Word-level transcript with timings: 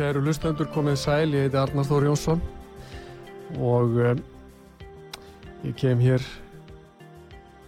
Kæru 0.00 0.22
lustendur 0.24 0.64
komið 0.72 0.94
sæl, 0.96 1.32
ég 1.36 1.42
heiti 1.44 1.58
Arnar 1.60 1.84
Þór 1.84 2.06
Jónsson 2.06 2.38
og 3.60 3.98
um, 4.00 4.20
ég 5.60 5.74
kem 5.76 6.00
hér 6.00 6.22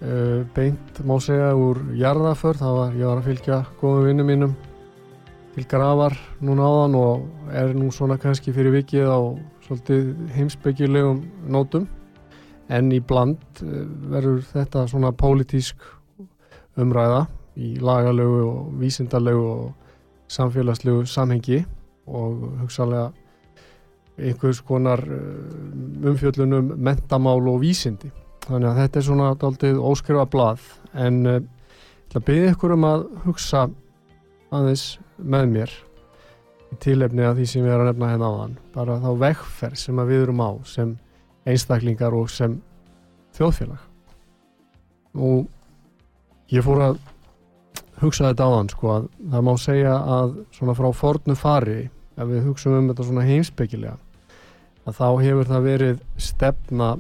uh, 0.01 0.41
beint, 0.57 1.03
má 1.05 1.19
segja, 1.21 1.51
úr 1.53 1.83
jarðaför, 1.99 2.57
það 2.57 2.79
var, 2.79 2.95
ég 2.97 3.11
var 3.11 3.21
að 3.21 3.29
fylgja 3.29 3.59
góðum 3.83 4.07
vinnum 4.09 4.31
mínum 4.33 4.55
til 5.53 5.67
grafar 5.69 6.17
núna 6.41 6.71
áðan 6.71 6.97
og 7.03 7.53
er 7.53 7.75
nú 7.77 7.91
svona 7.93 8.17
kannski 8.23 8.57
fyrir 8.57 8.79
vikið 8.79 9.13
á 9.13 9.21
svolítið 9.67 10.09
heimsbyggjulegum 10.39 11.21
nótum. 11.53 11.85
En 12.73 12.89
í 12.97 13.03
bland 13.05 13.45
uh, 13.61 13.85
verður 14.15 14.41
þetta 14.55 14.87
svona 14.89 15.13
pólitísk 15.13 15.85
umræða 16.81 17.27
í 17.61 17.75
lagalögu 17.77 18.43
og 18.49 18.75
vísindalögu 18.81 19.47
og 19.53 19.71
samfélagslegu 20.33 21.05
samhengi 21.05 21.61
og 22.07 22.47
hugsalega 22.63 23.11
einhvers 24.19 24.61
konar 24.67 25.01
umfjöllunum 26.05 26.75
mentamál 26.77 27.49
og 27.49 27.63
vísindi. 27.63 28.11
Þannig 28.43 28.69
að 28.69 28.81
þetta 28.81 28.99
er 28.99 29.07
svona 29.07 29.29
daldið 29.39 29.79
óskrifa 29.79 30.27
blað. 30.31 30.67
En 30.99 31.23
uh, 31.27 31.39
ég 31.39 32.11
ætla 32.11 32.21
að 32.21 32.27
byrja 32.29 32.53
ykkur 32.53 32.75
um 32.77 32.89
að 32.89 33.07
hugsa 33.25 33.63
aðeins 34.53 34.85
með 35.17 35.49
mér 35.55 35.79
í 36.73 36.79
tilefni 36.83 37.25
að 37.25 37.41
því 37.41 37.47
sem 37.49 37.65
við 37.65 37.75
erum 37.75 37.87
að 37.87 37.91
nefna 37.93 38.11
hérna 38.11 38.29
á 38.29 38.35
þann 38.41 38.59
bara 38.75 38.99
þá 39.01 39.09
vegferð 39.23 39.81
sem 39.81 40.03
við 40.09 40.23
erum 40.27 40.43
á 40.45 40.51
sem 40.69 40.93
einstaklingar 41.49 42.17
og 42.17 42.29
sem 42.33 42.59
þjóðfélag. 43.37 43.89
Og 45.17 46.53
ég 46.53 46.65
fór 46.65 46.85
að 46.89 47.01
hugsa 48.03 48.29
þetta 48.29 48.49
áðan 48.49 48.73
sko 48.73 48.93
að 48.97 49.11
það 49.33 49.45
má 49.49 49.53
segja 49.63 49.95
að 50.17 50.35
svona 50.57 50.77
frá 50.79 50.89
fornu 50.97 51.37
fari 51.39 51.79
ef 51.87 52.27
við 52.29 52.49
hugsaum 52.49 52.79
um 52.79 52.91
þetta 52.91 53.09
svona 53.09 53.27
heimsbyggilega 53.29 53.97
að 54.83 54.99
þá 54.99 55.09
hefur 55.23 55.49
það 55.49 55.67
verið 55.69 56.05
stefna 56.21 56.91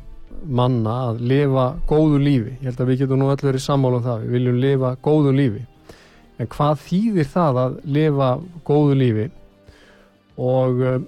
manna 0.42 0.94
að 1.08 1.20
lifa 1.30 1.66
góðu 1.88 2.18
lífi, 2.22 2.56
ég 2.60 2.70
held 2.70 2.80
að 2.82 2.90
við 2.90 3.02
getum 3.02 3.20
nú 3.20 3.30
öll 3.30 3.42
verið 3.42 3.62
sammála 3.62 4.00
um 4.00 4.06
það, 4.06 4.24
við 4.24 4.36
viljum 4.36 4.60
lifa 4.62 4.92
góðu 5.04 5.34
lífi. 5.36 5.62
En 6.40 6.50
hvað 6.50 6.80
þýðir 6.86 7.28
það 7.30 7.60
að 7.62 7.76
lifa 7.96 8.30
góðu 8.66 8.98
lífi? 8.98 9.26
Og 10.42 10.82
um, 10.88 11.06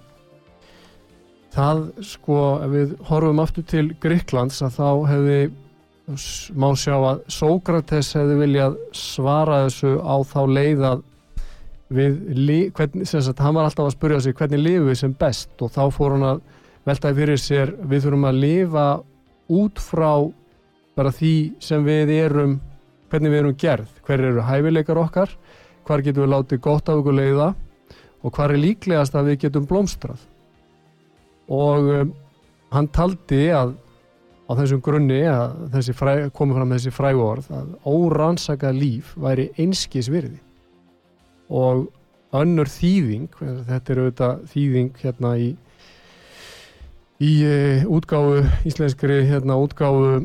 það 1.54 1.82
sko 2.06 2.40
ef 2.62 2.74
við 2.74 2.94
horfum 3.08 3.42
aftur 3.42 3.66
til 3.70 3.86
Gríklands 4.02 4.62
að 4.62 4.78
þá 4.78 4.88
hefði 5.10 5.38
má 6.04 6.68
sjá 6.76 6.94
að 6.98 7.22
Sókrates 7.32 8.12
hefði 8.16 8.36
viljað 8.42 8.76
svara 8.96 9.62
þessu 9.64 9.94
á 10.04 10.16
þá 10.28 10.40
leið 10.52 10.84
að 10.90 11.04
hann 11.94 13.54
var 13.54 13.64
alltaf 13.64 13.86
að 13.86 13.94
spurja 13.94 14.20
sig 14.20 14.36
hvernig 14.36 14.60
lifum 14.60 14.90
við 14.90 15.00
sem 15.00 15.16
best? 15.16 15.54
Og 15.62 15.72
þá 15.72 15.82
fór 15.94 16.16
hann 16.16 16.28
að 16.28 16.42
veltaði 16.84 17.20
fyrir 17.20 17.40
sér 17.40 17.74
við 17.88 18.04
þurfum 18.04 18.28
að 18.28 18.40
lifa 18.42 18.86
út 19.54 19.80
frá 19.80 20.12
bara 20.94 21.12
því 21.14 21.34
sem 21.62 21.84
við 21.86 22.12
erum 22.18 22.58
hvernig 23.14 23.30
við 23.30 23.40
erum 23.40 23.58
gerð, 23.58 23.90
hver 24.06 24.22
eru 24.26 24.42
hæfileikar 24.42 24.98
okkar, 24.98 25.30
hvar 25.86 26.02
getum 26.02 26.24
við 26.24 26.32
látið 26.32 26.62
gott 26.64 26.88
af 26.90 27.00
okkur 27.00 27.14
leiða? 27.14 27.52
Og 28.24 28.32
hvar 28.34 28.50
er 28.50 28.60
líklegast 28.60 29.14
að 29.14 29.30
við 29.30 29.40
getum 29.44 29.68
blómstrað? 29.68 30.20
Og 31.52 31.90
um, 31.92 32.12
hann 32.72 32.88
taldi 32.90 33.46
að 33.54 33.74
á 34.44 34.52
þessum 34.58 34.80
grunni 34.84 35.22
að 35.28 35.92
fræ, 35.96 36.14
komið 36.36 36.58
fram 36.58 36.72
þessi 36.74 36.92
frægu 36.94 37.24
orð 37.24 37.50
að 37.54 37.68
órannsakað 37.88 38.80
líf 38.80 39.12
væri 39.16 39.50
einskis 39.60 40.10
virði. 40.12 40.40
Og 41.48 41.86
önnur 42.34 42.68
þýðing 42.68 43.30
þetta 43.38 43.92
er 43.92 44.02
auðvitað 44.02 44.44
þýðing 44.52 45.00
hérna 45.00 45.36
í 45.38 45.48
í 47.22 47.32
uh, 47.46 47.84
útgáfu 47.94 48.42
íslenskri 48.66 49.22
hérna 49.28 49.56
útgáfu 49.62 50.24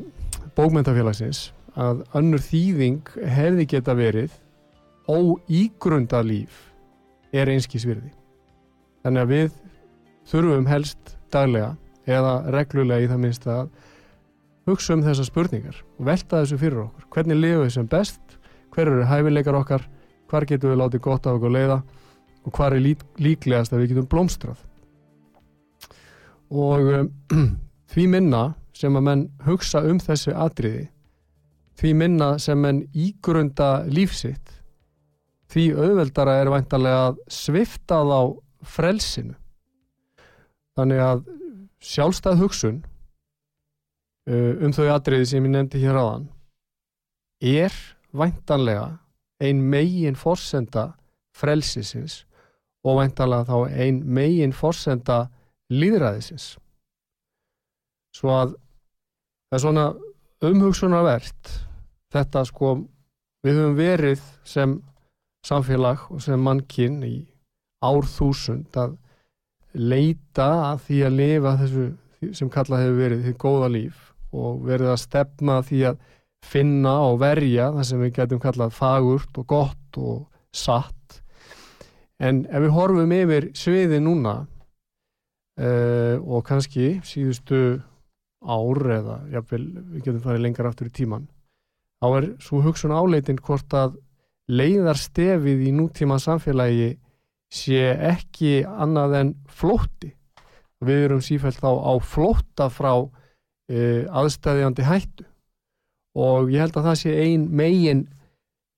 bókmentafélagsins 0.58 1.52
að 1.80 2.02
önnur 2.18 2.42
þýðing 2.44 3.12
hefði 3.38 3.68
geta 3.70 3.96
verið 3.96 4.34
óígrunda 5.10 6.22
líf 6.26 6.66
er 7.32 7.50
einskis 7.54 7.86
virði. 7.88 8.10
Þannig 9.06 9.22
að 9.22 9.34
við 9.34 9.52
þurfum 10.30 10.68
helst 10.70 11.14
daglega 11.32 11.76
eða 12.10 12.34
reglulega 12.54 13.06
í 13.06 13.10
það 13.12 13.22
minnst 13.24 13.48
að 13.50 13.70
hugsa 14.70 14.96
um 14.96 15.04
þessar 15.06 15.28
spurningar 15.28 15.80
og 15.98 16.06
velta 16.08 16.42
þessu 16.42 16.60
fyrir 16.62 16.84
okkur. 16.86 17.08
Hvernig 17.14 17.40
lifum 17.40 17.66
við 17.66 17.74
sem 17.76 17.90
best? 17.90 18.38
Hver 18.74 18.92
eru 18.92 19.08
hæfileikar 19.10 19.58
okkar? 19.60 19.86
Hvar 20.30 20.46
getum 20.46 20.74
við 20.74 20.82
látið 20.84 21.04
gott 21.06 21.28
af 21.28 21.40
okkur 21.40 21.54
leiða? 21.56 21.80
Og 22.46 22.54
hvar 22.56 22.76
er 22.76 22.84
lík, 22.84 23.02
líklegast 23.20 23.74
að 23.74 23.84
við 23.84 23.94
getum 23.94 24.10
blómstrað? 24.12 24.62
Og 26.50 26.94
um, 27.00 27.10
því 27.92 28.06
minna 28.14 28.44
sem 28.78 28.96
að 28.96 29.06
menn 29.10 29.26
hugsa 29.46 29.82
um 29.86 30.00
þessu 30.00 30.34
atriði, 30.38 30.86
því 31.80 31.94
minna 32.00 32.30
sem 32.40 32.60
menn 32.62 32.86
ígrunda 32.94 33.84
lífsitt, 33.90 34.56
því 35.50 35.66
auðveldara 35.76 36.38
er 36.40 36.52
væntalega 36.54 37.10
að 37.10 37.20
svifta 37.34 38.00
þá 38.06 38.20
frelsinu. 38.76 39.36
Þannig 40.78 41.04
að 41.04 41.26
sjálfstæð 41.84 42.42
hugsun 42.44 42.80
um 44.30 44.74
þau 44.76 44.90
atriði 44.94 45.30
sem 45.32 45.46
ég 45.46 45.54
nefndi 45.54 45.82
hér 45.82 45.98
áðan 45.98 46.28
er 47.40 47.76
væntanlega 48.14 49.00
ein 49.42 49.62
megin 49.72 50.18
forsenda 50.20 50.92
frelsisins 51.36 52.24
og 52.86 53.00
væntanlega 53.00 53.48
þá 53.50 53.80
ein 53.86 54.02
megin 54.06 54.54
forsenda 54.56 55.28
líðræðisins 55.72 56.52
svo 58.16 58.34
að 58.36 58.54
það 59.50 59.58
er 59.58 59.64
svona 59.66 59.88
umhugsunarvert 60.50 61.54
þetta 62.14 62.46
sko 62.50 62.76
við 63.46 63.60
höfum 63.60 63.78
verið 63.80 64.24
sem 64.48 64.78
samfélag 65.46 66.06
og 66.12 66.22
sem 66.24 66.42
mannkinn 66.44 67.00
í 67.08 67.16
árþúsund 67.86 68.76
að 68.80 68.98
leita 69.74 70.50
að 70.74 70.86
því 70.88 71.02
að 71.08 71.18
lifa 71.20 71.56
þessu 71.62 71.88
sem 72.36 72.50
kallað 72.52 72.84
hefur 72.84 73.00
verið 73.00 73.26
því 73.26 73.36
góða 73.40 73.70
líf 73.72 74.09
og 74.36 74.62
verið 74.68 74.94
að 74.94 75.02
stefna 75.04 75.60
því 75.66 75.82
að 75.92 76.04
finna 76.46 76.94
og 77.10 77.20
verja 77.24 77.72
það 77.76 77.88
sem 77.90 78.04
við 78.06 78.14
getum 78.20 78.44
kallað 78.44 78.76
fagurt 78.78 79.42
og 79.42 79.50
gott 79.50 80.00
og 80.00 80.22
satt. 80.56 81.20
En 82.20 82.46
ef 82.48 82.64
við 82.64 82.76
horfum 82.76 83.16
yfir 83.16 83.50
sviði 83.56 84.00
núna 84.04 84.36
uh, 84.44 86.16
og 86.20 86.46
kannski 86.48 87.00
síðustu 87.08 87.82
ár 88.40 88.80
eða 88.96 89.20
jafnvel, 89.34 89.66
við 89.96 90.06
getum 90.06 90.24
farið 90.24 90.46
lengar 90.46 90.70
aftur 90.70 90.88
í 90.88 90.96
tíman 90.96 91.28
þá 92.00 92.08
er 92.18 92.28
svo 92.44 92.62
hugsun 92.64 92.96
áleitin 92.96 93.40
hvort 93.44 93.74
að 93.76 93.98
leiðarstefið 94.50 95.66
í 95.68 95.74
nútíma 95.76 96.18
samfélagi 96.22 96.94
sé 97.54 97.92
ekki 97.94 98.64
annað 98.64 99.16
en 99.20 99.32
flótti. 99.50 100.14
Við 100.86 101.06
erum 101.10 101.22
sífælt 101.24 101.62
á, 101.66 101.72
á 101.76 101.94
flótta 102.00 102.70
frá 102.72 102.94
uh, 103.70 104.06
aðstæðjandi 104.22 104.88
hættu. 104.88 105.26
Og 106.20 106.50
ég 106.54 106.64
held 106.64 106.78
að 106.80 106.90
það 106.90 106.98
sé 107.04 107.16
ein 107.24 107.46
megin 107.56 108.08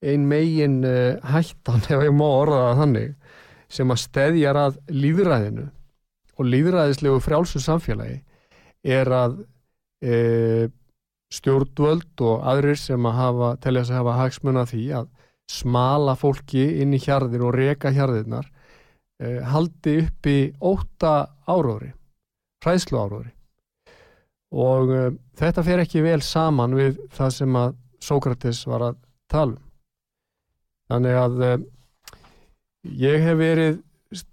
ein 0.02 0.26
megin 0.28 0.82
uh, 0.84 1.18
hættan 1.32 1.84
ef 1.92 2.04
ég 2.04 2.14
má 2.14 2.26
orða 2.26 2.60
það 2.66 2.82
þannig 2.82 3.14
sem 3.72 3.94
að 3.94 4.02
stedjar 4.02 4.58
að 4.58 4.78
líðræðinu 4.92 5.66
og 6.36 6.48
líðræðislegu 6.48 7.22
frjálsu 7.24 7.60
samfélagi 7.62 8.18
er 8.82 9.08
að 9.14 9.36
e, 10.02 10.68
stjórnvöld 11.32 12.24
og 12.26 12.44
aðrir 12.52 12.80
sem 12.80 13.06
að 13.08 13.18
hafa, 13.20 13.50
telja 13.62 13.84
sig 13.86 13.96
að 13.96 14.00
hafa 14.00 14.16
hagsmuna 14.18 14.64
því 14.68 14.84
að 14.98 15.10
smala 15.52 16.16
fólki 16.18 16.64
inn 16.82 16.92
í 16.96 17.00
hjarðir 17.00 17.46
og 17.46 17.54
reka 17.56 17.92
hjarðirnar 17.94 18.48
haldi 19.52 19.98
upp 20.02 20.26
í 20.26 20.38
óta 20.58 21.14
áróðri, 21.46 21.92
hræðslu 22.64 22.98
áróðri 22.98 23.32
og 24.52 24.92
e, 24.92 25.02
þetta 25.38 25.64
fer 25.64 25.82
ekki 25.82 26.04
vel 26.04 26.20
saman 26.24 26.76
við 26.76 27.00
það 27.16 27.36
sem 27.38 27.58
að 27.58 27.78
Sókrates 28.02 28.64
var 28.66 28.82
að 28.88 28.96
tala 29.30 29.54
um. 29.54 29.60
Þannig 30.92 31.18
að 31.20 31.44
e, 31.46 31.52
ég 33.02 33.22
hef 33.24 33.38
verið 33.40 33.78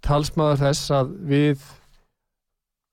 talsmaður 0.04 0.63
þess 0.63 0.92
að 0.92 1.12
við 1.30 1.68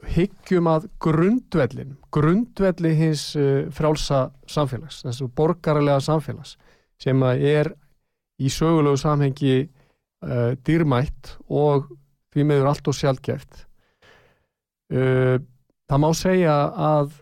hyggjum 0.06 0.68
að 0.70 0.86
grundvellin, 1.02 1.96
grundvelli 2.14 2.92
hins 2.98 3.30
uh, 3.38 3.66
frálsa 3.74 4.28
samfélags, 4.50 5.00
þessu 5.06 5.28
borgarlega 5.34 5.98
samfélags 6.04 6.54
sem 7.02 7.22
er 7.26 7.72
í 8.38 8.50
sögulegu 8.52 9.00
samhengi 9.00 9.56
uh, 9.64 10.52
dýrmætt 10.66 11.36
og 11.48 11.88
því 12.34 12.46
meður 12.50 12.70
allt 12.70 12.90
og 12.92 12.98
sjálfgeft. 12.98 13.64
Uh, 14.92 15.40
það 15.90 16.02
má 16.02 16.10
segja 16.16 16.56
að 16.88 17.14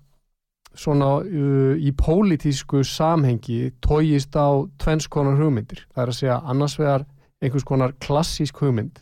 svona 0.74 1.08
í 1.78 1.92
pólitísku 1.94 2.82
samhengi 2.86 3.70
tójist 3.84 4.34
á 4.34 4.66
tvennskonar 4.82 5.38
hugmyndir. 5.38 5.84
Það 5.94 6.02
er 6.02 6.10
að 6.10 6.18
segja 6.18 6.38
annars 6.50 6.78
vegar 6.80 7.04
einhvers 7.44 7.66
konar 7.68 7.94
klassísk 8.02 8.58
hugmynd 8.62 8.98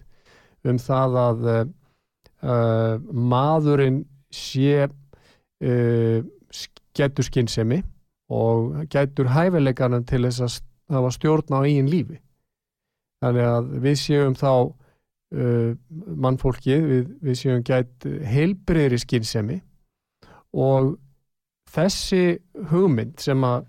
um 0.69 0.79
það 0.79 1.17
að 1.23 1.47
uh, 1.53 2.99
maðurinn 3.13 4.03
sé 4.35 4.87
uh, 4.87 6.19
getur 6.97 7.27
skinnsemi 7.27 7.81
og 8.33 8.85
getur 8.93 9.33
hæfileikanum 9.33 10.05
til 10.09 10.25
þess 10.27 10.45
að 10.45 10.61
hafa 10.97 11.15
stjórn 11.17 11.57
á 11.57 11.61
eigin 11.65 11.91
lífi 11.91 12.21
þannig 13.23 13.49
að 13.49 13.75
við 13.85 13.99
séum 14.01 14.37
þá 14.39 14.51
uh, 14.53 14.71
mannfólkið 15.33 16.83
við, 16.89 17.05
við 17.25 17.39
séum 17.41 17.63
gæt 17.65 18.07
heilbreyðri 18.29 18.99
skinnsemi 19.01 19.59
og 20.53 20.97
þessi 21.73 22.25
hugmynd 22.69 23.23
sem 23.23 23.47
að 23.49 23.69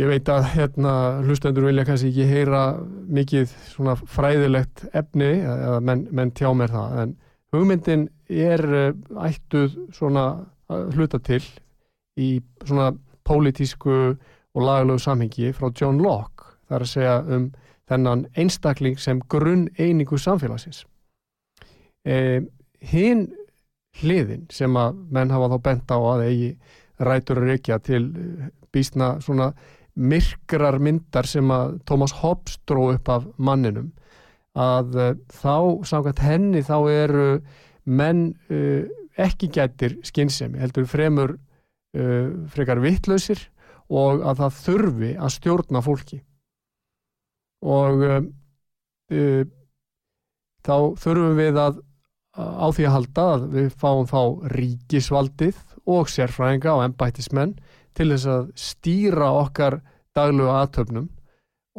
Ég 0.00 0.08
veit 0.08 0.28
að 0.32 0.46
hérna 0.54 0.92
hlustendur 1.26 1.66
vilja 1.68 1.82
kannski 1.84 2.08
ekki 2.08 2.24
heyra 2.30 2.60
mikið 3.12 3.50
svona 3.68 3.92
fræðilegt 3.98 4.86
efni 4.96 5.28
eða 5.42 5.80
menn, 5.84 6.06
menn 6.16 6.30
tjá 6.32 6.48
mér 6.56 6.72
það 6.72 6.94
en 7.02 7.12
hugmyndin 7.52 8.06
er 8.32 8.62
eh, 8.78 8.94
ættuð 9.28 9.74
svona 9.92 10.24
hluta 10.94 11.20
til 11.20 11.42
í 12.16 12.30
svona 12.64 12.94
pólitísku 13.28 13.96
og 14.14 14.64
lagalögu 14.64 15.02
samhengi 15.04 15.52
frá 15.58 15.68
John 15.68 16.00
Locke 16.00 16.54
þar 16.70 16.86
að 16.86 16.92
segja 16.94 17.18
um 17.36 17.50
þennan 17.90 18.24
einstakling 18.38 18.98
sem 19.02 19.20
grunn 19.28 19.68
einingu 19.78 20.18
samfélagsins. 20.18 20.84
E, 22.06 22.40
Hinn 22.80 23.26
hliðin 24.00 24.46
sem 24.54 24.76
að 24.78 25.02
menn 25.12 25.32
hafa 25.34 25.50
þá 25.52 25.58
bent 25.66 25.92
á 25.92 25.98
að 25.98 26.24
eigi 26.28 26.50
rætur 27.00 27.40
að 27.42 27.50
reykja 27.50 27.78
til 27.84 28.04
býstna 28.72 29.16
svona 29.24 29.50
myrkrar 30.00 30.78
myndar 30.80 31.28
sem 31.28 31.50
að 31.52 31.80
Thomas 31.88 32.14
Hobbes 32.20 32.60
dró 32.68 32.90
upp 32.94 33.10
af 33.10 33.26
manninum 33.36 33.90
að 34.58 34.96
uh, 34.96 35.12
þá, 35.30 35.84
samkvæmt 35.86 36.22
henni 36.24 36.62
þá 36.66 36.76
eru 36.90 37.28
menn 37.86 38.30
uh, 38.50 38.86
ekki 39.20 39.50
gætir 39.52 39.98
skinnsemi, 40.06 40.58
heldur 40.62 40.88
fremur 40.90 41.36
uh, 41.36 42.30
frekar 42.50 42.80
vittlausir 42.82 43.42
og 43.90 44.22
að 44.22 44.44
það 44.44 44.58
þurfi 44.64 45.12
að 45.18 45.34
stjórna 45.36 45.84
fólki 45.84 46.20
og 47.60 48.04
þá 50.64 50.76
þurfum 51.00 51.38
við 51.38 51.58
að 51.60 51.80
á 52.40 52.66
því 52.72 52.86
að 52.86 52.94
halda 52.94 53.26
að 53.34 53.46
við 53.54 53.70
fáum 53.80 54.06
þá 54.08 54.20
ríkisvaldið 54.54 55.62
og 55.90 56.10
sérfræðinga 56.12 56.74
og 56.76 56.84
ennbættismenn 56.86 57.56
til 57.98 58.10
þess 58.12 58.28
að 58.30 58.50
stýra 58.64 59.30
okkar 59.40 59.80
daglegu 60.16 60.52
aðtöfnum 60.54 61.08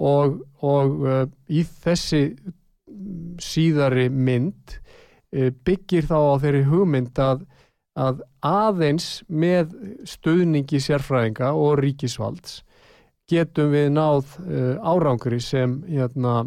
og, 0.01 0.41
og 0.63 1.05
uh, 1.05 1.23
í 1.47 1.63
þessi 1.63 2.23
síðari 3.41 4.09
mynd 4.11 4.75
uh, 4.75 5.49
byggir 5.65 6.07
þá 6.09 6.17
á 6.19 6.35
þeirri 6.43 6.65
hugmynd 6.67 7.21
að, 7.21 7.45
að 7.95 8.23
aðeins 8.45 9.21
með 9.27 9.75
stöðningi 10.09 10.81
sérfræðinga 10.83 11.53
og 11.55 11.79
ríkisvalds 11.81 12.61
getum 13.31 13.71
við 13.73 13.89
náð 13.95 14.35
uh, 14.43 14.91
árangri 14.93 15.39
sem 15.43 15.79
hérna, 15.89 16.43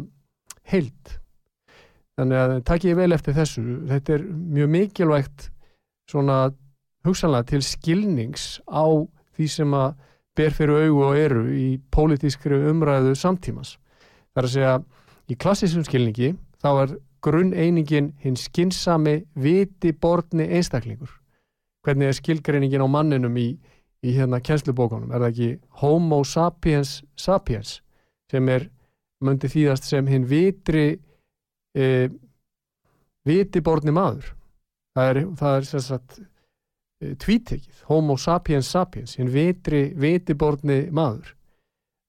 heilt. 0.69 1.17
Þannig 2.15 2.39
að 2.39 2.53
takk 2.69 2.85
ég 2.87 2.97
vel 2.97 3.11
eftir 3.11 3.35
þessu. 3.35 3.63
Þetta 3.89 4.15
er 4.15 4.25
mjög 4.29 4.71
mikilvægt 4.71 5.49
svona 6.09 6.37
hugsanlega 7.05 7.49
til 7.51 7.61
skilnings 7.65 8.45
á 8.71 8.85
því 9.35 9.47
sem 9.51 9.75
að 9.75 9.97
ber 10.35 10.55
fyrir 10.55 10.87
augu 10.87 11.03
og 11.09 11.17
eru 11.19 11.43
í 11.51 11.67
pólitískri 11.91 12.57
umræðu 12.71 13.15
samtímas. 13.19 13.75
Það 14.33 14.41
er 14.41 14.47
að 14.47 14.55
segja, 14.55 14.73
í 15.31 15.35
klassísum 15.39 15.85
skilningi 15.87 16.33
þá 16.63 16.69
er 16.83 16.95
grunn 17.25 17.53
einingin 17.53 18.11
hinn 18.21 18.37
skinsami 18.37 19.21
viti 19.39 19.93
borðni 19.93 20.47
einstaklingur. 20.57 21.09
Hvernig 21.85 22.09
er 22.09 22.17
skilgreiningin 22.17 22.83
á 22.83 22.89
manninum 22.89 23.37
í, 23.37 23.55
í 24.05 24.13
hérna 24.13 24.41
kjenslubókunum? 24.43 25.11
Er 25.11 25.23
það 25.23 25.31
ekki 25.31 25.49
homo 25.81 26.21
sapiens 26.27 26.99
sapiens 27.19 27.79
sem 28.31 28.47
er, 28.49 28.69
möndi 29.23 29.49
þýðast 29.49 29.89
sem 29.89 30.07
hinn 30.09 30.25
vitri 30.29 30.87
e, 31.75 32.09
viti 33.25 33.61
borðni 33.65 33.93
maður. 33.95 34.31
Það 34.95 35.11
er, 35.11 35.21
það 35.39 35.57
er 35.59 35.69
sérstaklega 35.69 36.31
Eh, 37.03 37.11
tvítekið, 37.19 37.81
homo 37.89 38.15
sapiens 38.15 38.69
sapiens 38.71 39.17
hinn 39.19 39.27
vitri, 39.33 39.89
vitiborni 39.99 40.85
maður 40.95 41.33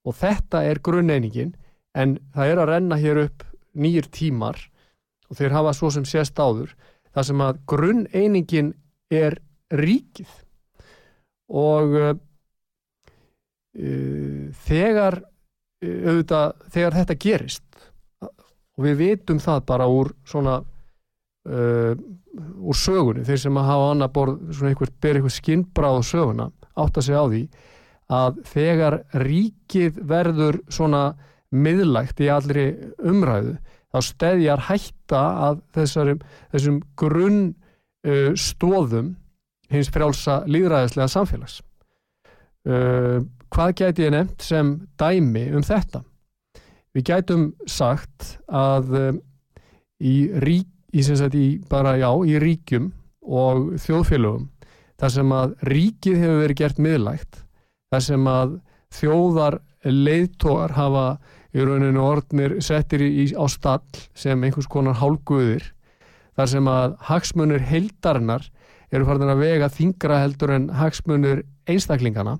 og 0.07 0.15
þetta 0.15 0.61
er 0.63 0.79
grunneiningin 0.79 1.49
en 1.91 2.13
það 2.31 2.51
er 2.53 2.61
að 2.61 2.69
renna 2.71 2.99
hér 3.01 3.19
upp 3.25 3.43
nýjir 3.75 4.07
tímar 4.15 4.61
og 5.27 5.41
þeir 5.41 5.57
hafa 5.57 5.73
svo 5.75 5.91
sem 5.91 6.05
sést 6.07 6.39
áður 6.39 6.71
það 7.11 7.27
sem 7.29 7.43
að 7.43 7.59
grunneiningin 7.73 8.71
er 9.11 9.35
ríkið 9.75 10.31
og 11.47 11.95
uh, 11.97 12.15
þegar 14.67 15.21
uh, 15.21 15.99
auðvitað, 16.09 16.55
þegar 16.73 16.97
þetta 17.01 17.19
gerist 17.27 17.63
og 18.77 18.85
við 18.85 18.99
vitum 19.01 19.39
það 19.41 19.63
bara 19.69 19.87
úr 19.89 20.11
svona 20.27 20.59
uh, 20.61 21.93
úr 22.37 22.77
sögunni, 22.77 23.25
þeir 23.25 23.41
sem 23.47 23.57
að 23.57 23.69
hafa 23.71 23.87
annar 23.93 24.11
borð, 24.13 24.41
svona 24.53 24.73
einhvert, 24.73 24.93
ber 25.01 25.17
einhvert 25.17 25.37
skinnbráð 25.37 26.03
söguna, 26.05 26.51
átta 26.77 27.01
sig 27.01 27.17
á 27.17 27.25
því 27.25 27.43
að 28.13 28.41
þegar 28.47 28.99
ríkið 29.25 29.97
verður 30.07 30.61
svona 30.71 31.03
miðlægt 31.51 32.21
í 32.23 32.29
allri 32.31 32.67
umræðu 33.03 33.57
þá 33.91 33.99
stedjar 34.03 34.65
hætta 34.67 35.23
að 35.47 35.61
þessum 35.75 36.81
grunn 36.99 37.41
uh, 38.07 38.31
stóðum 38.37 39.15
hins 39.71 39.89
frjálsa 39.93 40.41
líðræðislega 40.47 41.11
samfélags. 41.11 41.61
Uh, 42.67 43.23
hvað 43.53 43.75
gæti 43.81 44.07
ég 44.07 44.13
nefnt 44.15 44.43
sem 44.43 44.73
dæmi 44.99 45.47
um 45.55 45.63
þetta? 45.63 46.03
Við 46.95 47.05
gætum 47.11 47.45
sagt 47.69 48.37
að 48.47 48.95
uh, 48.97 49.11
í 50.03 50.17
rík 50.43 50.71
í, 50.93 51.03
sagt, 51.03 51.35
í, 51.35 51.59
bara, 51.69 51.95
já, 51.99 52.09
í 52.25 52.37
ríkjum 52.41 52.91
og 53.27 53.73
þjóðfélögum 53.83 54.47
þar 54.97 55.13
sem 55.13 55.33
að 55.35 55.55
ríkið 55.67 56.21
hefur 56.23 56.43
verið 56.43 56.59
gert 56.61 56.81
miðlægt 56.81 57.41
þar 57.91 58.03
sem 58.07 58.29
að 58.31 58.53
þjóðar 58.97 59.59
leiðtógar 59.87 60.73
hafa 60.77 61.07
í 61.55 61.63
rauninu 61.63 62.03
orðnir 62.03 62.57
settir 62.63 63.03
á 63.35 63.45
stall 63.51 64.01
sem 64.17 64.43
einhvers 64.43 64.69
konar 64.71 64.97
hálguðir 65.01 65.71
þar 66.37 66.51
sem 66.53 66.69
að 66.71 66.95
hagsmunir 67.09 67.63
heldarinnar 67.67 68.47
eru 68.91 69.07
farin 69.07 69.33
að 69.33 69.41
vega 69.43 69.71
þingra 69.71 70.21
heldur 70.23 70.53
en 70.55 70.69
hagsmunir 70.77 71.43
einstaklingana 71.67 72.37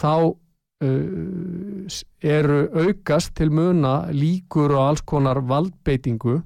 þá 0.00 0.14
uh, 0.32 2.00
eru 2.24 2.60
aukast 2.86 3.34
til 3.38 3.50
muna 3.52 4.10
líkur 4.14 4.76
og 4.76 4.86
alls 4.88 5.04
konar 5.04 5.42
valdbeitingu 5.44 6.40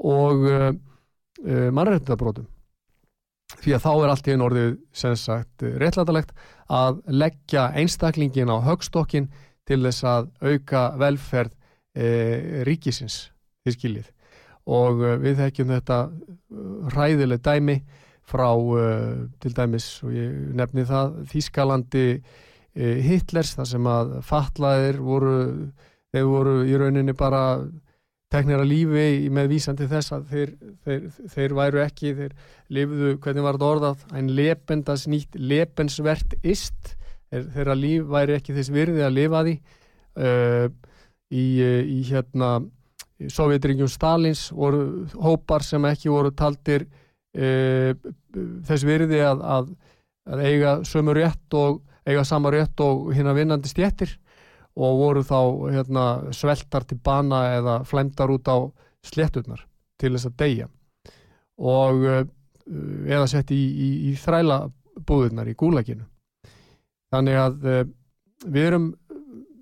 og 0.00 0.48
uh, 0.48 0.70
uh, 0.72 1.68
mannrættindabrótum 1.72 2.48
því 3.58 3.74
að 3.74 3.84
þá 3.84 3.90
er 3.92 4.12
allt 4.12 4.28
í 4.28 4.34
einn 4.34 4.44
orðið 4.46 4.74
sem 4.94 5.16
sagt 5.18 5.64
réttlætalegt 5.82 6.34
að 6.70 7.00
leggja 7.10 7.70
einstaklingin 7.80 8.52
á 8.52 8.56
högstokkin 8.62 9.26
til 9.68 9.80
þess 9.84 10.06
að 10.06 10.30
auka 10.44 10.84
velferð 11.00 11.52
e, 11.98 12.62
ríkisins 12.66 13.30
því 13.64 13.74
skiljið. 13.74 14.06
Og 14.70 15.02
við 15.22 15.40
þekkjum 15.40 15.72
þetta 15.74 15.98
ræðileg 16.94 17.42
dæmi 17.42 17.76
frá 18.30 18.48
uh, 18.54 19.26
til 19.42 19.52
dæmis 19.56 19.88
og 20.06 20.14
ég 20.14 20.54
nefni 20.56 20.86
það 20.88 21.20
Þískalandi 21.32 22.06
uh, 22.16 22.98
Hitlers 23.06 23.54
þar 23.58 23.70
sem 23.72 23.90
að 23.90 24.16
fatlaðir 24.26 25.00
voru, 25.04 25.36
þeir 26.14 26.28
voru 26.30 26.56
í 26.66 26.76
rauninni 26.80 27.16
bara 27.18 27.44
teknir 28.30 28.62
að 28.62 28.70
lífi 28.70 29.30
með 29.34 29.50
vísandi 29.50 29.88
þess 29.90 30.14
að 30.14 30.26
þeir, 30.30 30.50
þeir, 30.86 31.06
þeir 31.34 31.54
væru 31.58 31.82
ekki, 31.82 32.12
þeir 32.14 32.34
lifðu, 32.70 33.14
hvernig 33.24 33.46
var 33.46 33.58
þetta 33.58 33.70
orðað, 33.74 34.04
einn 34.14 34.30
lependas 34.38 35.06
nýtt 35.10 35.34
lepensvert 35.34 36.36
ist. 36.46 36.94
Þeirra 37.30 37.74
líf 37.78 38.06
væri 38.10 38.36
ekki 38.38 38.54
þess 38.54 38.70
virði 38.74 39.02
að 39.06 39.16
lifa 39.16 39.42
því. 39.46 39.56
Uh, 40.20 40.70
í, 41.30 41.44
í 41.62 41.98
hérna 42.06 42.60
Sovjetringjum 43.28 43.90
Stalins 43.90 44.48
voru 44.54 45.06
hópar 45.20 45.64
sem 45.66 45.84
ekki 45.90 46.10
voru 46.12 46.32
taldir 46.32 46.86
uh, 47.38 47.92
þess 48.68 48.86
virði 48.86 49.22
að, 49.26 49.44
að, 49.56 49.70
að 50.30 50.42
eiga 50.48 50.74
sömu 50.88 51.14
rétt 51.16 51.56
og 51.58 51.80
eiga 52.08 52.24
sama 52.26 52.52
rétt 52.54 52.80
og 52.82 53.10
hérna 53.14 53.36
vinnandi 53.36 53.70
stjettir 53.70 54.16
og 54.80 55.00
voru 55.00 55.22
þá 55.26 55.40
hérna, 55.74 56.04
sveltar 56.34 56.86
til 56.88 57.00
bana 57.04 57.42
eða 57.58 57.80
flæmdar 57.88 58.32
út 58.32 58.48
á 58.48 58.58
slétturnar 59.06 59.66
til 60.00 60.14
þess 60.14 60.30
að 60.30 60.36
deyja. 60.40 60.68
Og 61.60 62.06
uh, 62.08 62.22
eða 63.06 63.26
sett 63.30 63.50
í, 63.54 63.58
í, 63.58 63.88
í 64.10 64.14
þræla 64.18 64.62
búðurnar 65.06 65.48
í 65.50 65.56
gúlækinu 65.58 66.06
þannig 67.10 67.40
að 67.40 67.66
uh, 67.66 67.82
við 68.46 68.68
erum 68.70 68.86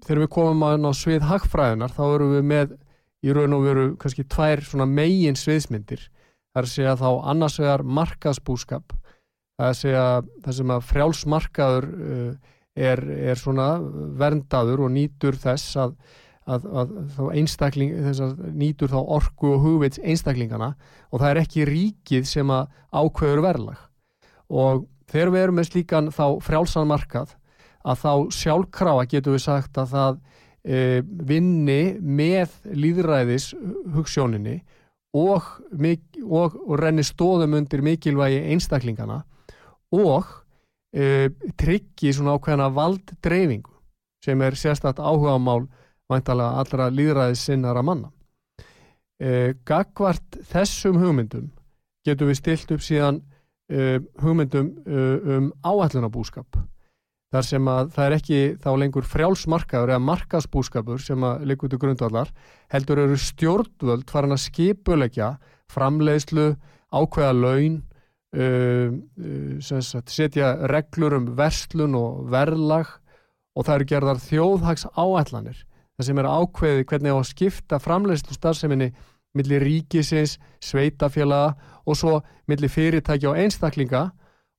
þegar 0.04 0.22
við 0.24 0.30
komum 0.34 0.66
að 0.66 0.76
ná 0.82 0.90
svið 0.96 1.26
hagfræðinar 1.28 1.94
þá 1.94 2.04
erum 2.06 2.34
við 2.36 2.46
með 2.52 2.76
í 3.24 3.34
raun 3.34 3.56
og 3.56 3.64
veru 3.66 3.86
kannski 4.00 4.24
tvær 4.30 4.62
svona 4.64 4.86
megin 4.88 5.38
sviðsmyndir 5.38 6.04
það 6.52 6.60
er 6.60 6.68
að 6.68 6.74
segja 6.74 6.94
þá 7.00 7.08
annars 7.32 7.58
vegar 7.60 7.84
markaðsbúskap. 7.98 8.94
Það 9.58 9.66
er 9.66 9.72
að 9.72 9.80
segja 9.80 10.06
það 10.44 10.56
sem 10.58 10.72
að 10.74 10.86
frjálsmarkaður 10.92 11.88
uh, 11.88 12.54
er, 12.78 13.02
er 13.32 13.40
svona 13.40 13.68
verndaður 14.18 14.86
og 14.86 14.94
nýtur 14.94 15.38
þess 15.38 15.78
að, 15.82 15.96
að, 16.46 16.68
að 16.82 16.94
þess 17.26 18.22
að 18.24 18.46
nýtur 18.54 18.92
þá 18.92 19.00
orku 19.02 19.52
og 19.56 19.66
hugvits 19.66 20.00
einstaklingana 20.02 20.74
og 21.10 21.22
það 21.22 21.30
er 21.32 21.42
ekki 21.42 21.66
ríkið 21.68 22.30
sem 22.30 22.54
að 22.54 22.70
ákveður 22.94 23.44
verðlag. 23.48 23.82
Og 24.48 24.86
þegar 25.10 25.34
við 25.34 25.44
erum 25.44 25.60
með 25.60 25.70
slíkan 25.72 26.10
þá 26.14 26.24
frjálsan 26.44 26.88
markað 26.88 27.34
að 27.88 28.02
þá 28.02 28.12
sjálfkrafa 28.34 29.06
getur 29.10 29.36
við 29.36 29.44
sagt 29.44 29.78
að 29.80 29.92
það 29.92 30.18
e, 30.64 30.78
vinni 31.28 31.82
með 32.00 32.56
líðræðis 32.74 33.52
hugssjóninni 33.94 34.58
og, 35.16 35.42
og, 36.24 36.58
og 36.68 36.74
renni 36.80 37.04
stóðum 37.06 37.56
undir 37.58 37.82
mikilvægi 37.82 38.42
einstaklingana 38.52 39.22
og 39.94 40.26
e, 40.92 41.30
tryggi 41.56 42.12
svona 42.12 42.36
ákveðna 42.36 42.68
valddreyfingu 42.76 43.72
sem 44.24 44.42
er 44.42 44.56
sérstaklega 44.58 45.08
áhuga 45.08 45.38
mál 45.40 45.68
væntalega 46.08 46.60
allra 46.60 46.88
líðræðis 46.92 47.44
sinnara 47.48 47.82
manna. 47.84 48.10
E, 49.20 49.54
gagvart 49.64 50.40
þessum 50.50 51.00
hugmyndum 51.00 51.50
getur 52.06 52.30
við 52.30 52.40
stilt 52.40 52.72
upp 52.72 52.84
síðan 52.84 53.20
uh, 53.72 53.98
hugmyndum 54.22 54.72
uh, 54.86 55.36
um 55.36 55.48
áallunabúskap 55.66 56.58
þar 57.34 57.44
sem 57.44 57.68
að 57.68 57.90
það 57.94 58.06
er 58.06 58.16
ekki 58.16 58.38
þá 58.62 58.70
lengur 58.80 59.08
frjálsmarkaður 59.08 59.92
eða 59.92 60.04
markasbúskapur 60.06 61.02
sem 61.02 61.26
að 61.28 61.44
likur 61.50 61.72
til 61.72 61.80
grundvallar 61.82 62.32
heldur 62.72 63.02
eru 63.04 63.18
stjórnvöld 63.20 64.08
farin 64.08 64.36
að 64.36 64.44
skipulegja 64.46 65.34
framleiðslu, 65.68 66.54
ákveða 66.88 67.34
laun 67.36 67.82
uh, 68.32 69.60
sagt, 69.60 70.08
setja 70.08 70.54
reglur 70.72 71.18
um 71.18 71.28
verslun 71.36 71.98
og 71.98 72.24
verðlag 72.32 72.94
og 73.58 73.66
það 73.66 73.74
eru 73.74 73.90
gerðar 73.92 74.22
þjóðhags 74.24 74.88
áallanir 74.96 75.60
það 75.98 76.08
sem 76.08 76.22
er 76.22 76.30
ákveði 76.32 76.88
hvernig 76.88 77.12
á 77.12 77.18
að 77.18 77.30
skipta 77.34 77.82
framleiðslu 77.82 78.36
starfseminni 78.38 78.92
millir 79.36 79.60
ríkisins, 79.60 80.38
sveitafélaga 80.64 81.58
og 81.84 81.98
svo 81.98 82.20
millir 82.48 82.72
fyrirtækja 82.72 83.34
og 83.34 83.40
einstaklinga 83.42 84.06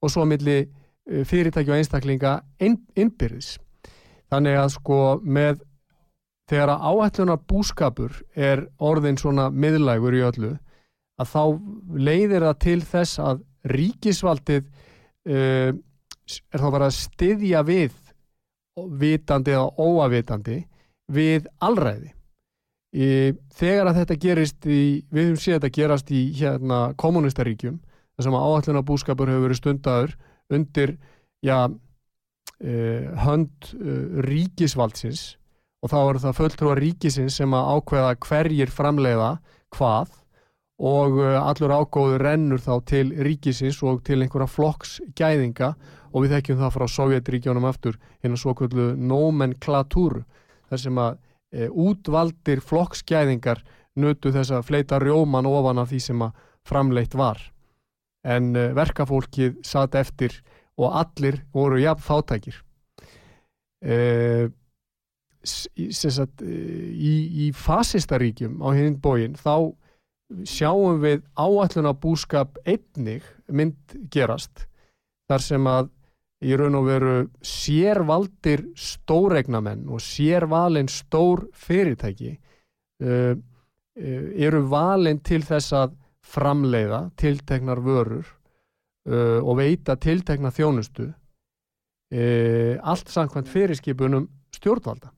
og 0.04 0.14
svo 0.14 0.28
millir 0.30 0.68
eh, 1.10 1.26
fyrirtækja 1.28 1.74
og 1.74 1.82
einstaklinga 1.82 2.36
inn, 2.62 2.78
innbyrðis. 2.96 3.58
Þannig 4.30 4.60
að 4.62 4.72
sko 4.76 5.00
með 5.26 5.64
þegar 6.50 6.74
að 6.76 6.86
áætlunar 6.90 7.42
búskapur 7.50 8.22
er 8.36 8.66
orðin 8.82 9.20
svona 9.22 9.50
miðlægur 9.54 10.18
í 10.18 10.26
öllu 10.26 10.54
að 11.20 11.32
þá 11.34 11.44
leiðir 12.00 12.46
það 12.48 12.60
til 12.66 12.80
þess 12.90 13.20
að 13.22 13.42
ríkisvaldið 13.70 14.70
uh, 14.70 15.72
er 15.74 16.62
þá 16.62 16.70
bara 16.70 16.88
að 16.88 16.98
styðja 16.98 17.66
við 17.68 17.98
vitandi 19.02 19.54
eða 19.58 19.68
óavitandi 19.76 20.62
við 21.12 21.50
allræði 21.60 22.14
Í, 22.90 23.36
þegar 23.54 23.92
að 23.92 24.00
þetta 24.00 24.16
gerist 24.18 24.66
í, 24.66 25.06
við 25.14 25.28
höfum 25.28 25.42
séð 25.44 25.60
þetta 25.60 25.70
gerast 25.76 26.08
í 26.10 26.22
hérna 26.40 26.80
kommunistaríkjum 26.98 27.76
þar 28.18 28.26
sem 28.26 28.38
áallina 28.40 28.82
búskapur 28.86 29.30
hefur 29.30 29.46
verið 29.46 29.60
stundaður 29.60 30.16
undir 30.54 30.98
já, 31.46 31.70
eh, 32.60 33.10
hönd 33.26 33.74
eh, 33.74 34.24
ríkisvaldsins 34.26 35.38
og 35.80 35.92
þá 35.94 36.00
eru 36.02 36.24
það 36.26 36.40
fulltrúar 36.40 36.82
ríkisins 36.84 37.38
sem 37.40 37.54
að 37.56 37.70
ákveða 37.76 38.16
hverjir 38.26 38.74
framleiða 38.74 39.38
hvað 39.76 40.12
og 40.80 41.20
eh, 41.24 41.38
allur 41.40 41.76
ágóður 41.76 42.24
rennur 42.24 42.64
þá 42.64 42.74
til 42.88 43.14
ríkisins 43.28 43.80
og 43.84 44.04
til 44.08 44.22
einhverja 44.24 44.50
flokksgæðinga 44.52 45.74
og 46.10 46.24
við 46.24 46.36
þekkjum 46.36 46.62
það 46.64 46.76
frá 46.76 46.86
Sovjetríkjónum 46.96 47.68
aftur 47.70 48.00
hinn 48.24 48.36
að 48.36 48.44
svo 48.44 48.56
kvöldu 48.58 48.94
nomenklatúru 48.98 50.24
þar 50.70 50.82
sem 50.82 51.02
að 51.02 51.20
e, 51.54 51.68
útvaldir 51.70 52.64
flokksgæðingar 52.66 53.62
nötu 54.00 54.34
þess 54.34 54.56
að 54.56 54.68
fleita 54.70 55.00
rjóman 55.02 55.50
ofan 55.50 55.82
af 55.84 55.92
því 55.92 56.02
sem 56.08 56.24
að 56.26 56.44
framleitt 56.66 57.16
var 57.18 57.44
en 58.28 58.56
e, 58.56 58.70
verkafólkið 58.78 59.60
satt 59.66 59.96
eftir 60.00 60.36
og 60.80 60.96
allir 61.02 61.42
voru 61.54 61.80
jafn 61.82 62.06
þáttækir 62.08 62.58
e, 63.84 63.98
sagt, 65.44 66.42
í, 66.44 67.14
í 67.48 67.52
fasistaríkjum 67.56 68.60
á 68.60 68.70
hinn 68.76 68.98
bóin 69.00 69.38
þá 69.40 69.72
sjáum 70.46 71.00
við 71.02 71.24
áalluna 71.40 71.94
búskap 71.98 72.60
einnig 72.68 73.24
mynd 73.48 73.96
gerast 74.14 74.68
þar 75.30 75.46
sem 75.46 75.70
að 75.70 75.90
í 76.46 76.56
raun 76.56 76.78
og 76.80 76.86
veru 76.88 77.16
sérvaldir 77.44 78.64
stóregnamenn 78.80 79.88
og 79.92 80.04
sérvalin 80.04 80.88
stór 80.92 81.48
fyrirtæki 81.58 82.36
uh, 83.04 83.34
uh, 83.34 84.28
eru 84.40 84.64
valin 84.72 85.20
til 85.26 85.42
þess 85.46 85.76
að 85.76 85.98
framleiða 86.30 87.08
tilteknar 87.20 87.82
vörur 87.84 88.26
uh, 88.26 89.40
og 89.42 89.58
veita 89.60 89.98
tiltekna 90.00 90.52
þjónustu 90.54 91.08
uh, 91.10 92.76
allt 92.82 93.10
samkvæmt 93.10 93.50
fyrirskipunum 93.50 94.30
stjórnvalda. 94.56 95.14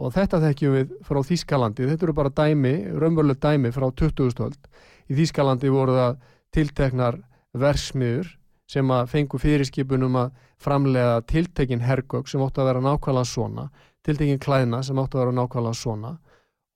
Og 0.00 0.14
þetta 0.14 0.40
þekkjum 0.40 0.76
við 0.78 0.92
frá 1.04 1.20
Þískalandi 1.28 1.86
þetta 1.90 2.06
eru 2.06 2.14
bara 2.16 2.32
dæmi, 2.32 2.74
raunveruleg 2.96 3.40
dæmi 3.42 3.72
frá 3.74 3.90
20. 3.90 4.30
stöld 4.32 4.70
í 5.10 5.18
Þískalandi 5.18 5.72
voru 5.72 5.98
það 5.98 6.22
tilteknar 6.56 7.18
versmiður 7.52 8.30
sem 8.72 8.88
að 8.94 9.10
fengu 9.12 9.40
fyrirskipunum 9.40 10.16
að 10.16 10.32
framlega 10.62 11.20
tiltekin 11.28 11.82
hergögg 11.84 12.30
sem 12.30 12.40
óttu 12.40 12.62
að 12.62 12.70
vera 12.70 12.84
nákvæmlega 12.86 13.28
svona, 13.28 13.66
tiltekin 14.06 14.40
klæðna 14.40 14.80
sem 14.86 14.98
óttu 14.98 15.18
að 15.18 15.26
vera 15.26 15.36
nákvæmlega 15.40 15.76
svona. 15.76 16.14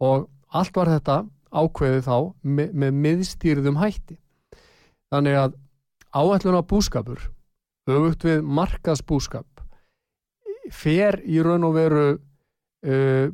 Og 0.04 0.26
allt 0.52 0.76
var 0.76 0.90
þetta 0.92 1.16
ákveðið 1.54 2.06
þá 2.06 2.16
með, 2.42 2.72
með 2.72 3.00
miðstýrðum 3.04 3.80
hætti. 3.80 4.18
Þannig 5.12 5.38
að 5.40 5.56
áætlun 6.16 6.58
á 6.58 6.62
búskapur, 6.66 7.20
auðvögt 7.86 8.26
við 8.26 8.46
markaðsbúskap, 8.58 9.62
fer 10.74 11.20
í 11.22 11.38
raun 11.44 11.66
og 11.68 11.76
veru 11.76 12.06
uh, 12.16 13.28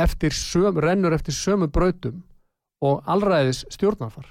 eftir 0.00 0.36
söm, 0.36 0.80
rennur 0.80 1.16
eftir 1.16 1.36
sömu 1.36 1.70
brautum 1.72 2.22
og 2.84 3.04
allræðis 3.08 3.64
stjórnarfar. 3.72 4.28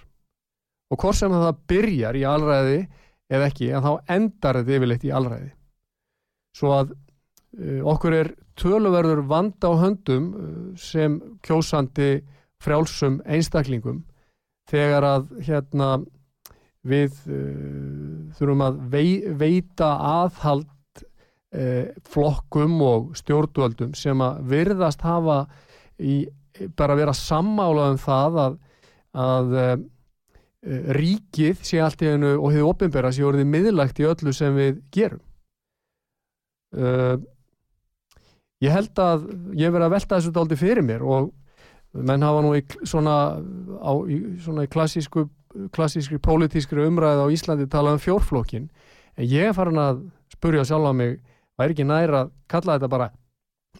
Og 0.89 0.97
hvort 1.01 1.17
sem 1.17 1.33
það 1.33 1.61
byrjar 1.69 2.17
í 2.17 2.25
allræði 2.25 2.79
eða 3.29 3.49
ekki, 3.51 3.69
en 3.73 3.85
þá 3.85 3.91
endar 4.15 4.59
þetta 4.59 4.77
yfirleitt 4.77 5.05
í 5.05 5.13
alræði. 5.13 5.51
Svo 6.57 6.73
að 6.77 6.93
uh, 6.93 7.81
okkur 7.93 8.17
er 8.17 8.33
töluverður 8.59 9.23
vanda 9.29 9.69
á 9.69 9.73
höndum 9.81 10.29
uh, 10.33 10.59
sem 10.77 11.19
kjósandi 11.45 12.19
frjálsum 12.63 13.19
einstaklingum 13.25 14.03
þegar 14.69 15.07
að 15.07 15.29
hérna 15.47 15.91
við 16.89 17.15
uh, 17.27 18.33
þurfum 18.37 18.65
að 18.65 18.83
vei, 18.91 19.07
veita 19.39 19.93
aðhald 20.23 20.67
flokkum 22.05 22.75
og 22.85 23.15
stjórnvöldum 23.17 23.95
sem 23.97 24.19
að 24.21 24.43
virðast 24.51 25.01
hafa 25.01 25.39
í, 25.97 26.27
bara 26.77 26.93
vera 26.93 27.15
sammála 27.17 27.87
um 27.89 27.97
það 27.97 28.37
að, 28.43 28.59
að 29.17 29.55
uh, 29.57 29.73
ríkið 30.95 31.63
sé 31.63 31.79
allt 31.79 32.01
í 32.03 32.11
hennu 32.11 32.35
og 32.35 32.51
hefur 32.51 32.73
opinbera 32.73 33.11
sé 33.15 33.23
orðið 33.23 33.47
miðlægt 33.47 34.01
í 34.01 34.07
öllu 34.09 34.33
sem 34.35 34.55
við 34.57 34.81
gerum. 34.91 35.21
Uh, 36.75 37.15
ég 38.61 38.73
held 38.75 38.99
að 39.01 39.29
ég 39.57 39.71
verið 39.71 39.87
að 39.87 39.93
velta 39.95 40.17
þessu 40.17 40.33
daldi 40.35 40.59
fyrir 40.59 40.85
mér 40.85 41.05
og 41.05 41.31
menn 41.93 42.23
hafa 42.25 42.43
nú 42.45 42.53
í 42.57 42.63
svona, 42.83 43.15
á, 43.81 43.91
í, 44.05 44.19
svona 44.43 44.65
í 44.67 44.71
klassísku 44.71 45.27
klassískri 45.73 46.19
pólitískri 46.21 46.85
umræði 46.85 47.25
á 47.25 47.33
Íslandi 47.33 47.65
talað 47.71 47.97
um 47.97 48.03
fjórflokkin 48.03 48.67
en 49.17 49.25
ég 49.25 49.49
er 49.49 49.55
farin 49.57 49.81
að 49.81 50.03
spurja 50.29 50.65
sjálf 50.67 50.91
á 50.91 50.93
mig 50.93 51.17
væri 51.57 51.73
ekki 51.73 51.87
næra 51.89 52.25
að 52.25 52.33
kalla 52.51 52.77
þetta 52.77 52.91
bara 52.93 53.09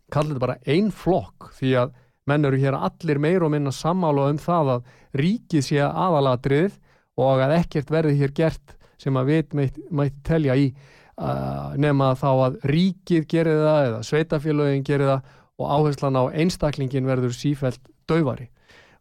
kalla 0.10 0.34
þetta 0.34 0.44
bara 0.44 0.58
einn 0.66 0.90
flokk? 0.92 1.52
Því 1.58 1.74
að 1.84 1.94
menn 2.30 2.46
eru 2.50 2.60
hér 2.62 2.78
allir 2.78 3.22
meir 3.22 3.46
og 3.46 3.54
minna 3.54 3.74
sammála 3.74 4.30
um 4.34 4.40
það 4.42 4.74
að 4.76 4.94
ríkið 5.22 5.66
sé 5.66 5.82
aðalatrið 5.86 6.78
og 7.20 7.44
að 7.44 7.56
ekkert 7.60 7.94
verði 7.94 8.18
hér 8.20 8.34
gert 8.36 8.76
sem 9.00 9.16
að 9.18 9.32
við 9.32 9.56
mætti 9.96 10.24
telja 10.28 10.58
í 10.60 10.70
uh, 10.72 11.76
nema 11.80 12.12
þá 12.20 12.30
að 12.32 12.60
ríkið 12.70 13.30
gerir 13.32 13.62
það 13.64 13.86
eða 13.88 14.02
sveitafélögin 14.10 14.86
gerir 14.88 15.14
það 15.14 15.38
og 15.60 15.72
áherslan 15.76 16.20
á 16.20 16.24
einstaklingin 16.32 17.08
verður 17.10 17.36
sífælt 17.36 17.82
döfari. 18.10 18.50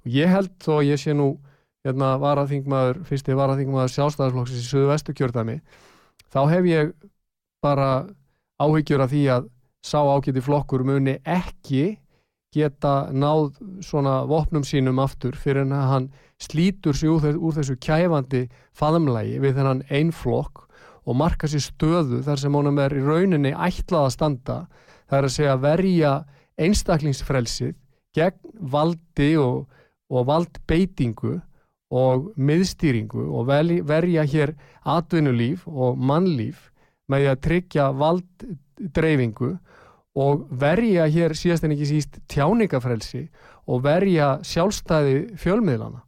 Og 0.04 0.14
ég 0.14 0.30
held 0.30 0.54
þó 0.62 0.78
að 0.78 0.88
ég 0.92 1.02
sé 1.02 1.16
nú 1.16 1.32
hérna 1.86 2.16
varaþingmaður, 2.20 3.02
fyrsti 3.08 3.36
varaþingmaður 3.38 3.94
sjálfstæðarflokksins 3.94 4.66
í 4.66 4.68
söðu 4.68 4.90
vestu 4.90 5.14
kjörðami 5.16 5.60
þá 6.32 6.40
hef 6.52 6.68
ég 6.68 6.92
bara 7.64 7.88
áhyggjur 8.60 9.04
af 9.04 9.12
því 9.12 9.22
að 9.36 9.48
sá 9.86 9.98
ágæti 10.02 10.42
flokkur 10.44 10.84
muni 10.86 11.16
ekki 11.22 11.98
geta 12.54 13.10
náð 13.12 13.58
svona 13.84 14.22
vopnum 14.28 14.64
sínum 14.66 15.00
aftur 15.02 15.36
fyrir 15.38 15.66
en 15.66 15.76
að 15.76 15.90
hann 15.92 16.08
slítur 16.42 16.96
sig 16.96 17.10
úr, 17.12 17.36
úr 17.36 17.54
þessu 17.56 17.76
kæfandi 17.82 18.46
faðumlægi 18.76 19.38
við 19.42 19.58
þennan 19.58 19.84
einn 19.90 20.12
flokk 20.14 20.64
og 21.08 21.16
marka 21.16 21.48
sér 21.48 21.64
stöðu 21.64 22.22
þar 22.24 22.40
sem 22.40 22.56
honum 22.56 22.80
er 22.82 22.94
í 22.96 23.04
rauninni 23.04 23.52
ætlað 23.52 24.08
að 24.08 24.14
standa 24.16 24.58
það 25.08 25.18
er 25.18 25.28
að 25.28 25.36
segja 25.36 25.58
verja 25.62 26.14
einstaklingsfrelsið 26.58 27.76
gegn 28.16 28.56
valdi 28.72 29.34
og, 29.40 29.68
og 30.08 30.26
valdbeitingu 30.28 31.38
og 31.88 32.32
miðstýringu 32.36 33.28
og 33.32 33.48
verja 33.48 34.24
hér 34.28 34.54
atvinnulíf 34.84 35.64
og 35.68 35.96
mannlíf 35.96 36.68
með 37.08 37.30
að 37.32 37.40
tryggja 37.46 37.88
valddreyfingu 37.96 39.54
og 40.18 40.44
verja 40.60 41.06
hér 41.08 41.34
síðast 41.38 41.64
en 41.64 41.72
ekki 41.76 41.88
síst 41.88 42.20
tjáningafrelsi 42.28 43.28
og 43.68 43.82
verja 43.86 44.36
sjálfstæði 44.44 45.38
fjölmiðlana 45.40 46.02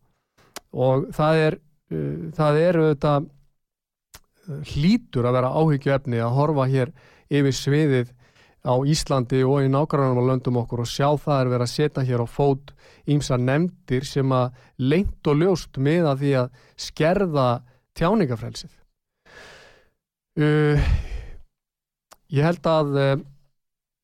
og 0.73 1.09
það 1.17 1.43
er 1.47 1.59
uh, 1.59 2.31
það 2.37 2.61
er 2.61 2.81
auðvitað 2.81 3.29
uh, 3.29 4.63
hlítur 4.73 5.29
að 5.29 5.37
vera 5.39 5.55
áhyggju 5.61 5.95
efni 5.97 6.21
að 6.21 6.37
horfa 6.37 6.69
hér 6.71 6.93
yfir 7.31 7.57
sviðið 7.57 8.13
á 8.61 8.75
Íslandi 8.85 9.41
og 9.47 9.65
í 9.65 9.71
nákvæmlega 9.73 10.27
löndum 10.29 10.61
okkur 10.61 10.83
og 10.85 10.91
sjá 10.91 11.09
það 11.17 11.41
er 11.41 11.51
verið 11.55 11.67
að 11.67 11.73
setja 11.73 12.05
hér 12.05 12.25
á 12.25 12.29
fót 12.29 12.73
ímsa 13.09 13.39
nefndir 13.41 14.05
sem 14.05 14.33
að 14.37 14.53
lengt 14.77 15.31
og 15.31 15.41
ljóst 15.41 15.81
með 15.81 16.11
að 16.11 16.25
því 16.25 16.33
að 16.43 16.51
skerða 16.85 17.49
tjáningafrelsið. 17.97 18.73
Uh, 20.41 20.79
ég 22.31 22.47
held 22.47 22.69
að 22.71 22.93
uh, 23.01 23.17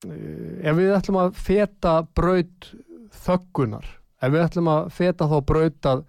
ef 0.07 0.77
við 0.79 0.97
ætlum 0.97 1.21
að 1.21 1.37
feta 1.39 1.95
braut 2.17 2.73
þöggunar, 3.27 3.87
ef 4.23 4.33
við 4.33 4.45
ætlum 4.47 4.73
að 4.73 4.91
feta 4.97 5.29
þá 5.31 5.37
braut 5.47 5.89
að, 5.93 6.03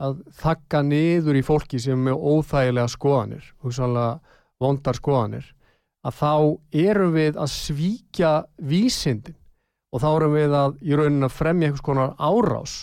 að 0.00 0.18
þakka 0.40 0.82
niður 0.88 1.38
í 1.38 1.44
fólki 1.46 1.80
sem 1.82 2.10
er 2.10 2.18
óþægilega 2.18 2.90
skoðanir, 2.92 3.46
hugsanlega 3.64 4.18
vondar 4.60 4.98
skoðanir, 4.98 5.46
að 6.06 6.16
þá 6.20 6.32
erum 6.86 7.12
við 7.16 7.38
að 7.40 7.52
svíkja 7.52 8.32
vísindin 8.56 9.36
og 9.90 10.02
þá 10.04 10.08
erum 10.12 10.36
við 10.36 10.54
að 10.56 10.78
í 10.86 10.96
raunin 10.96 11.26
að 11.26 11.36
fremja 11.36 11.68
einhvers 11.68 11.84
konar 11.84 12.14
árás 12.16 12.74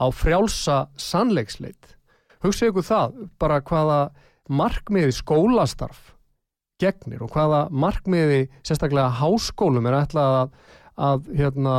á 0.00 0.06
frjálsa 0.10 0.78
sannleiksleit. 0.98 1.94
Hugsaðu 2.42 2.72
ykkur 2.72 2.86
það, 2.88 3.18
bara 3.40 3.60
hvaða 3.64 4.00
markmiði 4.50 5.14
skólastarf 5.16 6.14
gegnir 6.82 7.22
og 7.24 7.32
hvaða 7.32 7.66
markmiði 7.70 8.46
sérstaklega 8.66 9.12
háskólum 9.20 9.86
er 9.88 9.98
ætlað 10.02 10.38
að, 10.40 10.54
að 11.08 11.28
hérna, 11.38 11.76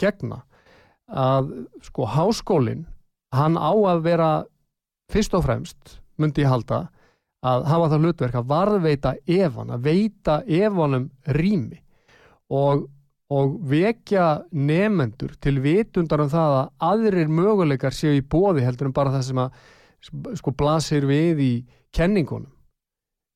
gegna. 0.00 0.42
Að 1.08 1.52
sko 1.86 2.08
háskólinn, 2.08 2.86
hann 3.32 3.56
á 3.60 3.72
að 3.72 4.04
vera 4.04 4.30
fyrst 5.12 5.36
og 5.36 5.44
fremst, 5.46 5.98
myndi 6.20 6.44
ég 6.44 6.52
halda, 6.52 6.88
að 7.46 7.66
hafa 7.70 7.88
það 7.92 8.04
hlutverk 8.04 8.38
að 8.38 8.48
varðveita 8.50 9.14
efan, 9.30 9.70
að 9.70 9.84
veita 9.86 10.38
efanum 10.46 11.08
rými 11.36 11.80
og, 12.50 12.86
og 13.30 13.58
vekja 13.70 14.28
nefendur 14.50 15.36
til 15.42 15.58
vitundar 15.62 16.24
um 16.24 16.32
það 16.32 16.56
að 16.58 16.70
aðrir 16.90 17.30
möguleikar 17.30 17.94
séu 17.94 18.16
í 18.18 18.24
bóði 18.24 18.66
heldur 18.66 18.90
en 18.90 18.96
bara 18.96 19.14
það 19.14 19.26
sem 19.28 19.42
að 19.44 19.60
sko 20.38 20.54
blasir 20.54 21.06
við 21.08 21.42
í 21.42 21.52
kenningunum 21.94 22.50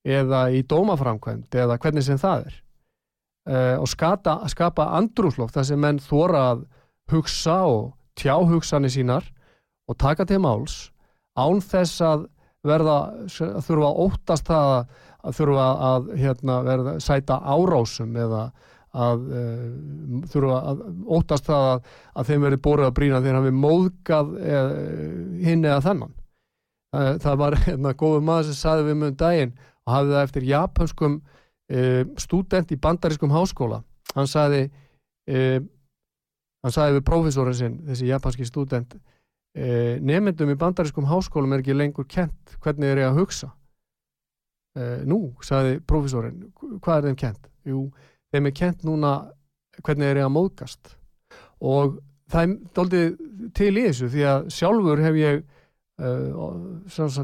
eða 0.03 0.49
í 0.51 0.63
dómaframkvæmd 0.67 1.55
eða 1.63 1.79
hvernig 1.79 2.03
sem 2.03 2.19
það 2.19 2.49
er. 2.49 2.59
Uh, 3.43 3.75
og 3.83 3.89
skata, 3.91 4.37
skapa 4.51 4.85
andrúsloft 4.95 5.55
þar 5.55 5.65
sem 5.67 5.79
menn 5.79 5.99
þóra 5.99 6.43
að 6.53 6.61
hugsa 7.11 7.57
og 7.67 7.89
tjá 8.19 8.37
hugsanir 8.39 8.91
sínar 8.93 9.25
og 9.89 9.97
taka 9.99 10.23
til 10.27 10.39
máls 10.43 10.93
án 11.35 11.59
þess 11.59 11.99
að 12.03 12.27
verða 12.67 12.97
þurfa 13.29 13.89
að 13.89 14.03
óttast 14.05 14.47
það 14.47 14.73
að 15.23 15.39
þurfa 15.39 15.65
að 15.87 16.07
hérna, 16.19 16.59
verða 16.67 16.93
sæta 17.03 17.39
árásum 17.43 18.15
eða 18.19 18.43
að 18.93 19.21
uh, 19.33 20.25
þurfa 20.29 20.57
að 20.69 20.81
óttast 21.17 21.47
það 21.47 21.67
að, 21.69 21.85
að 22.13 22.27
þeim 22.29 22.43
verði 22.45 22.59
bórið 22.67 22.87
að 22.87 22.97
brína 22.99 23.21
þegar 23.23 23.45
við 23.47 23.55
móðgað 23.57 24.33
uh, 24.37 24.73
hinn 25.47 25.63
eða 25.65 25.79
þennan. 25.87 26.17
Það, 26.93 27.07
það 27.23 27.39
var 27.41 27.57
hérna 27.63 27.93
góðu 27.97 28.25
maður 28.27 28.49
sem 28.49 28.59
saði 28.59 28.87
við 28.89 28.99
mjög 28.99 29.13
um 29.13 29.21
daginn 29.23 29.55
og 29.83 29.95
hafði 29.95 30.13
það 30.13 30.27
eftir 30.27 30.49
japanskum 30.51 31.15
uh, 31.23 32.03
student 32.21 32.75
í 32.75 32.79
bandarískum 32.83 33.33
háskóla. 33.33 33.81
Hann 34.13 34.29
saði, 34.29 34.67
hann 35.25 36.73
saði 36.75 36.99
við 36.99 37.05
profesorinn 37.07 37.55
sinn, 37.57 37.77
þessi 37.87 38.11
japanski 38.11 38.45
student, 38.45 38.91
eh, 39.57 39.99
nefndum 40.01 40.53
í 40.53 40.59
bandarískum 40.59 41.07
háskólum 41.09 41.53
er 41.53 41.63
ekki 41.63 41.75
lengur 41.75 42.07
kent 42.09 42.57
hvernig 42.63 42.93
er 42.93 43.03
ég 43.03 43.11
að 43.11 43.21
hugsa 43.21 43.51
eh, 44.77 45.03
nú, 45.09 45.33
saði 45.45 45.79
profesorinn 45.87 46.49
hvað 46.81 46.97
er 46.97 47.07
þeim 47.09 47.21
kent? 47.23 47.49
Jú, 47.67 47.87
þeim 48.33 48.49
er 48.49 48.57
kent 48.57 48.83
núna 48.87 49.13
hvernig 49.81 50.09
er 50.09 50.21
ég 50.21 50.27
að 50.27 50.35
móðgast 50.35 50.95
og 51.63 51.97
það 52.31 52.43
er 52.43 52.55
doldið 52.77 53.09
til 53.57 53.71
í 53.73 53.87
þessu 53.87 54.09
því 54.13 54.27
að 54.29 54.47
sjálfur 54.53 55.01
hef 55.03 55.17
ég 55.19 55.41
uh, 56.03 57.15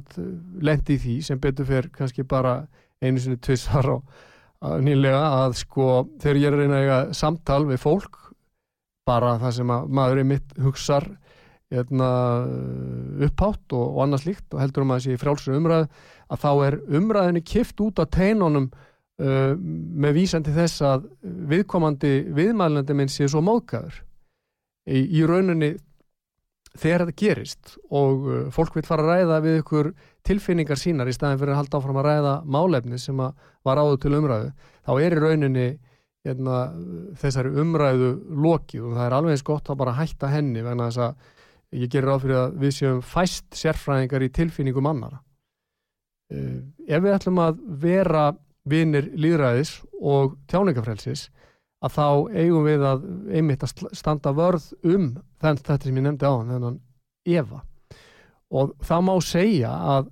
lend 0.61 0.89
í 0.89 0.97
því 1.01 1.15
sem 1.25 1.41
betur 1.41 1.67
fyrir 1.67 1.89
kannski 1.95 2.25
bara 2.27 2.61
einu 3.01 3.21
sinni 3.21 3.39
tvissar 3.41 3.89
og 3.93 4.03
nýlega 4.83 5.21
að 5.45 5.55
sko 5.61 5.87
þegar 6.19 6.39
ég 6.39 6.47
er 6.49 6.55
að 6.55 6.63
reyna 6.63 6.77
að 6.77 6.85
eiga 6.85 6.99
samtal 7.15 7.61
við 7.69 7.81
fólk 7.83 8.17
bara 9.07 9.37
það 9.41 9.55
sem 9.55 9.73
að 9.73 9.91
maður 9.99 10.21
er 10.21 10.29
mitt 10.33 10.57
hérna, 10.59 11.13
upphátt 11.69 13.75
og, 13.77 13.95
og 13.95 14.03
annars 14.03 14.25
líkt 14.25 14.55
og 14.55 14.61
heldur 14.63 14.85
um 14.85 14.93
að 14.95 15.03
þessi 15.03 15.21
frjálsur 15.21 15.57
umræð 15.59 15.89
að 16.29 16.43
þá 16.43 16.51
er 16.65 16.77
umræðinni 16.99 17.43
kift 17.45 17.81
út 17.85 18.01
af 18.01 18.09
teinunum 18.15 18.71
uh, 19.21 19.53
með 19.57 20.17
vísandi 20.17 20.53
þess 20.55 20.81
að 20.85 21.05
viðkomandi 21.51 22.15
viðmælandi 22.33 22.97
minn 22.97 23.13
sé 23.13 23.29
svo 23.29 23.43
móðgæður 23.45 24.01
í, 24.89 25.03
í 25.19 25.21
rauninni 25.29 25.75
þegar 26.79 27.05
þetta 27.05 27.19
gerist 27.21 27.75
og 27.89 28.25
uh, 28.25 28.41
fólk 28.53 28.79
vil 28.79 28.87
fara 28.87 29.05
að 29.05 29.13
ræða 29.13 29.41
við 29.45 29.61
ykkur 29.61 29.93
tilfinningar 30.25 30.81
sínar 30.81 31.09
í 31.09 31.13
staðin 31.13 31.41
fyrir 31.41 31.53
að 31.53 31.63
halda 31.63 31.81
áfram 31.81 32.01
að 32.01 32.09
ræða 32.09 32.35
málefni 32.49 33.01
sem 33.01 33.21
var 33.21 33.81
áður 33.81 34.01
til 34.01 34.17
umræðu 34.17 34.53
þá 34.89 34.93
er 34.97 35.13
í 35.13 35.21
rauninni 35.21 35.71
hérna, 36.25 36.61
þessari 37.19 37.53
umræðu 37.61 38.15
lokið 38.41 38.87
og 38.87 38.95
það 38.97 39.05
er 39.05 39.19
alveg 39.19 39.37
eins 39.37 39.45
gott 39.45 39.69
að 39.69 39.83
bara 39.83 39.99
hætta 40.01 40.31
henni 40.33 40.65
vegna 40.65 40.89
þess 40.89 41.05
að 41.05 41.37
ég 41.75 41.89
gerir 41.91 42.13
á 42.13 42.17
fyrir 42.21 42.39
að 42.39 42.59
við 42.63 42.75
séum 42.77 43.01
fæst 43.05 43.47
sérfræðingar 43.57 44.25
í 44.25 44.31
tilfinningum 44.33 44.89
annara 44.89 45.19
uh, 46.33 46.59
ef 46.87 47.03
við 47.03 47.15
ætlum 47.15 47.41
að 47.43 47.59
vera 47.81 48.29
vinir 48.69 49.09
líðræðis 49.17 49.79
og 49.99 50.37
tjáningafrelsis 50.49 51.27
að 51.79 51.95
þá 51.95 52.05
eigum 52.35 52.67
við 52.67 52.85
að 52.85 53.03
einmitt 53.31 53.63
að 53.63 53.89
standa 53.95 54.33
vörð 54.35 54.69
um 54.83 55.11
þenn 55.39 55.59
þetta 55.61 55.87
sem 55.87 55.99
ég 55.99 56.05
nefndi 56.05 56.27
á 56.27 56.33
þennan 56.35 56.79
Eva. 57.29 57.61
Og 58.49 58.73
það 58.83 59.05
má 59.05 59.13
segja 59.23 59.71
að 59.71 60.09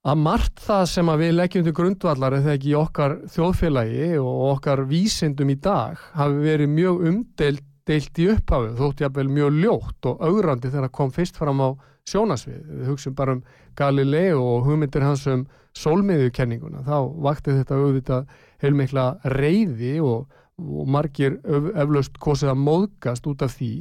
að 0.00 0.20
margt 0.22 0.62
það 0.64 0.84
sem 0.88 1.10
að 1.12 1.22
við 1.24 1.34
leggjum 1.34 1.64
til 1.66 1.74
grundvallar 1.76 2.36
eða 2.38 2.54
ekki 2.54 2.70
í 2.70 2.76
okkar 2.78 3.18
þjóðfélagi 3.34 4.06
og 4.22 4.38
okkar 4.54 4.86
vísindum 4.88 5.52
í 5.52 5.58
dag 5.60 6.00
hafi 6.16 6.38
verið 6.40 6.72
mjög 6.72 7.02
umdelt 7.10 7.66
deilt 7.90 8.20
í 8.22 8.28
upphafu 8.30 8.74
þótt 8.78 9.02
ég 9.02 9.10
að 9.10 9.16
vel 9.18 9.30
mjög 9.34 9.56
ljótt 9.64 10.08
og 10.10 10.20
augrandi 10.22 10.70
þegar 10.70 10.86
það 10.86 10.96
kom 10.98 11.14
fyrst 11.14 11.38
fram 11.40 11.62
á 11.62 11.68
sjónasvið. 12.08 12.60
Við 12.80 12.90
hugsim 12.90 13.16
bara 13.18 13.36
um 13.36 13.42
Galileo 13.78 14.42
og 14.56 14.68
hugmyndir 14.68 15.04
hans 15.04 15.26
um 15.30 15.46
sólmiðjukenninguna. 15.78 16.84
Þá 16.86 16.98
vakti 17.26 17.54
þetta 17.54 17.78
auðvitað 17.78 18.34
heilmikla 18.62 19.06
reyði 19.36 19.94
og, 20.04 20.28
og 20.60 20.90
margir 20.90 21.38
eflaust 21.46 22.18
kosið 22.22 22.54
að 22.54 22.62
móðgast 22.66 23.28
út 23.30 23.44
af 23.46 23.54
því. 23.58 23.72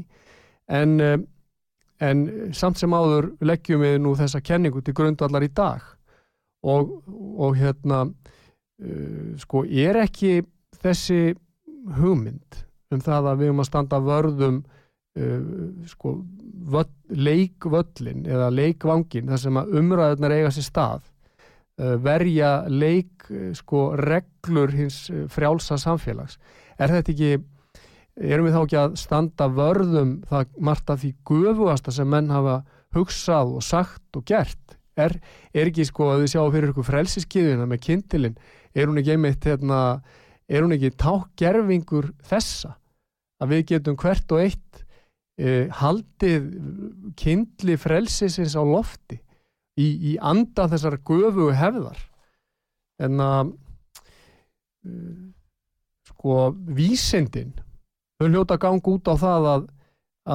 En, 0.70 1.00
eh, 1.02 1.18
en 2.06 2.26
samt 2.56 2.80
sem 2.82 2.94
áður 2.94 3.34
leggjum 3.42 3.84
við 3.84 4.00
nú 4.04 4.16
þessa 4.20 4.42
kenningu 4.46 4.84
til 4.86 4.96
grundvallar 4.98 5.46
í 5.46 5.54
dag. 5.54 5.84
Og, 6.60 6.98
og 7.40 7.56
hérna, 7.56 8.02
uh, 8.04 9.28
sko, 9.40 9.62
er 9.64 9.96
ekki 10.02 10.42
þessi 10.84 11.38
hugmynd 11.96 12.66
um 12.94 13.04
það 13.04 13.30
að 13.32 13.40
við 13.42 13.52
höfum 13.52 13.64
að 13.64 13.70
standa 13.70 14.00
vörðum 14.04 14.58
uh, 14.64 15.44
sko, 15.90 16.16
völl, 16.74 16.90
leikvöllin 17.10 18.26
eða 18.30 18.50
leikvangin 18.54 19.30
þar 19.30 19.44
sem 19.44 19.62
að 19.62 19.78
umræðunar 19.82 20.36
eiga 20.38 20.52
sér 20.56 20.68
stað 20.68 21.04
uh, 21.04 21.96
verja 22.04 22.54
leik 22.72 23.30
uh, 23.30 23.52
sko, 23.58 23.90
reglur 24.00 24.74
hins 24.76 25.06
uh, 25.14 25.26
frjálsa 25.32 25.80
samfélags. 25.82 26.40
Er 26.80 26.94
þetta 26.96 27.16
ekki 27.16 27.32
erum 28.20 28.50
við 28.50 28.56
þá 28.56 28.62
ekki 28.64 28.80
að 28.82 28.98
standa 29.00 29.48
vörðum 29.54 30.18
það 30.28 30.58
margt 30.60 30.92
af 30.92 31.04
því 31.04 31.14
gufuasta 31.28 31.94
sem 31.96 32.10
menn 32.10 32.32
hafa 32.34 32.62
hugsað 32.96 33.56
og 33.60 33.64
sagt 33.64 34.20
og 34.20 34.26
gert? 34.28 34.76
Er, 35.00 35.14
er 35.56 35.70
ekki 35.70 35.86
sko 35.88 36.10
að 36.12 36.26
við 36.26 36.34
sjáum 36.34 36.52
fyrir 36.52 36.74
ykkur 36.74 36.88
frelsiskiðina 36.90 37.68
með 37.70 37.86
kindilinn 37.86 38.40
er 38.76 38.90
hún 38.90 39.00
ekki 39.00 39.14
einmitt 39.16 39.46
hérna 39.48 39.78
er 40.50 40.66
hún 40.66 40.76
ekki 40.76 40.92
tákgerfingur 40.98 42.12
þessa? 42.26 42.76
Að 43.40 43.54
við 43.54 43.66
getum 43.74 43.98
hvert 44.00 44.36
og 44.36 44.44
eitt 44.44 44.84
eh, 45.40 45.70
haldið 45.80 46.50
kindli 47.20 47.78
frelsisins 47.80 48.58
á 48.58 48.64
lofti 48.66 49.20
í, 49.80 49.88
í 49.88 50.18
anda 50.20 50.68
þessar 50.72 51.00
göfu 51.08 51.52
hefðar. 51.56 52.00
En 53.00 53.22
að 53.24 53.54
uh, 54.84 55.20
sko 56.10 56.50
vísindin 56.76 57.54
þau 58.20 58.28
hljóta 58.28 58.58
gang 58.60 58.84
út 58.92 59.08
á 59.08 59.16
það 59.16 59.48
að, 59.54 59.70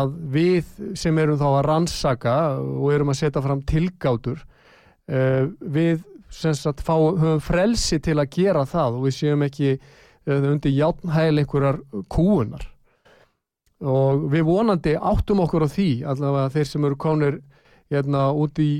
að 0.00 0.14
við 0.32 0.70
sem 0.96 1.18
erum 1.20 1.40
þá 1.40 1.48
að 1.50 1.64
rannsaka 1.68 2.36
og 2.62 2.88
erum 2.94 3.12
að 3.12 3.20
setja 3.20 3.44
fram 3.44 3.60
tilgátur 3.68 4.40
uh, 4.40 5.52
við 5.60 6.00
sagt 6.34 6.80
fá, 6.82 6.96
höfum 6.96 7.42
frelsi 7.44 8.00
til 8.02 8.16
að 8.18 8.32
gera 8.32 8.64
það 8.66 8.96
og 8.96 9.04
við 9.06 9.16
séum 9.18 9.44
ekki 9.46 9.76
undir 10.26 10.72
játnhæl 10.72 11.40
einhverjar 11.42 11.80
kúunar 12.08 12.64
og 13.84 14.28
við 14.32 14.46
vonandi 14.48 14.94
áttum 14.96 15.42
okkur 15.44 15.66
á 15.66 15.68
því 15.68 15.88
allavega 16.08 16.52
þeir 16.54 16.68
sem 16.70 16.86
eru 16.88 16.96
konir 16.96 17.40
hérna 17.92 18.26
út 18.32 18.58
í 18.62 18.70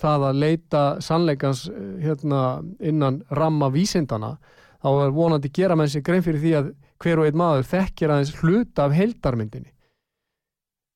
það 0.00 0.26
að 0.28 0.40
leita 0.42 0.82
sannleikans 1.00 1.64
hérna 2.02 2.42
innan 2.80 3.22
ramma 3.30 3.70
vísindana 3.72 4.36
þá 4.82 4.90
er 5.06 5.14
vonandi 5.16 5.52
gera 5.54 5.76
með 5.78 5.88
þessi 5.88 6.04
grein 6.04 6.26
fyrir 6.26 6.42
því 6.42 6.56
að 6.58 6.72
hver 7.02 7.22
og 7.22 7.28
einn 7.28 7.38
maður 7.40 7.70
þekkir 7.70 8.12
aðeins 8.12 8.34
hluta 8.42 8.86
af 8.86 8.96
heldarmyndinni 8.98 9.72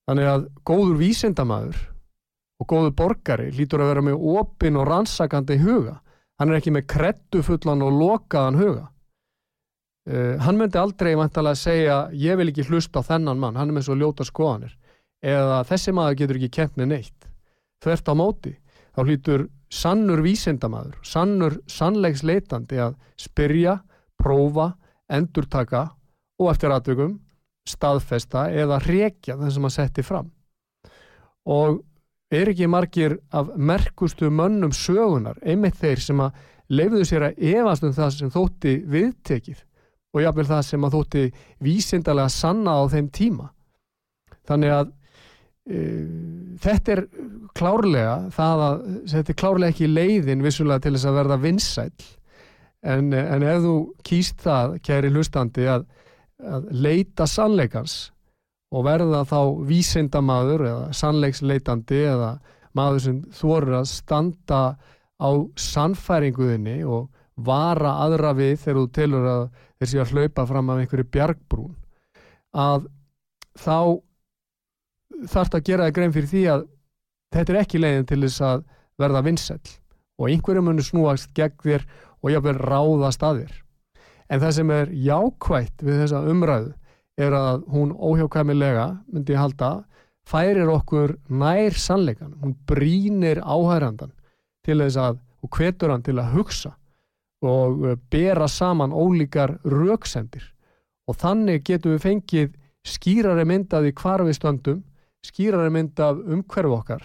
þannig 0.06 0.32
að 0.34 0.48
góður 0.68 0.98
vísindamaður 1.00 1.80
og 2.60 2.68
góður 2.70 2.92
borgari 2.96 3.48
lítur 3.52 3.82
að 3.84 3.90
vera 3.92 4.04
með 4.04 4.28
opin 4.32 4.78
og 4.80 4.86
rannsakandi 4.88 5.58
huga. 5.60 5.98
Hann 6.40 6.52
er 6.52 6.60
ekki 6.60 6.72
með 6.72 6.86
krettufullan 6.92 7.84
og 7.84 7.96
lokaðan 7.96 8.60
huga 8.60 8.84
Uh, 10.06 10.36
hann 10.38 10.58
myndi 10.58 10.78
aldrei 10.78 11.16
vantalega 11.18 11.58
segja 11.58 11.96
ég 12.14 12.38
vil 12.38 12.52
ekki 12.52 12.68
hlusta 12.68 13.02
á 13.02 13.08
þennan 13.08 13.40
mann, 13.42 13.56
hann 13.58 13.72
er 13.72 13.74
með 13.74 13.88
svo 13.88 13.96
ljóta 13.98 14.26
skoðanir. 14.26 14.76
Eða 15.24 15.64
þessi 15.66 15.94
maður 15.96 16.20
getur 16.20 16.38
ekki 16.38 16.68
með 16.78 16.92
neitt. 16.92 17.28
Þvert 17.82 18.10
á 18.10 18.14
móti 18.14 18.52
þá 18.94 19.00
hlýtur 19.02 19.48
sannur 19.72 20.22
vísindamaður 20.24 20.96
sannur 21.04 21.58
sannleiksleitandi 21.66 22.78
að 22.80 22.94
spyrja, 23.18 23.80
prófa 24.16 24.70
endurtaka 25.12 25.88
og 26.40 26.50
eftir 26.52 26.72
aðtökum 26.72 27.18
staðfesta 27.66 28.46
eða 28.54 28.78
rekja 28.86 29.36
það 29.36 29.52
sem 29.56 29.68
að 29.68 29.74
setja 29.74 30.06
fram. 30.06 30.30
Og 31.46 31.82
er 32.32 32.50
ekki 32.50 32.68
margir 32.70 33.18
af 33.34 33.52
merkustu 33.56 34.30
mönnum 34.30 34.72
sögunar 34.74 35.38
einmitt 35.42 35.78
þeir 35.78 36.02
sem 36.02 36.22
að 36.22 36.38
leifðu 36.70 37.04
sér 37.06 37.28
að 37.28 37.42
efast 37.52 37.86
um 37.86 37.94
það 37.94 38.14
sem 38.16 38.32
þótti 38.34 38.76
viðtekið 38.90 39.62
og 40.16 40.24
jáfnveil 40.24 40.48
það 40.48 40.62
sem 40.70 40.86
að 40.86 40.96
þótti 40.96 41.24
vísindarlega 41.66 42.32
sanna 42.32 42.76
á 42.80 42.82
þeim 42.92 43.10
tíma. 43.12 43.50
Þannig 44.48 44.72
að 44.72 44.92
e, 45.68 45.80
þetta 46.64 46.94
er 46.96 47.02
klárlega 47.56 48.16
það 48.34 48.64
að 48.66 48.84
þetta 49.12 49.32
er 49.32 49.40
klárlega 49.42 49.74
ekki 49.74 49.90
leiðin 49.92 50.44
vissulega 50.44 50.84
til 50.84 50.94
þess 50.96 51.10
að 51.10 51.18
verða 51.20 51.40
vinsæl 51.44 51.90
en, 52.86 53.12
en 53.12 53.46
ef 53.46 53.62
þú 53.64 53.76
kýst 54.06 54.42
það 54.44 54.76
kæri 54.86 55.12
hlustandi 55.12 55.66
að, 55.70 55.86
að 56.42 56.68
leita 56.72 57.26
sannleikans 57.30 57.96
og 58.74 58.86
verða 58.86 59.22
þá 59.28 59.40
vísindamadur 59.68 60.66
eða 60.66 60.92
sannleiksleitandi 60.96 62.02
eða 62.10 62.30
maður 62.76 63.04
sem 63.04 63.20
þorur 63.34 63.80
að 63.80 63.90
standa 63.90 64.62
á 65.16 65.30
sannfæringuðinni 65.56 66.80
og 66.84 67.06
vara 67.36 67.92
aðra 68.04 68.32
við 68.36 68.54
þegar 68.62 68.78
þú 68.80 68.86
telur 68.96 69.26
að 69.30 69.42
þeir 69.76 69.90
séu 69.90 70.02
að 70.02 70.12
hlaupa 70.14 70.46
fram 70.48 70.70
af 70.72 70.80
einhverju 70.82 71.08
bjargbrún. 71.12 71.74
Að 72.56 72.86
þá 73.60 73.78
þarf 75.26 75.50
það 75.50 75.58
að 75.60 75.66
gera 75.68 75.86
það 75.86 75.96
grein 75.98 76.14
fyrir 76.14 76.32
því 76.32 76.44
að 76.52 76.64
þetta 77.36 77.52
er 77.52 77.60
ekki 77.60 77.82
leiðin 77.82 78.08
til 78.08 78.22
þess 78.24 78.46
að 78.46 78.64
verða 79.00 79.22
vinsell 79.26 79.74
og 80.16 80.30
einhverjum 80.32 80.68
munir 80.70 80.86
snúast 80.86 81.32
gegn 81.36 81.60
þér 81.64 81.84
og 82.24 82.32
jáfnvel 82.32 82.56
ráðast 82.62 83.24
að 83.26 83.42
þér. 83.42 83.54
En 84.32 84.42
það 84.42 84.56
sem 84.56 84.72
er 84.74 84.94
jákvægt 85.06 85.84
við 85.86 86.00
þessa 86.02 86.22
umræðu 86.32 86.72
er 87.16 87.36
að 87.36 87.62
hún 87.72 87.92
óhjákvæmilega 87.94 88.86
myndi 89.12 89.36
ég 89.36 89.40
halda 89.40 89.70
færir 90.26 90.68
okkur 90.72 91.14
nær 91.28 91.76
sannleikan 91.78 92.34
hún 92.42 92.56
brínir 92.68 93.40
áhærandan 93.44 94.12
til 94.66 94.80
þess 94.82 94.98
að 95.00 95.22
og 95.44 95.52
hvetur 95.56 95.92
hann 95.92 96.04
til 96.04 96.16
að 96.18 96.32
hugsa 96.34 96.74
og 97.44 97.82
uh, 97.84 97.96
bera 98.10 98.48
saman 98.48 98.94
ólíkar 98.94 99.58
rauksendir 99.64 100.44
og 101.06 101.18
þannig 101.20 101.64
getum 101.66 101.94
við 101.94 102.04
fengið 102.04 102.54
skýrari 102.86 103.44
myndaði 103.46 103.92
hvar 103.98 104.22
við 104.26 104.38
stöndum, 104.38 104.82
skýrari 105.26 105.72
mynd 105.74 106.00
af 106.02 106.18
umhverfu 106.22 106.74
okkar 106.76 107.04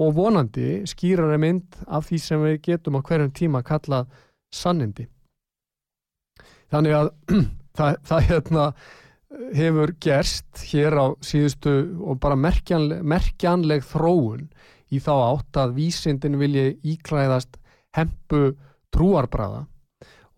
og 0.00 0.14
vonandi 0.16 0.82
skýrari 0.88 1.38
mynd 1.42 1.80
af 1.86 2.08
því 2.08 2.18
sem 2.22 2.42
við 2.44 2.60
getum 2.68 2.98
á 2.98 3.00
hverjum 3.02 3.32
tíma 3.34 3.62
kallað 3.66 4.10
sannindi. 4.54 5.06
Þannig 6.70 6.96
að 6.96 7.10
það, 7.78 7.96
það 8.06 8.26
hérna, 8.30 8.66
hefur 9.54 9.94
gerst 10.02 10.64
hér 10.70 10.96
á 10.98 11.06
síðustu 11.22 11.74
og 12.02 12.18
bara 12.22 12.38
merkjanleg, 12.38 13.02
merkjanleg 13.02 13.84
þróun 13.86 14.48
í 14.90 14.98
þá 15.02 15.12
átt 15.14 15.60
að 15.62 15.76
vísindin 15.78 16.38
vilji 16.40 16.74
íklæðast 16.94 17.58
hempu 17.94 18.54
trúarbræða 18.94 19.64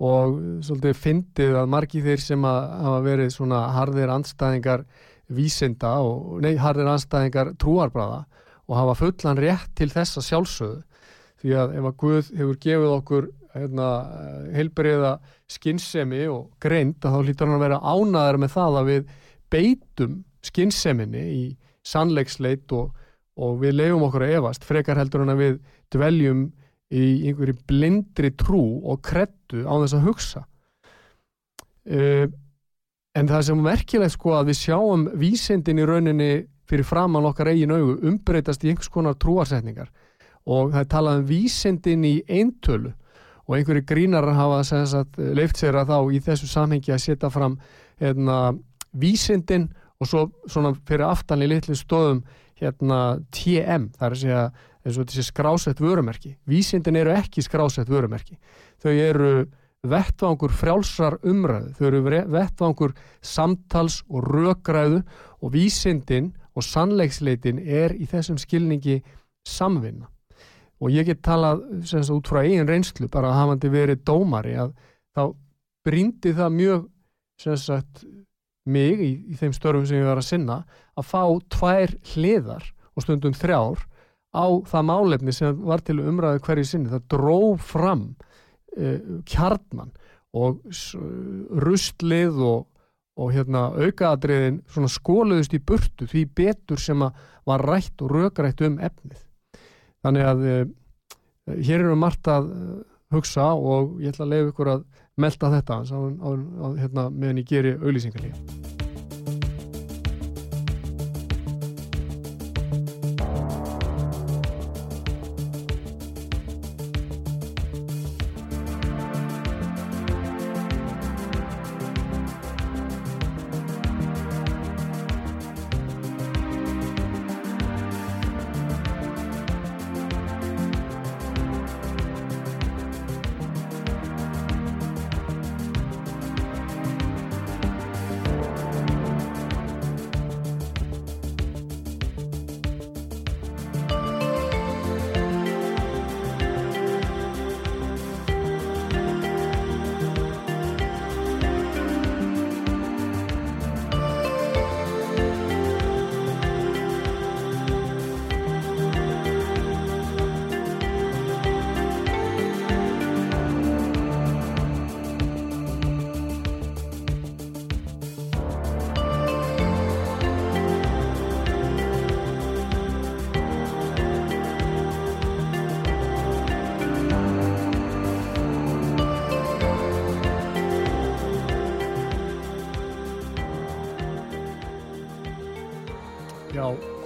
og 0.02 0.38
svolítið 0.66 0.98
fyndið 0.98 1.56
að 1.60 1.70
margi 1.70 2.02
þeir 2.02 2.22
sem 2.22 2.46
að 2.48 2.60
hafa 2.86 3.02
verið 3.04 3.34
svona 3.34 3.60
harðir 3.76 4.12
anstæðingar 4.12 4.86
vísinda 5.32 5.92
og 6.02 6.40
nei, 6.42 6.56
harðir 6.58 6.90
anstæðingar 6.92 7.52
trúarbræða 7.60 8.24
og 8.66 8.74
hafa 8.78 8.96
fullan 8.98 9.38
rétt 9.40 9.70
til 9.78 9.90
þessa 9.92 10.22
sjálfsögðu. 10.24 10.82
Því 11.42 11.54
að 11.58 11.76
ef 11.78 11.86
að 11.88 11.96
Guð 12.02 12.32
hefur 12.38 12.58
gefið 12.62 12.92
okkur 12.96 13.28
hérna, 13.52 13.88
heilbriða 14.54 15.12
skinnsemi 15.50 16.24
og 16.30 16.52
greint 16.62 17.02
þá 17.02 17.18
hlýtur 17.20 17.48
hann 17.48 17.58
að 17.58 17.64
vera 17.66 17.80
ánaðar 17.82 18.38
með 18.40 18.54
það 18.54 18.78
að 18.80 18.90
við 18.90 19.14
beitum 19.52 20.18
skinnseminni 20.46 21.24
í 21.32 21.42
sannleiksleit 21.86 22.72
og, 22.74 22.92
og 23.36 23.58
við 23.62 23.76
leifum 23.80 24.06
okkur 24.06 24.26
að 24.26 24.36
evast 24.38 24.66
frekar 24.66 25.00
heldur 25.00 25.24
hann 25.24 25.34
að 25.34 25.42
við 25.42 25.58
dveljum 25.92 26.46
í 26.92 27.31
einhverju 27.31 27.57
blindri 27.68 28.33
trú 28.37 28.62
og 28.85 29.00
krettu 29.05 29.64
á 29.64 29.74
þess 29.83 29.96
að 29.96 30.07
hugsa. 30.07 30.44
Uh, 31.88 32.26
en 33.18 33.28
það 33.28 33.46
sem 33.48 33.62
merkilegt 33.64 34.14
sko 34.14 34.37
að 34.38 34.52
við 34.52 34.59
sjáum 34.61 35.07
vísendin 35.18 35.81
í 35.83 35.87
rauninni 35.88 36.31
fyrir 36.70 36.87
framann 36.88 37.26
okkar 37.28 37.50
eigin 37.52 37.74
augu 37.74 37.98
umbreytast 38.09 38.64
í 38.64 38.72
einhvers 38.72 38.92
konar 38.92 39.18
trúarsetningar. 39.20 39.90
Og 40.48 40.72
það 40.72 40.81
er 40.81 40.90
talað 40.90 41.20
um 41.20 41.28
vísendin 41.28 42.05
í 42.09 42.16
eintölu. 42.31 42.92
Og 43.48 43.57
einhverju 43.59 43.85
grínar 43.87 44.28
hafa 44.37 44.62
leift 45.35 45.59
sér 45.59 45.81
að 45.81 45.92
þá 45.92 45.98
í 46.14 46.20
þessu 46.22 46.48
samhengi 46.48 46.94
að 46.94 47.02
setja 47.05 47.31
fram 47.33 47.59
hérna, 48.00 48.55
vísendin 48.92 49.68
og 50.02 50.09
svo 50.09 50.72
fyrir 50.87 51.07
aftan 51.07 51.42
í 51.42 51.50
litlu 51.50 51.76
stóðum 51.78 52.22
hérna 52.62 53.18
TM, 53.35 53.90
það 53.96 54.07
er 54.07 54.14
að 54.14 54.20
segja 54.22 54.42
eins 54.83 54.99
og 54.99 55.09
þessi 55.09 55.25
skrásett 55.29 55.81
vörumerki. 55.83 56.37
Vísindin 56.49 56.99
eru 56.99 57.14
ekki 57.14 57.42
skrásett 57.45 57.90
vörumerki. 57.90 58.38
Þau 58.83 58.92
eru 58.92 59.33
vettvangur 59.83 60.53
frjálsar 60.55 61.18
umræðu, 61.27 61.73
þau 61.79 61.87
eru 61.88 62.03
vettvangur 62.31 62.95
samtals 63.23 64.03
og 64.09 64.29
rökræðu 64.31 65.03
og 65.42 65.53
vísindin 65.55 66.33
og 66.55 66.66
sannleiksleitin 66.66 67.59
er 67.62 67.95
í 67.97 68.07
þessum 68.07 68.38
skilningi 68.38 69.01
samvinna. 69.49 70.09
Og 70.83 70.90
ég 70.90 71.07
get 71.07 71.23
talað 71.23 71.62
sagt, 71.87 72.11
út 72.11 72.31
frá 72.31 72.42
eigin 72.42 72.68
reynslu 72.68 73.09
bara 73.11 73.31
að 73.31 73.38
hafandi 73.38 73.71
verið 73.71 74.03
dómari 74.07 74.57
að 74.59 74.75
þá 75.14 75.23
brindi 75.87 76.35
það 76.35 76.59
mjög 76.59 76.88
sagt, 77.59 78.05
mig 78.66 79.01
í, 79.03 79.12
í 79.35 79.38
þeim 79.38 79.55
störfum 79.55 79.87
sem 79.87 79.99
ég 79.99 80.07
var 80.07 80.21
að 80.21 80.29
sinna 80.29 80.61
að 80.99 81.09
fá 81.11 81.23
tvær 81.51 81.95
hliðar 82.12 82.68
og 82.95 83.07
stundum 83.07 83.35
þrjár 83.35 83.83
á 84.33 84.45
það 84.68 84.87
málefni 84.88 85.35
sem 85.37 85.64
var 85.68 85.83
til 85.85 86.01
umræðu 86.01 86.42
hverju 86.47 86.68
sinni. 86.68 86.92
Það 86.92 87.09
dróf 87.14 87.73
fram 87.73 88.05
uh, 88.12 88.99
kjarnan 89.29 89.92
og 90.33 90.62
rustlið 91.62 92.38
og, 92.40 92.62
og 93.21 93.35
hérna, 93.35 93.66
aukaadriðin 93.77 94.62
skóluðust 94.88 95.53
í 95.53 95.61
burtu 95.61 96.09
því 96.09 96.25
betur 96.33 96.81
sem 96.81 97.03
var 97.03 97.66
rætt 97.68 98.01
og 98.01 98.14
rökrætt 98.16 98.64
um 98.64 98.79
efnið. 98.81 99.21
Þannig 100.03 100.31
að 100.31 100.47
uh, 100.49 100.64
hér 101.53 101.85
eru 101.85 101.99
margt 101.99 102.31
að 102.33 102.49
uh, 102.55 102.81
hugsa 103.12 103.53
og 103.53 103.99
ég 104.01 104.14
ætla 104.14 104.27
að 104.27 104.35
leiða 104.35 104.53
ykkur 104.55 104.73
að 104.79 104.87
melda 105.21 105.53
þetta 105.59 105.83
á, 105.85 105.85
á, 105.85 106.31
á, 106.33 106.66
hérna, 106.81 107.11
meðan 107.12 107.42
ég 107.42 107.53
geri 107.53 107.77
auðlýsingarlíf 107.77 108.91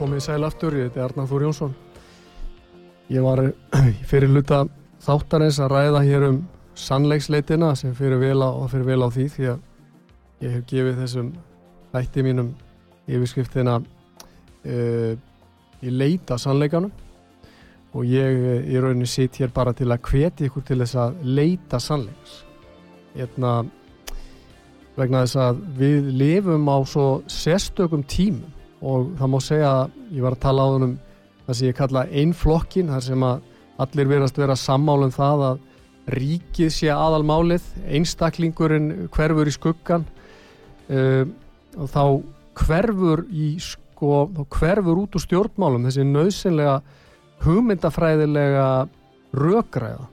komið 0.07 0.23
sæl 0.23 0.45
aftur, 0.47 0.75
ég 0.79 0.87
heiti 0.87 1.01
Arnar 1.03 1.27
Þór 1.27 1.45
Jónsson. 1.49 1.73
Ég 3.11 3.25
var 3.25 3.40
fyrir 4.11 4.31
luta 4.31 4.61
þáttarins 5.03 5.59
að 5.59 5.73
ræða 5.73 6.03
hér 6.07 6.27
um 6.29 6.37
sannleiksleitina 6.79 7.73
sem 7.75 7.95
fyrir 7.97 8.21
vel 8.23 8.38
á, 8.38 8.55
fyrir 8.71 8.87
vel 8.87 9.03
á 9.03 9.11
því 9.11 9.27
því 9.35 9.49
að 9.51 10.47
ég 10.47 10.55
hef 10.55 10.64
gefið 10.71 11.03
þessum 11.03 11.33
þætti 11.97 12.27
mínum 12.29 12.55
yfirskriftina 13.11 13.77
uh, 13.83 15.12
ég 15.83 15.90
leita 15.90 16.38
sannleikanum. 16.38 16.92
Og 17.97 18.07
ég 18.07 18.66
í 18.71 18.79
rauninni 18.79 19.11
sitt 19.11 19.40
hér 19.40 19.51
bara 19.57 19.75
til 19.75 19.90
að 19.90 20.05
hveti 20.07 20.47
ykkur 20.47 20.69
til 20.69 20.83
þess 20.85 21.01
að 21.03 21.23
leita 21.27 21.83
sannleiks. 21.83 22.45
Hérna 23.16 23.57
vegna 24.95 25.25
þess 25.25 25.47
að 25.49 25.64
við 25.81 26.12
lifum 26.21 26.71
á 26.71 26.79
svo 26.87 27.09
sérstökum 27.27 28.07
tímum 28.07 28.53
og 28.85 29.12
það 29.19 29.33
má 29.33 29.39
segja 29.45 29.71
að 29.71 29.97
ég 30.17 30.25
var 30.27 30.37
að 30.37 30.45
tala 30.45 30.67
á 30.67 30.69
húnum 30.73 30.97
það 31.47 31.59
sem 31.59 31.69
ég 31.69 31.79
kalla 31.79 32.05
einflokkin 32.11 32.93
þar 32.93 33.07
sem 33.07 33.27
að 33.27 33.45
allir 33.87 34.11
verðast 34.11 34.39
vera 34.41 34.57
sammálum 34.59 35.12
það 35.15 35.45
að 35.51 35.65
ríkið 36.17 36.71
sé 36.73 36.91
aðalmálið 36.93 37.67
einstaklingurinn 37.99 38.91
hverfur 39.15 39.51
í 39.51 39.55
skuggan 39.55 40.07
uh, 40.91 41.25
og 41.77 41.91
þá 41.93 42.03
hverfur 42.57 43.25
í 43.31 43.57
sko, 43.61 44.29
þá 44.33 44.43
hverfur 44.59 45.03
út 45.03 45.19
úr 45.19 45.25
stjórnmálum 45.25 45.89
þessi 45.89 46.07
nöðsynlega 46.07 46.77
hugmyndafræðilega 47.45 48.69
rökræða. 49.37 50.07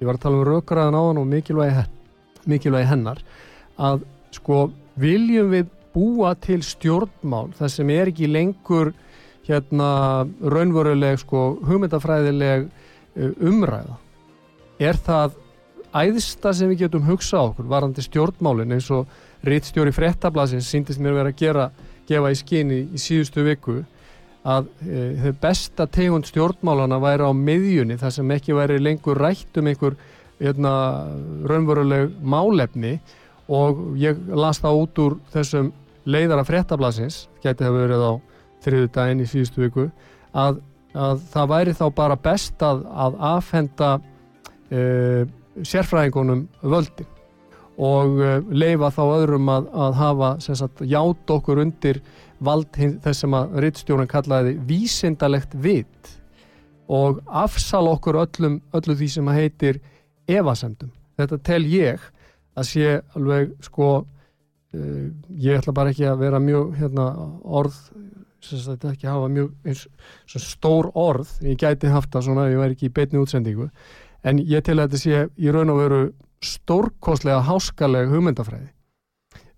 Ég 0.00 0.08
var 0.08 0.16
að 0.16 0.24
tala 0.24 0.38
um 0.38 0.46
rökræðan 0.48 0.96
á 0.96 1.02
hann 1.02 1.20
og 1.20 1.28
mikilvægi 2.48 2.88
hennar. 2.88 3.20
Að 3.76 4.06
sko 4.32 4.64
viljum 4.98 5.52
við 5.52 5.68
búa 5.94 6.32
til 6.40 6.60
stjórnmál 6.64 7.52
það 7.58 7.74
sem 7.74 7.92
er 7.94 8.10
ekki 8.12 8.30
lengur 8.30 8.92
hérna 9.46 9.88
raunveruleg 10.40 11.20
sko 11.22 11.44
hugmyndafræðileg 11.66 12.68
uh, 12.68 13.32
umræða. 13.42 13.98
Er 14.82 14.98
það 14.98 15.38
æðsta 15.92 16.54
sem 16.56 16.70
við 16.72 16.86
getum 16.86 17.06
hugsað 17.06 17.52
okkur 17.52 17.68
varandi 17.70 18.04
stjórnmálin 18.04 18.76
eins 18.76 18.88
og 18.94 19.10
rittstjóri 19.46 19.92
frettablasins 19.94 20.70
síndist 20.70 21.02
mér 21.02 21.18
verið 21.18 21.34
að 21.34 21.42
gera 21.42 21.66
gefa 22.08 22.32
í 22.32 22.38
skinni 22.38 22.78
í 22.94 23.00
síðustu 23.00 23.44
viku 23.46 23.82
að 24.42 24.70
e, 24.82 25.02
þau 25.22 25.34
besta 25.42 25.86
tegund 25.86 26.26
stjórnmálana 26.26 26.98
væri 27.02 27.28
á 27.28 27.32
miðjunni 27.36 27.98
þar 28.00 28.14
sem 28.16 28.32
ekki 28.34 28.56
væri 28.56 28.80
lengur 28.82 29.20
rætt 29.20 29.60
um 29.60 29.68
einhver 29.70 29.98
hérna, 30.42 30.72
raunveruleg 31.46 32.16
málefni. 32.22 32.96
Og 33.52 33.98
ég 34.00 34.18
las 34.32 34.62
það 34.62 34.78
út 34.80 35.00
úr 35.02 35.16
þessum 35.34 35.72
leiðara 36.08 36.44
frettablasins, 36.46 37.26
gæti 37.42 37.64
það 37.64 37.78
verið 37.78 38.04
á 38.06 38.12
þriðu 38.62 38.90
daginn 38.94 39.22
í 39.22 39.28
síðustu 39.28 39.64
viku 39.64 39.86
að, 40.38 40.60
að 40.94 41.22
það 41.32 41.50
væri 41.54 41.76
þá 41.78 41.84
bara 41.96 42.18
best 42.20 42.62
að, 42.64 42.84
að 42.90 43.18
afhenda 43.32 43.90
uh, 43.98 45.22
sérfræðingunum 45.62 46.46
völdi 46.62 47.06
og 47.82 48.18
uh, 48.20 48.38
leifa 48.52 48.92
þá 48.94 49.02
öðrum 49.04 49.52
að, 49.52 49.70
að 49.86 49.98
hafa 50.00 50.32
sagt, 50.46 50.82
ját 50.86 51.34
okkur 51.36 51.62
undir 51.64 52.02
vald 52.42 52.70
þess 52.74 53.22
sem 53.22 53.38
að 53.38 53.54
rittstjórun 53.62 54.10
kallaði 54.10 54.56
vísindalegt 54.66 55.54
vit 55.54 56.16
og 56.92 57.22
afsal 57.26 57.86
okkur 57.92 58.18
öllum 58.24 58.58
öllu 58.74 58.96
því 58.98 59.08
sem 59.14 59.28
að 59.30 59.38
heitir 59.38 59.78
evasemdum. 60.28 60.90
Þetta 61.16 61.38
tel 61.46 61.62
ég 61.70 62.02
að 62.58 62.68
sé 62.68 62.98
alveg 63.16 63.52
sko 63.64 64.02
ég 64.72 65.58
ætla 65.58 65.74
bara 65.76 65.92
ekki 65.92 66.06
að 66.08 66.22
vera 66.24 66.40
mjög 66.40 66.74
hérna, 66.78 67.06
orð 67.42 67.76
þetta 68.42 68.92
ekki 68.92 69.06
hafa 69.06 69.28
mjög 69.30 69.68
eins, 69.68 69.86
stór 70.26 70.90
orð, 70.98 71.30
ég 71.46 71.58
gæti 71.60 71.90
haft 71.92 72.10
það 72.12 72.26
svona 72.26 72.46
ef 72.48 72.54
ég 72.54 72.62
væri 72.62 72.76
ekki 72.76 72.88
í 72.88 72.94
beitni 72.96 73.20
útsendingu. 73.20 73.68
En 74.24 74.38
ég 74.38 74.64
til 74.64 74.78
að 74.78 74.88
þetta 74.88 75.00
sé 75.02 75.24
í 75.38 75.52
raun 75.52 75.70
og 75.70 75.78
veru 75.78 76.02
stórkoslega 76.42 77.42
háskalega 77.46 78.10
hugmyndafræði. 78.10 78.70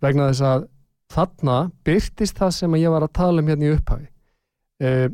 Vegna 0.04 0.28
þess 0.30 0.44
að 0.44 0.66
þarna 1.14 1.58
byrtist 1.86 2.40
það 2.40 2.56
sem 2.58 2.76
ég 2.80 2.92
var 2.92 3.06
að 3.06 3.14
tala 3.16 3.40
um 3.40 3.48
hérna 3.48 3.68
í 3.68 3.74
upphafi. 3.76 4.08
Uh, 4.84 5.08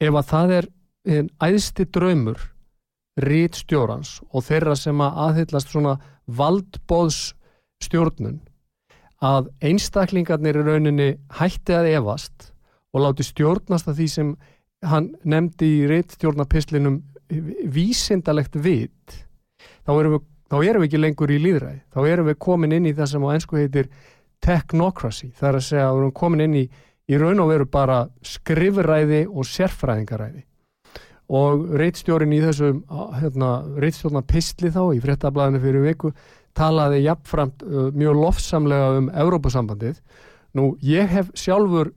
ef 0.00 0.14
að 0.14 0.30
það 0.30 0.54
er 0.56 0.70
einn 1.10 1.30
æðsti 1.42 1.86
draumur 1.92 2.40
rít 3.20 3.58
stjórans 3.58 4.20
og 4.30 4.44
þeirra 4.46 4.76
sem 4.78 5.00
að 5.02 5.18
aðhyllast 5.26 5.72
svona 5.72 5.96
valdbóðs 6.30 7.34
stjórnun 7.82 8.38
að 9.24 9.50
einstaklingarnir 9.70 10.60
í 10.60 10.64
rauninni 10.66 11.10
hætti 11.40 11.76
að 11.76 11.90
evast 11.94 12.50
og 12.94 13.04
láti 13.04 13.26
stjórnast 13.26 13.90
að 13.90 14.00
því 14.00 14.08
sem 14.14 14.34
hann 14.90 15.10
nefndi 15.28 15.68
í 15.80 15.88
reittstjórnapislinum 15.90 17.02
vísindalegt 17.70 18.56
vit 18.56 19.18
þá 19.84 19.92
erum, 19.92 20.16
við, 20.16 20.22
þá 20.50 20.56
erum 20.64 20.82
við 20.82 20.88
ekki 20.88 21.02
lengur 21.02 21.32
í 21.34 21.40
líðræði 21.44 21.82
þá 21.92 22.00
erum 22.08 22.30
við 22.30 22.40
komin 22.46 22.78
inn 22.78 22.88
í 22.88 22.94
það 22.96 23.12
sem 23.12 23.26
á 23.28 23.34
ennsku 23.34 23.60
heitir 23.60 23.90
technocracy 24.40 25.28
það 25.36 25.50
er 25.50 25.58
að 25.58 25.66
segja 25.68 25.88
að 25.90 25.92
við 25.92 26.02
erum 26.02 26.16
komin 26.22 26.46
inn 26.46 26.62
í 26.62 26.64
í 27.10 27.18
raun 27.18 27.42
og 27.42 27.50
veru 27.50 27.66
bara 27.66 28.04
skrifræði 28.22 29.24
og 29.28 29.46
sérfræðingaræði. 29.48 30.44
Og 31.30 31.66
reittstjórin 31.78 32.34
í 32.34 32.40
þessum 32.42 32.82
hérna, 33.20 33.50
reittstjórnapistli 33.82 34.72
þá 34.74 34.82
í 34.96 35.02
frettablaðinu 35.02 35.62
fyrir 35.62 35.86
viku 35.86 36.10
talaði 36.58 37.04
jafnframt 37.04 37.64
uh, 37.64 37.88
mjög 37.94 38.20
lofsamlega 38.24 38.90
um 38.98 39.10
Európusambandið. 39.24 40.00
Nú, 40.58 40.74
ég 40.82 41.10
hef 41.10 41.30
sjálfur 41.38 41.92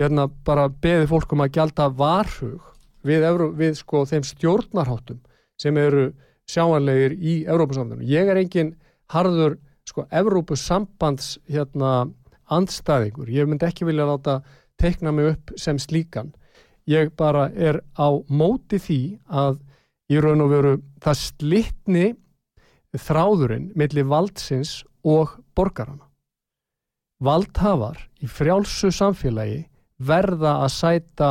hérna, 0.00 0.28
bara 0.44 0.68
beðið 0.68 1.10
fólkum 1.12 1.44
að 1.44 1.54
gjalda 1.56 1.88
varhug 1.96 2.74
við, 3.04 3.24
Evró, 3.24 3.50
við 3.54 3.78
sko 3.80 4.04
þeim 4.08 4.26
stjórnarháttum 4.26 5.20
sem 5.60 5.76
eru 5.78 6.10
sjáanlegir 6.50 7.14
í 7.16 7.36
Evrópusambandu. 7.48 8.04
Ég 8.08 8.28
er 8.28 8.40
engin 8.40 8.74
harður 9.12 9.58
sko 9.88 10.06
Evrópusambands 10.12 11.38
hérna 11.48 12.08
andstæðingur. 12.52 13.30
Ég 13.32 13.48
myndi 13.48 13.68
ekki 13.68 13.86
vilja 13.88 14.08
láta 14.08 14.40
teikna 14.80 15.12
mig 15.14 15.32
upp 15.32 15.54
sem 15.60 15.78
slíkan. 15.80 16.34
Ég 16.90 17.14
bara 17.16 17.48
er 17.54 17.80
á 17.96 18.12
móti 18.28 18.80
því 18.80 19.00
að 19.28 19.62
í 20.12 20.20
raun 20.20 20.44
og 20.44 20.52
veru 20.52 20.74
það 21.00 21.20
slittni 21.22 22.06
þráðurinn 23.00 23.70
millir 23.78 24.06
valdsins 24.08 24.82
og 25.04 25.36
borgarana. 25.56 26.06
Valdhafar 27.24 28.00
í 28.22 28.28
frjálsu 28.28 28.90
samfélagi 28.92 29.64
verða 30.02 30.58
að 30.64 30.72
sæta 30.74 31.30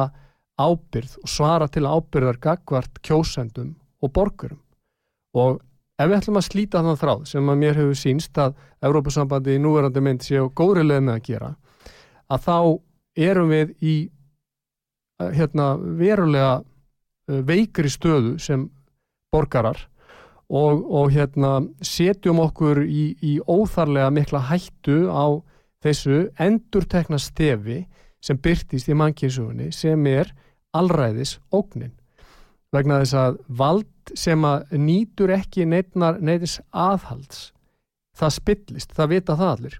ábyrð 0.59 1.17
og 1.23 1.29
svara 1.29 1.67
til 1.67 1.85
ábyrðar 1.85 2.39
gagvart 2.41 3.01
kjósendum 3.03 3.73
og 4.03 4.13
borgurum. 4.13 4.61
Og 5.33 5.59
ef 5.99 6.09
við 6.09 6.17
ætlum 6.19 6.39
að 6.39 6.47
slíta 6.47 6.83
þann 6.85 6.99
þráð 7.01 7.23
sem 7.31 7.49
að 7.49 7.61
mér 7.61 7.79
hefur 7.81 7.99
sínst 7.99 8.39
að 8.41 8.55
Európa-sambandi 8.85 9.57
í 9.57 9.61
núverandi 9.61 10.03
mynd 10.03 10.25
sé 10.25 10.39
og 10.41 10.53
góðri 10.57 10.85
leið 10.85 11.05
með 11.07 11.17
að 11.17 11.25
gera, 11.29 11.49
að 12.29 12.45
þá 12.47 12.57
erum 13.29 13.53
við 13.53 13.73
í 13.81 13.95
hérna, 15.33 15.73
verulega 15.77 16.53
veikri 17.27 17.91
stöðu 17.91 18.37
sem 18.41 18.65
borgarar 19.33 19.79
og, 20.53 20.83
og 20.85 21.09
hérna, 21.13 21.55
setjum 21.81 22.41
okkur 22.43 22.83
í, 22.85 23.13
í 23.25 23.39
óþarlega 23.41 24.11
mikla 24.13 24.43
hættu 24.51 25.07
á 25.09 25.41
þessu 25.83 26.27
endurtekna 26.39 27.19
stefi 27.19 27.81
sem 28.23 28.39
byrtist 28.39 28.91
í 28.91 28.97
mannkynsugunni 28.97 29.71
sem 29.75 30.05
er 30.07 30.29
allræðis 30.77 31.39
ógnin. 31.53 31.95
Vegna 32.73 33.01
þess 33.01 33.17
að 33.19 33.39
vald 33.49 34.13
sem 34.17 34.45
að 34.45 34.77
nýtur 34.77 35.33
ekki 35.35 35.65
neitnar 35.69 36.21
neitis 36.21 36.59
aðhalds 36.69 37.49
það 38.17 38.35
spillist, 38.37 38.93
það 38.93 39.11
vita 39.13 39.37
það 39.37 39.51
allir. 39.55 39.79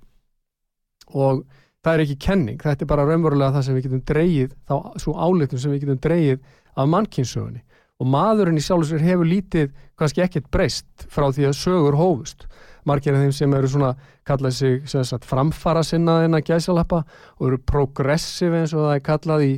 Og 1.14 1.44
það 1.84 1.94
er 1.94 2.04
ekki 2.06 2.20
kenning, 2.26 2.62
þetta 2.62 2.86
er 2.86 2.90
bara 2.90 3.06
raunverulega 3.08 3.54
það 3.58 3.66
sem 3.68 3.78
við 3.78 3.88
getum 3.88 4.04
dreyið, 4.10 4.56
þá 4.70 4.76
svo 5.04 5.16
álitum 5.20 5.62
sem 5.62 5.74
við 5.74 5.86
getum 5.86 6.02
dreyið 6.04 6.40
af 6.74 6.90
mannkynsugunni 6.90 7.62
og 8.04 8.10
maðurinn 8.12 8.60
í 8.60 8.66
sjálfsvegar 8.66 9.08
hefur 9.08 9.30
lítið 9.30 9.72
kannski 10.00 10.26
ekkert 10.26 10.50
breyst 10.52 11.08
frá 11.08 11.30
því 11.32 11.48
að 11.48 11.58
sögur 11.62 11.98
hófust. 12.00 12.48
Margir 12.84 13.16
af 13.16 13.24
þeim 13.24 13.32
sem 13.32 13.54
eru 13.56 13.70
svona 13.72 13.94
kallað 14.28 14.58
sig 14.58 14.82
sagt, 14.92 15.24
framfara 15.24 15.86
sinna 15.88 16.20
en 16.26 16.36
að 16.36 16.50
gæsalappa 16.52 17.06
og 17.40 17.48
eru 17.48 17.60
progressive 17.64 18.60
eins 18.60 18.76
og 18.76 18.90
það 18.90 18.96
er 18.98 19.04
kallað 19.08 19.46
í, 19.46 19.54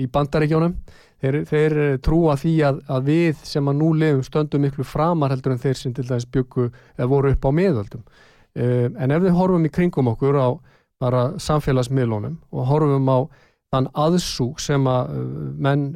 í 0.00 0.08
bandaríkjónum 0.08 0.76
þeir, 1.22 1.38
þeir 1.48 1.78
trúa 2.04 2.36
því 2.40 2.54
að, 2.66 2.80
að 2.90 3.08
við 3.10 3.42
sem 3.46 3.68
að 3.68 3.78
nú 3.78 3.92
lefum 3.98 4.24
stöndum 4.26 4.64
miklu 4.66 4.86
framar 4.88 5.34
heldur 5.34 5.54
en 5.54 5.62
þeir 5.62 5.78
sem 5.78 5.94
til 5.94 6.06
dæmis 6.08 6.28
byggu 6.32 6.68
eða 6.96 7.10
voru 7.10 7.32
upp 7.34 7.44
á 7.46 7.50
miðöldum. 7.54 8.04
Um, 8.52 8.96
en 9.00 9.14
ef 9.14 9.22
við 9.24 9.36
horfum 9.36 9.68
í 9.68 9.72
kringum 9.72 10.10
okkur 10.12 10.36
á 10.40 10.48
bara 11.02 11.22
samfélagsmiðlunum 11.40 12.36
og 12.52 12.68
horfum 12.68 13.12
á 13.12 13.18
þann 13.72 13.88
aðsúk 13.96 14.60
sem 14.60 14.88
að 14.88 15.14
uh, 15.16 15.28
menn 15.56 15.86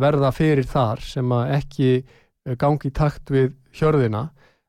verða 0.00 0.32
fyrir 0.34 0.66
þar 0.68 1.02
sem 1.04 1.32
að 1.36 1.54
ekki 1.58 1.90
uh, 2.00 2.56
gangi 2.58 2.90
í 2.90 2.94
takt 2.96 3.32
við 3.32 3.52
hjörðina 3.76 4.28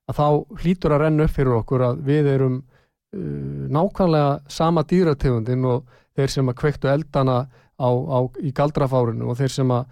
að 0.09 0.19
þá 0.19 0.27
hlýtur 0.63 0.95
að 0.95 1.03
renna 1.05 1.27
upp 1.27 1.35
fyrir 1.35 1.57
okkur 1.59 1.85
að 1.87 2.01
við 2.07 2.29
erum 2.33 2.57
uh, 2.59 3.67
nákvæmlega 3.73 4.33
sama 4.51 4.83
dýrategundin 4.87 5.67
og 5.69 5.85
þeir 6.17 6.33
sem 6.35 6.49
að 6.51 6.59
kvektu 6.61 6.91
eldana 6.91 7.43
á, 7.79 7.89
á, 7.89 8.19
í 8.43 8.51
galdrafárinu 8.55 9.31
og 9.31 9.39
þeir 9.39 9.55
sem 9.55 9.73
að 9.73 9.87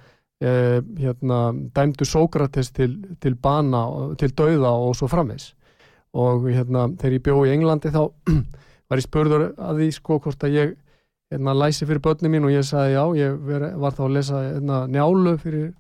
uh, 0.46 0.78
hérna, 1.00 1.40
dæmdu 1.76 2.08
Sókrates 2.08 2.72
til, 2.76 2.94
til 3.24 3.36
bana, 3.36 3.86
til 4.20 4.32
dauða 4.36 4.76
og 4.76 4.96
svo 5.00 5.10
framvegs 5.12 5.52
og 6.12 6.50
hérna, 6.52 6.90
þegar 7.00 7.16
ég 7.16 7.24
bjó 7.24 7.38
í 7.48 7.54
Englandi 7.54 7.92
þá 7.94 8.04
var 8.92 9.00
ég 9.00 9.08
spörður 9.08 9.52
að 9.56 9.80
því 9.80 9.92
sko 9.96 10.20
hvort 10.20 10.44
að 10.44 10.58
ég 10.58 10.74
hérna, 11.32 11.56
læsi 11.56 11.88
fyrir 11.88 12.04
börnum 12.04 12.36
mín 12.36 12.46
og 12.48 12.54
ég 12.54 12.68
sagði 12.68 12.98
já, 12.98 13.04
ég 13.22 13.40
veri, 13.48 13.72
var 13.80 13.96
þá 13.98 14.04
að 14.06 14.14
lesa 14.18 14.44
hérna, 14.44 14.84
njálu 14.92 15.38
fyrir 15.42 15.72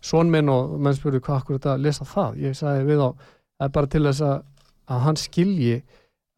sónminn 0.00 0.48
og 0.48 0.78
menn 0.80 0.96
spurði 0.96 1.20
hvað 1.26 1.42
akkur 1.42 1.58
þetta 1.58 1.74
að 1.74 1.84
lesa 1.86 2.08
það 2.08 2.40
ég 2.46 2.56
sagði 2.56 2.88
við 2.88 3.04
á 3.04 3.10
það 3.60 3.66
er 3.66 3.72
bara 3.76 3.90
til 3.92 4.04
þess 4.06 4.24
að, 4.24 4.36
að 4.88 5.02
hann 5.04 5.20
skilji 5.20 5.74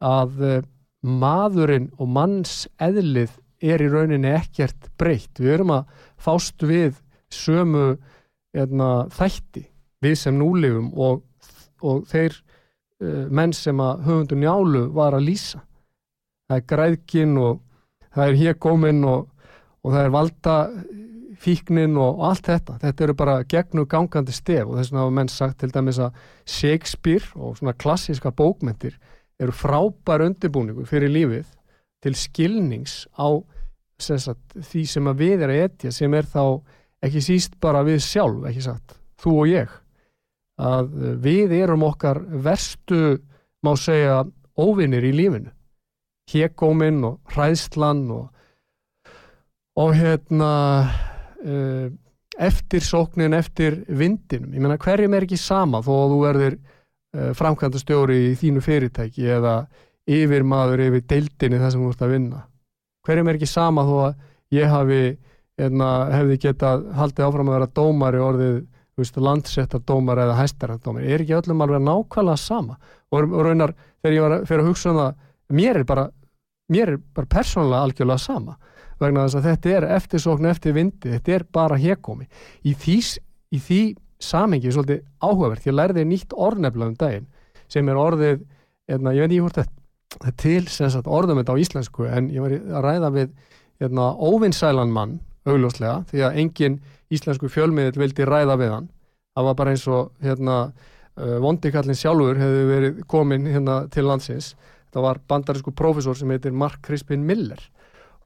að 0.03 0.41
uh, 0.43 0.57
maðurinn 1.03 1.89
og 1.99 2.09
manns 2.11 2.55
eðlið 2.83 3.37
er 3.63 3.83
í 3.83 3.89
rauninni 3.91 4.31
ekkert 4.35 4.89
breytt. 4.99 5.39
Við 5.39 5.55
erum 5.57 5.71
að 5.77 5.93
fást 6.19 6.63
við 6.67 6.97
sömu 7.31 7.93
eðna, 8.53 9.07
þætti 9.15 9.63
við 10.03 10.17
sem 10.19 10.35
núlifum 10.35 10.91
og, 10.99 11.23
og 11.79 12.03
þeir 12.11 12.35
uh, 12.35 13.31
menn 13.31 13.55
sem 13.55 13.79
að 13.79 14.03
höfundu 14.09 14.39
njálu 14.43 14.89
var 14.95 15.15
að 15.15 15.29
lýsa. 15.29 15.63
Það 16.51 16.59
er 16.59 16.67
græðkin 16.73 17.37
og 17.39 17.62
það 18.13 18.29
er 18.29 18.39
hégóminn 18.41 19.03
og, 19.09 19.25
og 19.83 19.95
það 19.95 20.05
er 20.05 20.13
valda 20.13 20.57
fíknin 21.43 21.97
og, 21.99 22.21
allt 22.27 22.47
þetta. 22.47 22.77
Þetta 22.81 23.05
eru 23.05 23.15
bara 23.19 23.39
gegnu 23.49 23.85
gangandi 23.89 24.35
stef 24.35 24.67
og 24.67 24.77
þess 24.77 24.93
vegna 24.93 25.03
hafa 25.03 25.15
menn 25.17 25.31
sagt 25.31 25.59
til 25.61 25.73
dæmis 25.73 25.99
að 26.01 26.21
Shakespeare 26.45 27.33
og 27.35 27.57
svona 27.59 27.75
klassíska 27.75 28.31
bókmentir 28.35 28.95
eru 29.41 29.55
frábær 29.55 30.23
undirbúningu 30.27 30.85
fyrir 30.87 31.11
lífið 31.11 31.47
til 32.03 32.15
skilnings 32.19 33.03
á 33.17 33.41
sagt, 34.03 34.55
því 34.57 34.83
sem 34.89 35.07
að 35.07 35.21
við 35.23 35.45
er 35.45 35.53
að 35.53 35.63
etja 35.67 35.93
sem 35.95 36.13
er 36.13 36.27
þá 36.27 36.43
ekki 37.03 37.21
síst 37.23 37.55
bara 37.63 37.83
við 37.85 38.01
sjálf, 38.03 38.43
ekki 38.47 38.63
sagt, 38.63 38.95
þú 39.19 39.35
og 39.43 39.51
ég 39.51 39.71
að 40.63 40.91
við 41.23 41.55
erum 41.57 41.85
okkar 41.87 42.19
verstu, 42.43 43.17
má 43.63 43.73
segja 43.79 44.21
óvinnir 44.59 45.05
í 45.07 45.13
lífinu 45.15 45.53
hégóminn 46.31 47.03
og 47.07 47.19
hræðslan 47.33 48.05
og 48.13 48.29
og 49.75 49.95
hérna 49.97 50.51
uh, 51.41 51.89
eftir 52.37 52.83
sóknin, 52.85 53.33
eftir 53.33 53.83
vindinum. 53.89 54.53
Ég 54.53 54.61
menna 54.61 54.77
hverjum 54.81 55.15
er 55.17 55.25
ekki 55.25 55.39
sama 55.39 55.81
þó 55.85 55.93
að 55.95 56.13
þú 56.13 56.19
verður 56.23 56.57
uh, 56.57 57.31
framkvæmda 57.37 57.81
stjóri 57.81 58.19
í 58.29 58.35
þínu 58.37 58.63
fyrirtæki 58.65 59.27
eða 59.37 59.63
yfir 60.09 60.45
maður 60.45 60.85
yfir 60.87 61.05
deildinni 61.09 61.61
það 61.61 61.73
sem 61.73 61.85
þú 61.85 61.93
ert 61.93 62.05
að 62.05 62.13
vinna. 62.13 62.43
Hverjum 63.07 63.29
er 63.29 63.39
ekki 63.39 63.49
sama 63.49 63.85
þó 63.87 63.95
að 64.07 64.13
ég 64.53 64.69
hafi 64.69 65.01
hérna, 65.59 65.89
hefði 66.13 66.39
getað 66.45 66.85
haldið 66.97 67.27
áfram 67.27 67.49
að 67.49 67.57
vera 67.57 67.73
dómari 67.79 68.23
orðið 68.23 68.61
landsettardómar 68.93 70.19
eða 70.21 70.37
hæstarættdómar. 70.37 71.01
Ég 71.01 71.15
er 71.15 71.23
ekki 71.23 71.37
öllum 71.39 71.63
alveg 71.65 71.81
nákvæmlega 71.81 72.37
sama 72.37 72.77
og, 73.09 73.23
og 73.25 73.39
raunar 73.47 73.73
þegar 74.03 74.13
ég 74.13 74.25
var 74.25 74.35
að, 74.35 74.51
að 74.53 74.67
hugsa 74.69 74.91
um 74.91 74.99
það, 74.99 75.15
mér 75.49 75.81
er 75.81 75.87
bara 75.87 76.07
mér 76.71 76.93
er 76.93 77.01
bara 77.15 77.29
persónulega 77.29 77.83
algjörlega 77.83 78.21
sama 78.21 78.57
vegna 79.01 79.25
þess 79.25 79.39
að 79.39 79.47
þetta 79.49 79.75
er 79.75 79.87
eftirsókn 79.97 80.47
eftir 80.47 80.75
vindi, 80.77 81.11
þetta 81.11 81.35
er 81.35 81.45
bara 81.51 81.77
hegómi 81.81 82.27
í 82.63 82.73
því, 82.73 82.97
í 83.51 83.59
því 83.59 83.81
samengi 84.23 84.69
er 84.69 84.75
svolítið 84.77 85.01
áhugavert, 85.19 85.65
ég 85.67 85.75
lærði 85.75 86.05
nýtt 86.07 86.35
orðnefla 86.35 86.91
um 86.91 86.97
daginn 86.99 87.27
sem 87.67 87.89
er 87.89 87.99
orðið 87.99 88.45
eðna, 88.87 89.15
ég 89.15 89.25
veit 89.25 89.31
ekki 89.33 89.43
hvort 89.43 89.59
þetta 89.59 90.29
er 90.29 90.37
til 90.39 90.63
sagt, 90.69 91.09
orðum 91.09 91.41
þetta 91.41 91.57
á 91.57 91.61
íslensku 91.63 92.07
en 92.07 92.29
ég 92.31 92.43
var 92.43 92.53
að 92.53 92.85
ræða 92.85 93.11
við 93.17 93.31
eðna, 93.83 94.09
óvinnsælan 94.13 94.93
mann 94.93 95.19
augljóslega, 95.49 96.03
því 96.11 96.23
að 96.23 96.39
engin 96.41 96.79
íslensku 97.13 97.49
fjölmiðil 97.51 97.99
vildi 97.99 98.27
ræða 98.27 98.57
við 98.61 98.73
hann. 98.73 98.89
Það 99.33 99.47
var 99.49 99.57
bara 99.59 99.73
eins 99.73 99.85
og 99.91 100.11
hérna, 100.23 100.57
uh, 101.17 101.37
vondikallin 101.43 101.97
sjálfur 101.97 102.39
hefði 102.39 102.63
verið 102.69 103.01
komin 103.09 103.49
hérna, 103.49 103.83
til 103.91 104.05
landsins 104.07 104.53
það 104.93 105.07
var 105.07 105.21
bandarísku 105.29 105.73
profesor 105.75 106.17
sem 106.17 106.31
heitir 106.33 106.53
Mark 106.55 106.81
Crispin 106.85 107.25
Miller. 107.25 107.59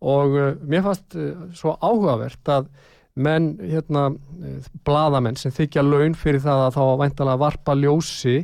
Og 0.06 0.38
uh, 0.38 0.53
mér 0.61 0.86
fannst 0.86 1.18
uh, 1.18 1.47
svo 1.57 1.76
áhugavert 1.82 2.51
að 2.53 2.70
menn, 3.18 3.55
hérna, 3.63 4.11
uh, 4.13 4.70
bladamenn 4.86 5.39
sem 5.39 5.53
þykja 5.53 5.86
laun 5.86 6.15
fyrir 6.18 6.43
það 6.43 6.68
að 6.68 6.78
þá 6.78 6.84
væntalega 7.01 7.43
varpa 7.45 7.78
ljósi 7.78 8.38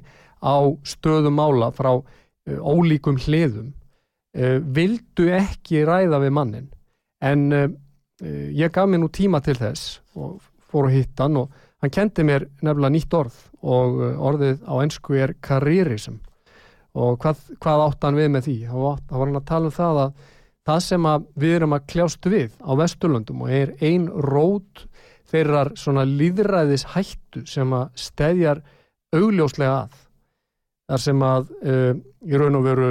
á 0.43 0.57
stöðum 0.88 1.38
mála 1.39 1.71
frá 1.71 1.95
ólíkum 2.43 3.15
hliðum 3.24 3.69
vildu 4.76 5.30
ekki 5.32 5.86
ræða 5.88 6.17
við 6.19 6.34
mannin 6.36 6.65
en 7.24 7.45
ég 8.51 8.74
gaf 8.76 8.89
mér 8.91 8.99
nú 8.99 9.07
tíma 9.07 9.39
til 9.45 9.55
þess 9.55 10.01
og 10.19 10.41
fór 10.67 10.89
að 10.89 10.97
hitta 10.97 11.30
hann 11.30 11.39
og 11.39 11.53
hann 11.80 11.93
kendi 11.95 12.26
mér 12.28 12.49
nefnilega 12.59 12.91
nýtt 12.97 13.15
orð 13.15 13.38
og 13.63 14.03
orðið 14.28 14.65
á 14.67 14.76
ennsku 14.84 15.15
er 15.15 15.38
karriérism 15.39 16.19
og 16.94 17.18
hvað, 17.22 17.41
hvað 17.64 17.84
átt 17.88 18.06
hann 18.08 18.20
við 18.20 18.32
með 18.34 18.48
því? 18.48 18.58
þá 18.70 19.14
var 19.18 19.28
hann 19.28 19.39
að 19.39 19.50
tala 19.50 19.70
um 19.70 19.76
það 19.78 20.02
að 20.04 20.14
það 20.64 20.84
sem 20.86 21.08
við 21.39 21.56
erum 21.58 21.76
að 21.76 21.88
kljást 21.91 22.30
við 22.32 22.54
á 22.64 22.72
Vesturlundum 22.80 23.44
og 23.44 23.54
er 23.54 23.74
ein 23.84 24.08
rót 24.08 24.86
þeirrar 25.34 25.74
svona 25.80 26.06
líðræðis 26.08 26.86
hættu 26.94 27.44
sem 27.50 27.74
að 27.74 27.89
stedjar 28.00 28.62
augljóslega 29.14 29.84
að. 29.84 29.98
Þar 30.91 31.02
sem 31.02 31.26
að 31.26 31.52
uh, 31.64 31.91
í 32.28 32.39
raun 32.39 32.60
og 32.60 32.66
veru 32.68 32.89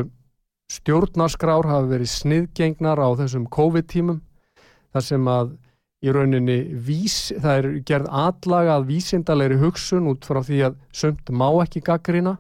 stjórnarskrár 0.73 1.69
hafa 1.69 1.91
verið 1.91 2.11
sniðgengnar 2.11 2.99
á 2.99 3.09
þessum 3.21 3.45
COVID-tímum. 3.53 4.23
Þar 4.93 5.07
sem 5.07 5.29
að 5.29 5.53
í 6.03 6.13
rauninni 6.13 6.59
vís, 6.83 7.31
það 7.39 7.59
er 7.59 7.69
gerð 7.87 8.09
atlagað 8.23 8.89
vísindalegri 8.89 9.61
hugsun 9.61 10.09
út 10.11 10.27
frá 10.27 10.41
því 10.43 10.65
að 10.69 10.81
sömt 10.97 11.31
má 11.31 11.47
ekki 11.63 11.85
gaggrina 11.87 12.37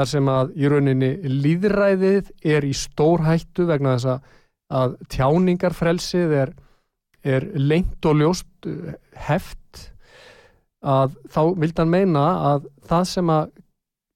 þar 0.00 0.08
sem 0.08 0.28
að 0.32 0.52
í 0.56 0.68
rauninni 0.72 1.10
líðræðið 1.28 2.30
er 2.48 2.64
í 2.64 2.72
stór 2.76 3.26
hættu 3.26 3.66
vegna 3.68 3.98
þess 3.98 4.08
að, 4.14 4.28
að 4.80 4.94
tjáningarfrelsið 5.12 6.36
er, 6.40 6.52
er 7.20 7.48
lengt 7.60 8.08
og 8.08 8.16
ljóst 8.22 8.68
uh, 8.70 8.94
heft 9.28 9.90
að 10.80 11.18
þá 11.28 11.42
vildan 11.60 11.92
meina 11.92 12.24
að 12.54 12.70
það 12.88 13.08
sem 13.10 13.32
að 13.34 13.50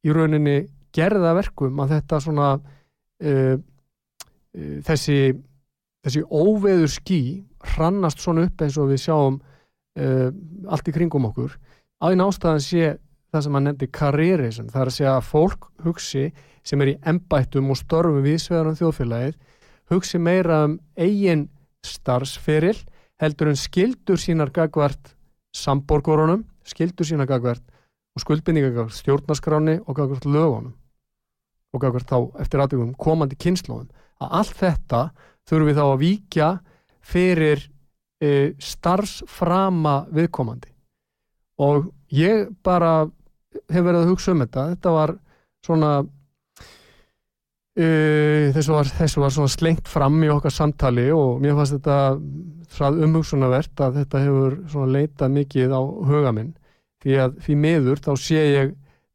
í 0.09 0.15
rauninni 0.17 0.57
gerða 0.97 1.35
verkum 1.37 1.83
að 1.85 1.99
þetta 1.99 2.23
svona 2.25 2.49
uh, 2.57 3.57
uh, 3.61 4.79
þessi 4.89 5.19
þessi 6.05 6.25
óveður 6.29 6.91
skí 6.93 7.21
hrannast 7.75 8.25
svona 8.25 8.47
upp 8.49 8.65
eins 8.65 8.77
og 8.81 8.91
við 8.93 9.05
sjáum 9.05 9.39
uh, 10.01 10.29
allt 10.69 10.89
í 10.89 10.97
kringum 10.97 11.29
okkur. 11.29 11.55
Aðeins 12.05 12.25
ástæðan 12.29 12.65
sé 12.65 12.91
það 13.35 13.47
sem 13.47 13.57
hann 13.59 13.67
nefndi 13.69 13.91
karriérism, 13.91 14.69
það 14.71 14.81
er 14.81 14.91
að 14.91 14.97
segja 14.97 15.15
að 15.19 15.27
fólk 15.29 15.69
hugsi 15.85 16.29
sem 16.65 16.81
er 16.81 16.93
í 16.95 16.99
embættum 17.11 17.73
og 17.75 17.81
störfum 17.81 18.23
við 18.25 18.39
sveðarum 18.45 18.79
þjóðfélagið 18.79 19.35
hugsi 19.93 20.21
meira 20.23 20.63
um 20.69 20.79
eigin 20.97 21.49
starfsferil 21.85 22.77
heldur 23.21 23.51
en 23.51 23.59
skildur 23.59 24.21
sínar 24.21 24.53
gagvart 24.55 25.13
samborgorunum, 25.55 26.45
skildur 26.67 27.07
sínar 27.07 27.29
gagvart 27.31 27.63
og 28.15 28.23
skuldbindinga 28.23 28.73
gagvart 28.73 28.97
stjórnaskráni 28.97 29.81
og 29.85 29.99
gagvart 29.99 30.27
lögunum 30.29 30.73
og 31.75 31.83
gagvart 31.83 32.09
þá 32.09 32.19
eftir 32.43 32.63
aðtökum 32.63 32.95
komandi 32.99 33.39
kynnslóðum 33.41 33.91
að 34.23 34.39
allt 34.41 34.59
þetta 34.61 35.03
þurfum 35.49 35.69
við 35.69 35.79
þá 35.81 35.85
að 35.85 36.01
víkja 36.05 36.51
fyrir 37.05 37.65
e, 38.23 38.55
starfsframa 38.63 39.97
viðkomandi. 40.15 40.71
Og 41.61 41.91
ég 42.15 42.49
bara 42.65 43.05
hef 43.73 43.87
verið 43.87 44.03
að 44.03 44.13
hugsa 44.13 44.35
um 44.35 44.43
þetta. 44.45 44.67
Þetta 44.75 44.93
var 44.95 45.15
svona 45.65 45.91
e, 47.77 47.89
þessu, 48.57 48.75
var, 48.77 48.93
var 49.25 49.35
svona 49.37 49.55
slengt 49.55 49.91
fram 49.91 50.21
í 50.25 50.31
okkar 50.35 50.55
samtali 50.55 51.09
og 51.15 51.43
mér 51.43 51.57
fannst 51.59 51.79
þetta 51.79 52.95
umhugsunavert 53.09 53.85
að 53.87 54.01
þetta 54.03 54.23
hefur 54.27 54.57
svona 54.73 54.99
leitað 54.99 55.37
mikið 55.39 55.77
á 55.77 55.83
hugaminn 55.83 56.55
því 57.05 57.21
að 57.25 57.37
því 57.45 57.59
miður 57.65 58.01
þá 58.05 58.13
sé 58.21 58.47
ég 58.55 58.73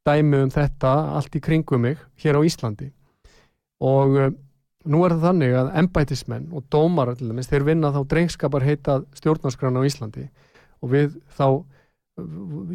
dæmi 0.08 0.46
um 0.46 0.54
þetta 0.54 0.94
allt 1.18 1.36
í 1.36 1.42
kringum 1.44 1.84
mig 1.86 2.00
hér 2.22 2.40
á 2.40 2.42
Íslandi. 2.46 2.94
Og 3.80 4.16
Nú 4.88 5.02
er 5.04 5.12
það 5.18 5.26
þannig 5.28 5.56
að 5.60 5.70
embætismenn 5.82 6.46
og 6.56 6.64
dómar 6.72 7.12
allir, 7.12 7.44
þeir 7.44 7.66
vinna 7.68 7.92
þá 7.92 8.00
drengskapar 8.14 8.64
heita 8.64 9.02
stjórnarskrána 9.18 9.84
á 9.84 9.88
Íslandi. 9.90 10.30
Og 10.80 10.94
við 10.94 11.18
þá 11.36 11.66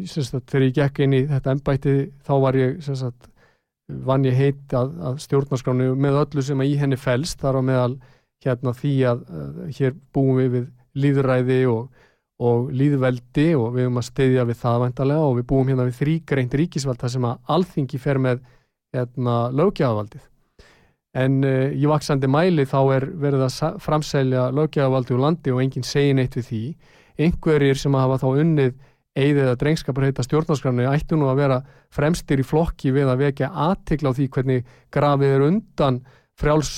sagt, 0.09 0.49
þegar 0.51 0.65
ég 0.67 0.75
gekk 0.79 1.01
inn 1.05 1.15
í 1.17 1.21
þetta 1.29 1.55
embæti 1.55 1.95
þá 2.25 2.33
var 2.43 2.57
ég 2.59 2.77
sagt, 2.85 3.29
vann 3.87 4.25
ég 4.25 4.37
heit 4.37 4.75
að, 4.77 4.95
að 5.11 5.21
stjórnarskránu 5.25 5.91
með 5.95 6.19
öllu 6.23 6.45
sem 6.45 6.63
að 6.63 6.71
í 6.71 6.77
henni 6.81 6.99
fælst 6.99 7.41
þar 7.43 7.59
á 7.59 7.67
meðal 7.67 7.93
hérna 8.45 8.73
því 8.75 8.95
að, 9.11 9.23
að 9.41 9.61
hér 9.79 9.95
búum 10.13 10.41
við 10.41 10.51
við 10.55 10.67
líðræði 11.05 11.59
og, 11.71 12.05
og 12.45 12.69
líðveldi 12.75 13.49
og 13.59 13.73
við 13.75 13.87
erum 13.87 13.99
að 14.01 14.09
steyðja 14.09 14.45
við 14.49 14.61
það 14.61 14.79
vantarlega 14.85 15.31
og 15.31 15.35
við 15.39 15.49
búum 15.51 15.71
hérna 15.71 15.89
við 15.89 15.99
þrýgreint 16.01 16.55
ríkisvald 16.61 17.01
þar 17.01 17.15
sem 17.15 17.27
að 17.29 17.51
alþingi 17.57 18.01
fer 18.01 18.21
með 18.21 18.41
hérna 18.95 19.35
lögjafavaldið 19.55 20.23
en 21.15 21.39
uh, 21.47 21.71
í 21.71 21.87
vaksandi 21.87 22.29
mæli 22.31 22.65
þá 22.67 22.79
er 22.97 23.07
verið 23.23 23.45
að 23.47 23.79
framsælja 23.83 24.49
löggegavaldi 24.55 25.15
úr 25.15 25.23
landi 25.23 25.53
og 25.53 25.61
enginn 25.63 25.87
segir 25.87 26.17
neitt 26.17 26.35
við 26.35 26.49
því. 26.49 26.63
Einhverjir 27.25 27.79
sem 27.79 27.95
hafa 27.95 28.19
þá 28.19 28.27
unnið 28.33 28.73
eigðið 29.15 29.49
að 29.53 29.59
drengskapur 29.61 30.05
heita 30.05 30.25
stjórnarskrænu 30.25 30.87
ættu 30.91 31.17
nú 31.19 31.29
að 31.31 31.39
vera 31.39 31.59
fremstir 31.95 32.41
í 32.43 32.45
flokki 32.47 32.91
við 32.95 33.11
að 33.11 33.23
vekja 33.23 33.51
aðtikla 33.69 34.11
á 34.11 34.17
því 34.17 34.27
hvernig 34.35 34.71
grafið 34.91 35.35
er 35.35 35.45
undan 35.45 36.01
frjáls, 36.35 36.71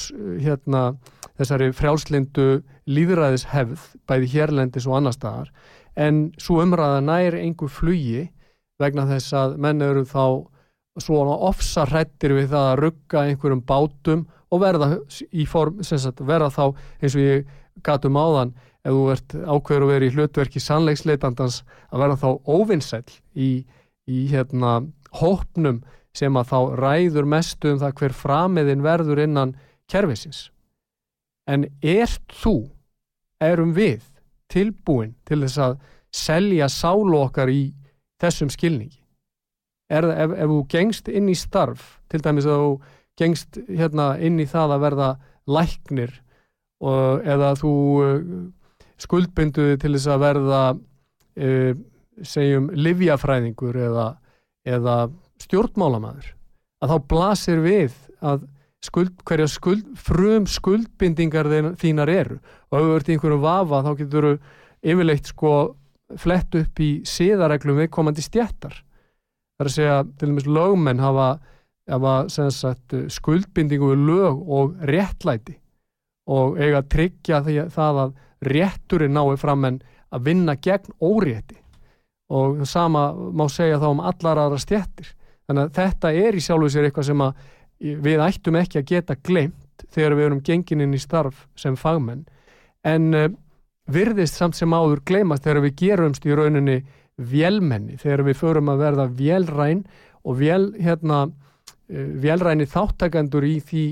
hérna, 0.43 0.83
þessari 1.37 1.71
frjálslindu 1.73 2.47
líðræðishefð 2.89 3.87
bæði 4.09 4.29
hérlendis 4.35 4.85
og 4.85 4.99
annar 4.99 5.15
staðar. 5.15 5.49
En 5.97 6.27
svo 6.37 6.61
umræða 6.61 7.01
nær 7.01 7.37
einhver 7.39 7.73
flugi 7.73 8.27
vegna 8.77 9.07
þess 9.09 9.33
að 9.33 9.57
menn 9.61 9.81
eru 9.81 10.05
þá 10.05 10.45
svona 11.01 11.37
ofsarrættir 11.49 12.35
við 12.37 12.51
það 12.53 12.67
að 12.71 12.79
rugga 12.83 13.23
einhverjum 13.25 13.63
bátum 13.65 14.25
og 14.53 14.61
verða, 14.61 14.91
form, 15.49 15.81
sagt, 15.83 16.21
verða 16.25 16.49
þá 16.53 16.63
eins 17.01 17.17
og 17.17 17.23
ég 17.23 17.49
gatum 17.85 18.17
áðan 18.17 18.53
ef 18.87 18.95
þú 18.95 19.03
ert 19.13 19.35
ákveður 19.35 19.85
að 19.85 19.91
vera 19.93 20.07
í 20.07 20.13
hlutverki 20.15 20.63
sannleiksleitandans 20.63 21.61
að 21.91 22.03
verða 22.03 22.19
þá 22.23 22.29
óvinnsæl 22.47 23.03
í, 23.35 23.49
í 24.07 24.19
hérna, 24.31 24.79
hópnum 25.19 25.81
sem 26.15 26.37
að 26.39 26.53
þá 26.53 26.59
ræður 26.81 27.27
mestu 27.29 27.73
um 27.73 27.81
það 27.81 27.97
hver 27.99 28.15
framiðin 28.15 28.85
verður 28.85 29.23
innan 29.25 29.55
kervisins. 29.91 30.47
En 31.47 31.67
ert 31.81 32.33
þú, 32.41 32.69
erum 33.43 33.75
við 33.77 34.01
tilbúin 34.49 35.13
til 35.27 35.43
þess 35.43 35.59
að 35.61 35.75
selja 36.15 36.71
sálu 36.71 37.19
okkar 37.21 37.51
í 37.53 37.67
þessum 38.17 38.49
skilningi? 38.49 39.03
er, 39.89 40.07
ef, 40.11 40.35
ef 40.35 40.51
þú 40.51 40.59
gengst 40.71 41.09
inn 41.11 41.31
í 41.31 41.35
starf 41.37 41.97
til 42.11 42.21
dæmis 42.23 42.47
að 42.47 42.63
þú 42.63 42.71
gengst 43.17 43.59
hérna, 43.69 44.11
inn 44.21 44.39
í 44.41 44.47
það 44.49 44.75
að 44.75 44.83
verða 44.85 45.09
læknir 45.49 46.13
og, 46.83 47.23
eða 47.25 47.53
þú 47.57 47.73
skuldbynduði 49.01 49.77
til 49.81 49.93
þess 49.95 50.09
að 50.13 50.23
verða 50.25 50.61
uh, 50.73 51.71
segjum 52.25 52.69
livjafræðingur 52.73 53.77
eða, 53.87 54.07
eða 54.65 54.97
stjórnmálamæður 55.43 56.31
að 56.81 56.93
þá 56.93 56.97
blasir 57.09 57.61
við 57.63 57.97
að 58.25 58.47
skuld, 58.85 59.13
hverja 59.25 59.47
skuld, 59.49 59.85
frum 59.97 60.45
skuldbindingar 60.49 61.49
þínar 61.81 62.09
eru. 62.13 62.37
Og 62.69 62.77
ef 62.77 62.85
þú 62.85 62.95
ert 62.95 63.09
í 63.09 63.15
einhverju 63.15 63.39
vafa 63.41 63.83
þá 63.85 63.91
getur 64.01 64.27
þú 64.27 64.33
yfirleitt 64.87 65.31
sko 65.31 65.53
flett 66.17 66.55
upp 66.55 66.81
í 66.81 66.91
síðareglum 67.05 67.81
viðkomandi 67.81 68.23
stjættar 68.23 68.77
Það 69.57 69.63
er 69.63 69.69
að 69.71 69.73
segja, 69.73 69.93
til 70.05 70.27
dæmis 70.29 70.47
lögmenn 70.53 70.99
hafa, 71.01 71.27
hafa 71.89 72.11
sagt, 72.53 72.93
skuldbindingu 73.09 73.87
við 73.89 74.03
lög 74.05 74.51
og 74.53 74.75
réttlæti. 74.85 75.55
Og 76.29 76.59
eiga 76.61 76.83
að 76.83 76.89
tryggja 76.93 77.39
því, 77.41 77.55
það 77.73 78.01
að 78.03 78.11
rétturinn 78.41 79.15
nái 79.15 79.37
fram 79.39 79.65
en 79.65 79.79
að 80.13 80.27
vinna 80.29 80.55
gegn 80.55 80.93
órétti 81.01 81.57
og 82.29 82.65
sama 82.67 83.09
má 83.13 83.45
segja 83.49 83.79
þá 83.79 83.87
um 83.87 84.01
allar 84.03 84.41
aðra 84.41 84.59
stjættir. 84.59 85.13
Þannig 85.47 85.63
að 85.63 85.75
þetta 85.77 86.11
er 86.11 86.35
í 86.35 86.43
sjálfu 86.43 86.69
sér 86.73 86.87
eitthvað 86.89 87.07
sem 87.07 87.23
við 88.03 88.23
ættum 88.25 88.57
ekki 88.59 88.81
að 88.81 88.89
geta 88.89 89.15
glemt 89.15 89.85
þegar 89.93 90.15
við 90.17 90.25
erum 90.25 90.43
gengininn 90.43 90.95
í 90.97 90.99
starf 90.99 91.45
sem 91.55 91.77
fagmenn 91.79 92.25
en 92.87 93.13
uh, 93.15 93.27
virðist 93.87 94.39
samt 94.39 94.57
sem 94.57 94.73
áður 94.73 95.03
glemast 95.07 95.45
þegar 95.45 95.63
við 95.67 95.75
gerumst 95.81 96.25
í 96.27 96.35
rauninni 96.35 96.81
vélmenni 97.17 97.97
þegar 98.01 98.25
við 98.27 98.39
förum 98.41 98.71
að 98.73 98.81
verða 98.83 99.05
vélræn 99.17 99.85
og 100.27 100.39
vél, 100.41 100.73
hérna, 100.75 101.27
eh, 101.89 102.09
vélræni 102.19 102.67
þáttakandur 102.67 103.45
í 103.47 103.57
því 103.63 103.85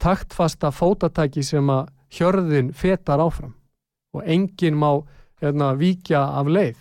taktfasta 0.00 0.70
fótatæki 0.72 1.44
sem 1.44 1.68
að 1.70 1.90
hjörðin 2.14 2.72
fetar 2.76 3.22
áfram 3.22 3.54
og 4.14 4.22
enginn 4.30 4.78
má 4.78 4.90
hérna, 5.42 5.74
víkja 5.74 6.22
af 6.38 6.48
leið. 6.48 6.78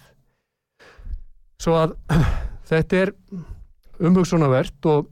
Svo 1.62 1.78
að 1.80 1.96
þetta 2.70 3.02
er 3.02 3.14
umhugsunavert 4.04 4.90
og 4.92 5.10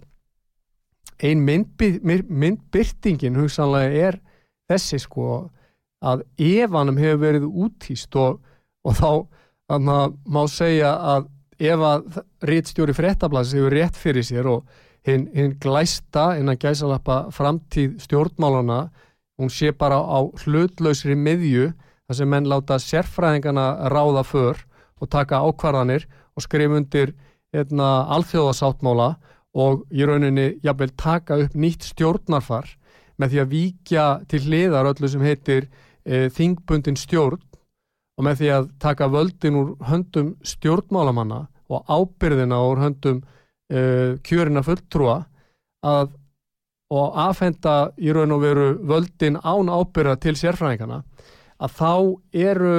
ein 1.21 1.43
myndbyrtingin 1.45 3.37
hugsanlega 3.37 4.07
er 4.09 4.19
þessi 4.71 4.99
sko 5.01 5.49
að 6.01 6.23
evanum 6.41 6.97
hefur 6.97 7.21
verið 7.21 7.45
útýst 7.45 8.15
og, 8.17 8.39
og 8.81 8.97
þá 8.97 9.11
að 9.71 10.15
má 10.25 10.41
segja 10.49 10.95
að 11.15 11.27
ef 11.61 11.83
að 11.85 12.21
réttstjóri 12.49 12.95
fréttablasins 12.97 13.59
hefur 13.59 13.75
rétt 13.75 13.99
fyrir 13.99 14.25
sér 14.25 14.49
og 14.49 14.65
hinn 15.05 15.27
hin 15.33 15.53
glæsta 15.61 16.31
innan 16.39 16.59
gæsalappa 16.61 17.31
framtíð 17.33 17.99
stjórnmálana, 18.01 18.89
hún 19.39 19.49
sé 19.49 19.71
bara 19.71 19.99
á 20.01 20.19
hlutlausri 20.43 21.15
miðju 21.15 21.71
þar 22.07 22.17
sem 22.17 22.29
menn 22.29 22.49
láta 22.49 22.79
sérfræðingana 22.81 23.91
ráða 23.91 24.23
för 24.27 24.63
og 25.01 25.09
taka 25.09 25.41
ákvarðanir 25.41 26.07
og 26.35 26.45
skrif 26.45 26.71
undir 26.71 27.13
hérna, 27.53 28.07
alþjóðasáttmála 28.15 29.15
og 29.53 29.85
í 29.91 30.05
rauninni 30.07 30.57
jafnvel 30.63 30.91
taka 30.95 31.39
upp 31.43 31.55
nýtt 31.55 31.87
stjórnarfar 31.91 32.69
með 33.19 33.33
því 33.33 33.41
að 33.41 33.51
víkja 33.55 34.05
til 34.31 34.43
hliðar 34.45 34.91
öllu 34.93 35.09
sem 35.11 35.23
heitir 35.25 35.67
e, 36.05 36.29
þingbundin 36.31 36.97
stjórn 36.97 37.41
og 38.17 38.25
með 38.27 38.41
því 38.41 38.51
að 38.55 38.69
taka 38.81 39.09
völdin 39.11 39.57
úr 39.57 39.73
höndum 39.89 40.35
stjórnmálamanna 40.45 41.45
og 41.71 41.85
ábyrðina 41.87 42.59
úr 42.67 42.81
höndum 42.83 43.21
uh, 43.71 44.17
kjörina 44.25 44.63
fulltrúa 44.65 45.21
að, 45.81 46.11
og 46.91 47.15
aðfenda 47.23 47.75
í 48.01 48.11
raun 48.11 48.35
og 48.35 48.43
veru 48.43 48.67
völdin 48.87 49.39
án 49.39 49.71
ábyrða 49.71 50.17
til 50.19 50.35
sérfræðingana 50.39 51.01
að 51.61 51.77
þá 51.77 51.93
eru 52.49 52.75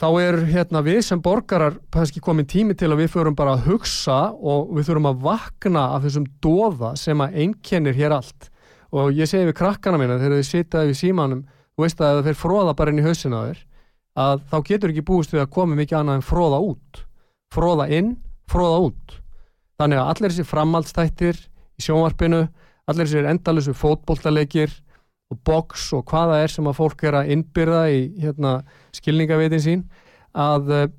þá 0.00 0.08
er 0.22 0.38
hérna 0.48 0.80
við 0.84 1.02
sem 1.04 1.20
borgarar 1.20 1.76
kannski 1.92 2.22
komin 2.24 2.48
tími 2.48 2.76
til 2.78 2.88
að 2.88 3.02
við 3.02 3.10
förum 3.16 3.36
bara 3.36 3.58
að 3.58 3.66
hugsa 3.68 4.30
og 4.32 4.70
við 4.76 4.88
þurfum 4.88 5.10
að 5.10 5.24
vakna 5.26 5.82
af 5.96 6.06
þessum 6.06 6.28
doða 6.40 6.94
sem 6.96 7.20
að 7.20 7.36
einkennir 7.42 7.98
hér 7.98 8.14
allt. 8.16 8.48
Og 8.96 9.12
ég 9.14 9.28
segi 9.28 9.50
við 9.50 9.58
krakkana 9.60 10.00
mína 10.00 10.16
þegar 10.18 10.38
þið 10.38 10.48
sitaði 10.48 10.92
við 10.92 11.00
símanum 11.02 11.42
þú 11.74 11.84
veist 11.84 12.00
að 12.00 12.16
það 12.20 12.30
fer 12.30 12.40
fróða 12.40 12.76
bara 12.78 12.94
inn 12.94 13.02
í 13.02 13.04
hausina 13.04 13.42
þér 13.50 13.60
að 14.20 14.42
þá 14.50 14.56
getur 14.70 14.94
ekki 14.94 15.06
búist 15.10 15.34
við 15.34 15.44
að 15.44 15.52
koma 15.58 15.76
mikið 15.78 16.00
annað 16.00 16.18
en 16.18 16.26
fróða 16.30 16.62
út. 16.64 17.04
Fróða 17.54 17.86
inn, 17.92 18.10
fróða 18.50 18.80
út. 18.88 19.14
Þannig 19.80 20.00
að 20.00 20.10
allir 20.14 20.32
þessi 20.32 20.48
framhaldstættir 20.48 21.38
í 21.40 21.84
sjónvarpinu, 21.84 22.42
allir 22.88 23.08
þessi 23.08 23.30
endalusu 23.32 23.74
fótbolltalegir 23.76 24.72
og 25.30 25.40
boks 25.46 25.90
og 25.96 26.04
hvaða 26.10 26.40
er 26.44 26.52
sem 26.52 26.66
að 26.66 26.78
fólk 26.80 27.04
er 27.06 27.20
að 27.20 27.32
innbyrða 27.36 27.82
í 27.92 28.00
hérna, 28.22 28.60
skilningavitin 28.96 29.64
sín 29.64 29.84
að, 30.34 30.90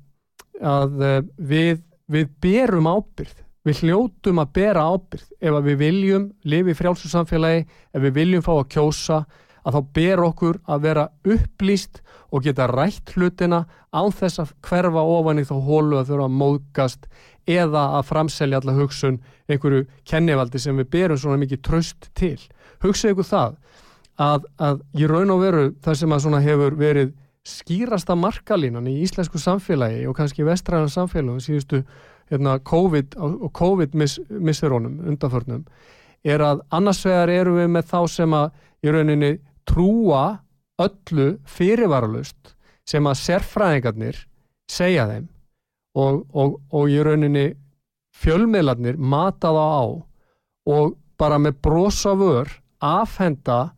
að 0.60 0.98
við, 1.36 1.82
við 2.12 2.30
berum 2.42 2.88
ábyrð 2.88 3.42
við 3.66 3.82
hljótum 3.84 4.40
að 4.42 4.54
bera 4.56 4.86
ábyrð 4.90 5.28
ef 5.38 5.58
við 5.66 5.78
viljum 5.78 6.26
lifi 6.48 6.74
frjálsum 6.74 7.12
samfélagi 7.12 7.66
ef 7.68 8.04
við 8.06 8.16
viljum 8.16 8.44
fá 8.44 8.52
að 8.56 8.70
kjósa 8.74 9.20
að 9.62 9.76
þá 9.76 9.80
ber 9.98 10.24
okkur 10.26 10.58
að 10.66 10.86
vera 10.88 11.04
upplýst 11.22 12.00
og 12.02 12.21
geta 12.40 12.66
rætt 12.70 13.12
hlutina 13.12 13.66
án 13.92 14.12
þess 14.16 14.40
að 14.40 14.52
hverfa 14.64 15.02
ofan 15.04 15.42
í 15.42 15.44
þá 15.44 15.54
hólu 15.66 15.98
að 16.00 16.12
þurfa 16.12 16.28
að 16.28 16.36
móðgast 16.40 17.08
eða 17.50 17.82
að 17.98 18.06
framselja 18.08 18.60
alla 18.62 18.76
hugsun 18.78 19.18
einhverju 19.50 19.84
kennivaldi 20.08 20.60
sem 20.62 20.78
við 20.80 20.88
berum 20.94 21.18
svona 21.20 21.40
mikið 21.42 21.62
tröst 21.66 22.08
til. 22.16 22.38
Hugsa 22.82 23.12
ykkur 23.12 23.28
það 23.28 23.58
að, 24.22 24.46
að 24.58 24.80
ég 25.00 25.10
raun 25.10 25.34
og 25.34 25.42
veru 25.42 25.66
það 25.84 25.98
sem 26.00 26.14
að 26.14 26.24
svona 26.24 26.42
hefur 26.44 26.78
verið 26.78 27.12
skýrasta 27.48 28.14
markalínan 28.14 28.86
í 28.86 29.00
íslensku 29.02 29.40
samfélagi 29.42 30.06
og 30.06 30.16
kannski 30.16 30.46
vestræðan 30.46 30.92
samfélagum 30.92 31.42
síðustu 31.42 31.82
hérna, 32.30 32.58
COVID 32.62 33.16
og 33.18 33.50
COVID-misserónum 33.58 35.00
undanförnum 35.10 35.64
er 36.22 36.44
að 36.46 36.62
annars 36.70 37.02
vegar 37.04 37.32
eru 37.34 37.56
við 37.58 37.72
með 37.74 37.88
þá 37.90 37.98
sem 38.08 38.36
að 38.38 38.52
í 38.82 38.94
rauninni 38.94 39.32
trúa 39.66 40.22
öllu 40.80 41.28
fyrirvaralust 41.48 42.54
sem 42.88 43.06
að 43.06 43.20
sérfræðingarnir 43.20 44.22
segja 44.70 45.06
þeim 45.10 45.28
og, 45.98 46.22
og, 46.32 46.56
og 46.72 46.90
í 46.90 46.98
rauninni 47.04 47.46
fjölmiðlarnir 48.22 48.98
mata 48.98 49.52
það 49.52 49.76
á 49.76 49.84
og 50.72 50.96
bara 51.20 51.38
með 51.42 51.58
brosa 51.64 52.14
vör 52.18 52.50
afhenda 52.82 53.72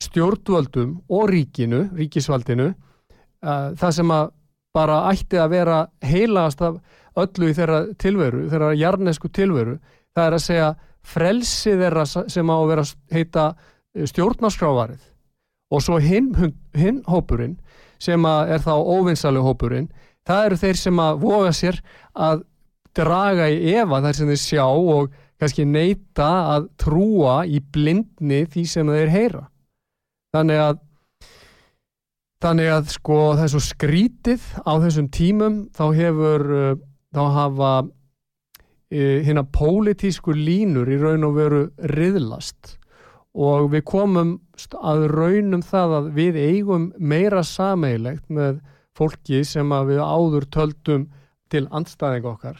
stjórnvöldum 0.00 0.96
og 1.12 1.28
ríkinu, 1.30 1.88
ríkisvaldinu 1.96 2.70
uh, 2.70 3.72
það 3.76 3.96
sem 3.98 4.12
að 4.14 4.32
bara 4.74 5.00
ætti 5.10 5.38
að 5.40 5.52
vera 5.54 5.80
heilast 6.06 6.62
af 6.62 6.78
öllu 7.18 7.50
í 7.50 7.56
þeirra 7.56 7.80
tilveru, 7.98 8.46
þeirra 8.52 8.70
jarnesku 8.78 9.28
tilveru, 9.34 9.76
það 10.14 10.26
er 10.26 10.36
að 10.36 10.44
segja 10.44 10.68
frelsi 11.10 11.74
þeirra 11.74 12.04
sem 12.06 12.52
á 12.52 12.56
að 12.56 12.68
vera 12.70 12.84
heita 13.10 13.46
eh, 13.50 14.06
stjórnarskrávarið 14.06 15.09
og 15.70 15.82
svo 15.84 15.98
hinn 16.02 16.32
hin 16.74 17.02
hópurinn 17.06 17.58
sem 18.00 18.24
er 18.26 18.62
þá 18.64 18.74
óvinnsali 18.74 19.42
hópurinn 19.44 19.90
það 20.26 20.46
eru 20.46 20.60
þeir 20.60 20.80
sem 20.80 21.02
að 21.02 21.20
voga 21.24 21.52
sér 21.56 21.80
að 22.14 22.44
draga 22.96 23.48
í 23.50 23.74
efa 23.78 24.00
þar 24.04 24.18
sem 24.18 24.30
þeir 24.32 24.42
sjá 24.42 24.66
og 24.66 25.12
kannski 25.40 25.64
neyta 25.64 26.28
að 26.56 26.68
trúa 26.80 27.40
í 27.48 27.60
blindni 27.72 28.42
því 28.50 28.64
sem 28.68 28.90
þeir 28.90 29.12
heyra. 29.14 29.44
Þannig 30.34 30.62
að 30.64 30.80
þannig 32.40 32.72
að 32.72 32.92
sko 32.94 33.20
svo 33.38 33.62
skrítið 33.62 34.44
á 34.64 34.72
þessum 34.80 35.08
tímum 35.12 35.56
þá 35.76 35.84
hefur 35.96 36.44
uh, 36.56 36.76
þá 37.12 37.24
hafa 37.36 37.72
hérna 38.90 39.44
pólitísku 39.46 40.32
línur 40.34 40.88
í 40.90 40.96
raun 40.98 41.26
og 41.28 41.36
veru 41.36 41.60
riðlast 41.92 42.79
og 43.34 43.70
við 43.72 43.84
komum 43.86 44.32
að 44.74 45.06
raunum 45.12 45.62
það 45.62 45.94
að 45.98 46.10
við 46.16 46.40
eigum 46.40 46.90
meira 46.98 47.42
sameilegt 47.46 48.26
með 48.28 48.58
fólki 48.96 49.44
sem 49.46 49.70
við 49.86 50.02
áður 50.02 50.48
töldum 50.50 51.06
til 51.50 51.66
andstæðing 51.70 52.26
okkar 52.26 52.58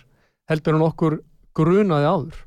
heldur 0.50 0.78
en 0.78 0.86
okkur 0.86 1.18
grunaði 1.54 2.06
áður. 2.06 2.38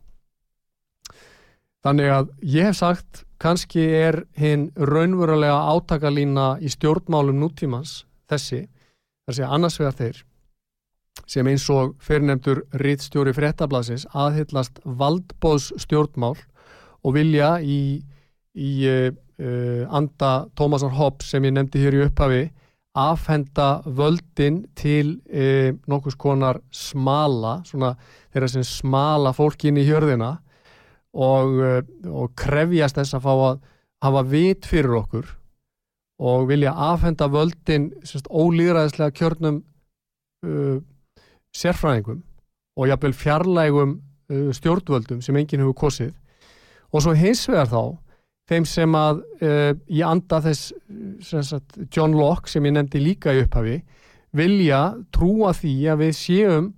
Þannig 1.83 2.11
að 2.15 2.29
ég 2.47 2.69
hef 2.69 2.79
sagt 2.79 3.23
kannski 3.43 3.83
er 3.83 4.21
hinn 4.39 4.69
raunverulega 4.79 5.55
átakalína 5.75 6.53
í 6.63 6.71
stjórnmálum 6.71 7.41
nútímans 7.41 8.05
þessi, 8.31 8.63
þessi 9.27 9.43
annars 9.43 9.79
vegar 9.81 9.97
þeir 9.99 10.21
sem 11.29 11.47
eins 11.47 11.65
og 11.71 11.93
fyrirnemdur 12.03 12.63
rittstjóri 12.79 13.33
fréttablasins 13.35 14.05
aðhyllast 14.15 14.79
valdbóðs 14.83 15.69
stjórnmál 15.83 16.35
og 17.03 17.15
vilja 17.17 17.57
í, 17.61 18.01
í 18.53 18.73
uh, 18.87 19.83
anda 19.89 20.33
Tómasar 20.57 20.93
Hobbs 20.97 21.31
sem 21.33 21.45
ég 21.47 21.55
nefndi 21.55 21.81
hér 21.81 21.97
í 21.97 22.03
upphafi 22.05 22.43
afhenda 22.93 23.81
völdin 23.85 24.63
til 24.77 25.17
e, 25.25 25.73
nokkus 25.89 26.13
konar 26.13 26.59
smala, 26.69 27.63
svona 27.65 27.95
þeirra 28.29 28.49
sem 28.51 28.65
smala 28.67 29.31
fólk 29.33 29.65
inn 29.65 29.79
í 29.81 29.85
hjörðina 29.87 30.35
og, 31.17 31.55
e, 31.57 31.71
og 32.05 32.35
krefjast 32.37 32.99
þess 32.99 33.17
að 33.17 33.25
fá 33.25 33.31
að 33.33 33.63
hafa 34.05 34.23
vit 34.29 34.69
fyrir 34.69 34.99
okkur 34.99 35.31
og 36.23 36.47
vilja 36.51 36.75
afhenda 36.91 37.27
völdin 37.33 37.89
semst, 38.05 38.29
ólýðræðislega 38.29 39.15
kjörnum 39.17 39.63
uh, 40.45 40.77
sérfræðingum 41.57 42.21
og 42.77 42.87
jafnvel 42.87 43.15
fjarlægum 43.17 43.95
uh, 43.97 44.51
stjórnvöldum 44.55 45.23
sem 45.25 45.35
enginn 45.39 45.63
hefur 45.63 45.79
kosið. 45.87 46.13
Og 46.93 47.03
svo 47.03 47.15
hins 47.17 47.41
vegar 47.49 47.71
þá 47.71 47.81
þeim 48.49 48.65
sem 48.67 48.95
að 48.97 49.21
uh, 49.43 49.71
í 49.87 50.03
anda 50.05 50.39
þess 50.43 50.73
sagt, 51.23 51.77
John 51.93 52.15
Locke 52.17 52.51
sem 52.51 52.65
ég 52.67 52.75
nefndi 52.75 53.01
líka 53.03 53.33
í 53.33 53.43
upphafi 53.45 53.79
vilja 54.33 54.81
trúa 55.13 55.53
því 55.55 55.75
að 55.93 56.01
við 56.03 56.15
séum 56.17 56.71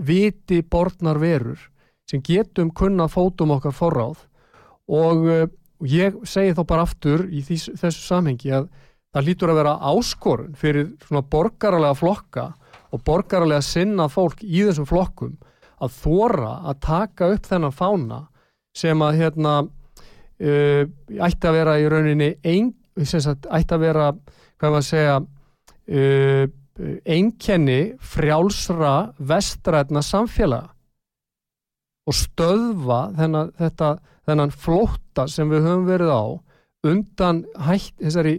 viti 0.00 0.62
borðnar 0.62 1.20
verur 1.20 1.60
sem 2.08 2.22
getum 2.24 2.72
kunna 2.74 3.06
fótum 3.10 3.52
okkar 3.54 3.74
forráð. 3.76 4.24
Og 4.90 5.26
uh, 5.28 5.44
ég 5.86 6.16
segi 6.26 6.54
þá 6.56 6.64
bara 6.66 6.86
aftur 6.86 7.26
í 7.30 7.44
þess, 7.46 7.70
þessu 7.78 8.06
samhengi 8.08 8.54
að 8.56 8.70
það 9.14 9.26
lítur 9.26 9.52
að 9.52 9.60
vera 9.60 9.76
áskorun 9.90 10.56
fyrir 10.58 10.90
svona 11.06 11.22
borgaralega 11.26 11.98
flokka 11.98 12.46
og 12.90 13.04
borgaralega 13.06 13.62
sinna 13.64 14.08
fólk 14.10 14.42
í 14.42 14.64
þessum 14.66 14.88
flokkum 14.88 15.36
að 15.80 15.94
þóra 16.02 16.54
að 16.70 16.80
taka 16.84 17.30
upp 17.34 17.46
þennan 17.48 17.74
fána 17.74 18.20
sem 18.76 19.02
að 19.02 19.22
hérna 19.22 19.54
uh, 20.40 20.82
ætti 21.28 21.50
að 21.50 21.58
vera 21.58 21.76
í 21.80 21.88
rauninni 21.90 22.30
ein, 22.46 22.72
sagt, 23.04 23.48
ætti 23.50 23.76
að 23.76 23.84
vera 23.84 24.10
hvað 24.60 24.74
maður 24.74 24.88
segja 24.88 25.16
uh, 25.20 26.44
einkenni 27.04 27.80
frjálsra 28.00 28.94
vestrætna 29.18 30.02
samfélaga 30.04 30.70
og 32.08 32.16
stöðva 32.16 33.00
þennan, 33.18 33.52
þetta, 33.58 33.90
þennan 34.26 34.54
flótta 34.54 35.26
sem 35.30 35.50
við 35.52 35.66
höfum 35.66 35.86
verið 35.88 36.14
á 36.16 36.24
undan 36.90 37.44
hætt, 37.60 37.92
þessari 38.00 38.38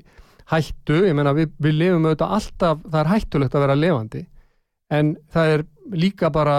hættu, 0.52 1.04
ég 1.06 1.16
menna 1.16 1.34
við, 1.38 1.52
við 1.62 1.78
lifum 1.78 2.08
auðvitað 2.10 2.36
alltaf, 2.38 2.86
það 2.88 3.02
er 3.04 3.12
hættulegt 3.14 3.56
að 3.56 3.66
vera 3.68 3.78
levandi 3.78 4.24
en 4.91 5.14
það 5.32 5.54
er 5.56 5.66
líka 6.02 6.32
bara 6.34 6.58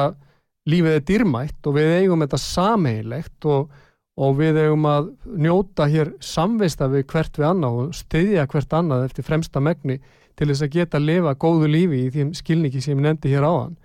lífið 0.70 0.96
er 0.96 1.06
dýrmætt 1.08 1.68
og 1.68 1.76
við 1.76 1.94
eigum 1.98 2.22
þetta 2.24 2.40
sameigilegt 2.40 3.48
og 3.50 3.72
og 4.20 4.34
við 4.36 4.58
eigum 4.60 4.84
að 4.88 5.12
njóta 5.40 5.86
hér 5.88 6.12
samvista 6.20 6.88
við 6.92 7.06
hvert 7.12 7.38
við 7.38 7.48
annað 7.48 7.78
og 7.80 7.94
styðja 7.96 8.48
hvert 8.52 8.76
annað 8.76 9.06
eftir 9.06 9.26
fremsta 9.26 9.62
megni 9.64 9.98
til 10.36 10.48
þess 10.50 10.64
að 10.66 10.74
geta 10.76 10.98
að 10.98 11.08
lifa 11.08 11.34
góðu 11.40 11.70
lífi 11.70 12.02
í 12.06 12.10
því 12.12 12.26
skilningi 12.36 12.82
sem 12.84 12.96
ég 12.96 13.06
nefndi 13.06 13.32
hér 13.32 13.46
áðan. 13.46 13.76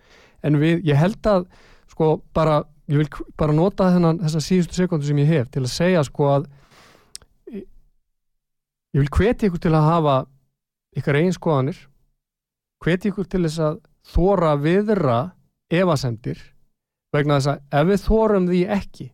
En 0.43 0.59
við, 0.59 0.83
ég 0.87 0.99
held 0.99 1.27
að 1.27 1.47
sko 1.91 2.09
bara, 2.35 2.61
ég 2.91 3.01
vil 3.01 3.27
bara 3.39 3.55
nota 3.55 3.89
þennan 3.95 4.21
þessa 4.23 4.43
síðustu 4.43 4.79
sekundu 4.79 5.07
sem 5.07 5.23
ég 5.23 5.31
hef 5.31 5.51
til 5.51 5.63
að 5.63 5.73
segja 5.73 6.03
sko 6.07 6.29
að 6.35 6.49
ég 7.55 8.99
vil 8.99 9.11
hveti 9.17 9.47
ykkur 9.47 9.63
til 9.63 9.75
að 9.75 9.87
hafa 9.87 10.17
ykkar 10.97 11.19
eigin 11.19 11.35
skoðanir 11.35 11.79
hveti 12.83 13.11
ykkur 13.11 13.27
til 13.31 13.43
þess 13.47 13.63
að 13.63 13.79
þóra 14.07 14.55
viðra 14.59 15.19
evasendir 15.73 16.39
vegna 17.15 17.39
þess 17.39 17.53
að 17.53 17.79
ef 17.79 17.89
við 17.91 18.03
þórum 18.05 18.49
því 18.51 18.61
ekki 18.77 19.09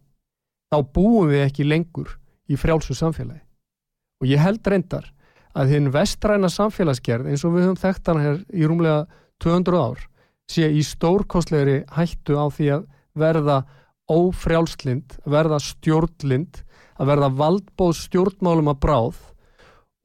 þá 0.73 0.79
búum 0.95 1.29
við 1.29 1.45
ekki 1.45 1.67
lengur 1.67 2.15
í 2.49 2.57
frjálsu 2.57 2.95
samfélagi. 2.97 3.43
Og 4.23 4.29
ég 4.31 4.41
held 4.41 4.65
reyndar 4.65 5.11
að 5.53 5.75
hinn 5.75 5.91
vestræna 5.93 6.49
samfélagsgerð 6.49 7.29
eins 7.29 7.43
og 7.45 7.53
við 7.53 7.67
höfum 7.67 7.81
þekkt 7.83 8.09
hana 8.09 8.23
hér 8.23 8.39
í 8.49 8.65
rúmlega 8.65 9.03
200 9.43 9.77
ár 9.77 10.01
sé 10.49 10.69
í 10.73 10.81
stórkostlegri 10.85 11.83
hættu 11.93 12.39
á 12.41 12.49
því 12.49 12.69
að 12.79 12.87
verða 13.13 13.57
ófrjálslind, 14.09 15.19
verða 15.29 15.59
stjórnlind, 15.63 16.63
að 16.97 17.09
verða 17.13 17.29
valdbóð 17.37 17.93
stjórnmálum 18.01 18.71
að 18.73 18.81
bráð 18.83 19.21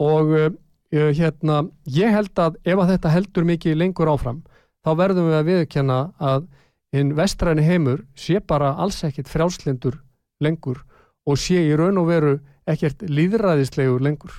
og 0.04 0.34
uh, 0.36 0.50
hérna, 0.92 1.64
ég 1.88 2.12
held 2.12 2.38
að 2.38 2.60
ef 2.64 2.78
að 2.78 2.92
þetta 2.92 3.14
heldur 3.16 3.48
mikið 3.48 3.80
lengur 3.80 4.12
áfram 4.12 4.44
þá 4.84 4.92
verðum 5.00 5.30
við 5.32 5.38
að 5.38 5.48
viðkjanna 5.48 5.98
að 6.20 6.46
hinn 6.94 7.16
vestræni 7.16 7.64
heimur 7.66 8.04
sé 8.16 8.38
bara 8.40 8.76
alls 8.80 9.00
ekkit 9.04 9.28
frjálslindur 9.32 9.98
lengur 10.44 10.82
og 11.28 11.40
sé 11.40 11.60
í 11.66 11.74
raun 11.76 11.98
og 12.00 12.08
veru 12.08 12.36
ekkert 12.68 13.02
líðræðislegur 13.08 14.04
lengur. 14.04 14.32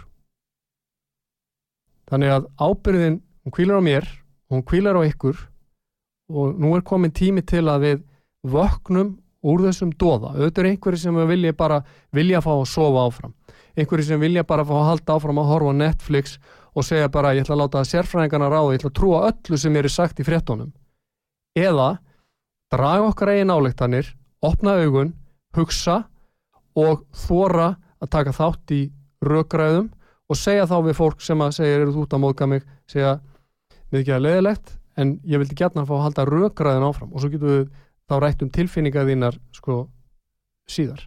Þannig 2.09 2.33
að 2.33 2.49
ábyrðin, 2.57 3.21
hún 3.45 3.53
kvílar 3.53 3.81
á 3.81 3.83
mér 3.85 4.09
hún 4.49 4.65
kvílar 4.65 4.97
á 4.97 5.05
ykkur 5.05 5.37
og 6.29 6.59
nú 6.59 6.75
er 6.75 6.85
komin 6.85 7.13
tími 7.13 7.41
til 7.45 7.65
að 7.69 7.85
við 7.85 8.03
vöknum 8.49 9.17
úr 9.45 9.63
þessum 9.67 9.93
dóða. 9.93 10.35
Auðvitað 10.35 10.63
er 10.63 10.69
einhverju 10.73 11.01
sem 11.01 11.19
vilja 11.29 11.53
bara 11.53 11.79
vilja 12.15 12.41
fá 12.43 12.51
að 12.53 12.67
sofa 12.69 13.05
áfram. 13.07 13.33
Einhverju 13.77 14.05
sem 14.09 14.21
vilja 14.21 14.43
bara 14.43 14.65
fá 14.65 14.75
að 14.75 14.89
halda 14.89 15.15
áfram 15.15 15.41
að 15.41 15.49
horfa 15.53 15.73
Netflix 15.77 16.37
og 16.75 16.85
segja 16.85 17.09
bara 17.09 17.33
ég 17.33 17.45
ætla 17.45 17.55
að 17.55 17.63
láta 17.63 17.85
sérfræðingarna 17.87 18.49
ráða, 18.51 18.73
ég 18.73 18.81
ætla 18.81 18.91
að 18.91 18.97
trúa 18.99 19.21
öllu 19.29 19.57
sem 19.57 19.75
er 19.75 19.89
sagt 19.89 20.19
í 20.19 20.27
fréttonum. 20.27 20.73
Eða 21.57 21.89
draga 22.73 23.09
okkar 23.09 23.33
eigin 23.33 23.53
álektanir, 23.53 24.13
opna 24.41 24.77
augun, 24.83 25.13
hugsa 25.57 26.03
og 26.77 27.05
þóra 27.25 27.73
að 27.99 28.11
taka 28.13 28.35
þátt 28.35 28.73
í 28.75 28.81
rökgræðum 29.25 29.89
og 30.29 30.37
segja 30.37 30.67
þá 30.69 30.77
við 30.85 30.97
fólk 30.99 31.23
sem 31.25 31.41
að 31.41 31.55
segja 31.57 31.79
eru 31.79 31.93
þú 31.95 32.05
út 32.05 32.15
að 32.15 32.23
móðka 32.23 32.47
mig, 32.49 32.65
segja 32.89 33.17
við 33.89 34.01
ekki 34.03 34.15
að 34.15 34.25
leiðilegt 34.27 34.75
en 34.99 35.15
ég 35.27 35.41
vildi 35.41 35.57
gætna 35.57 35.83
að 35.83 35.89
fá 35.89 35.95
að 35.97 36.03
halda 36.05 36.27
rökgræðin 36.29 36.87
áfram. 36.89 37.13
Og 37.13 37.23
svo 37.23 37.31
getum 37.33 37.53
við 37.53 37.65
þá 38.09 38.15
rætt 38.23 38.43
um 38.43 38.51
tilfinninga 38.53 39.05
þínar 39.07 39.39
sko 39.55 39.79
síðar. 40.69 41.03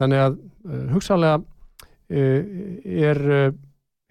Þannig 0.00 0.22
að 0.22 0.38
uh, 0.38 0.86
hugsalega 0.92 1.40
uh, 1.40 2.40
er 3.10 3.22
uh, 3.26 3.54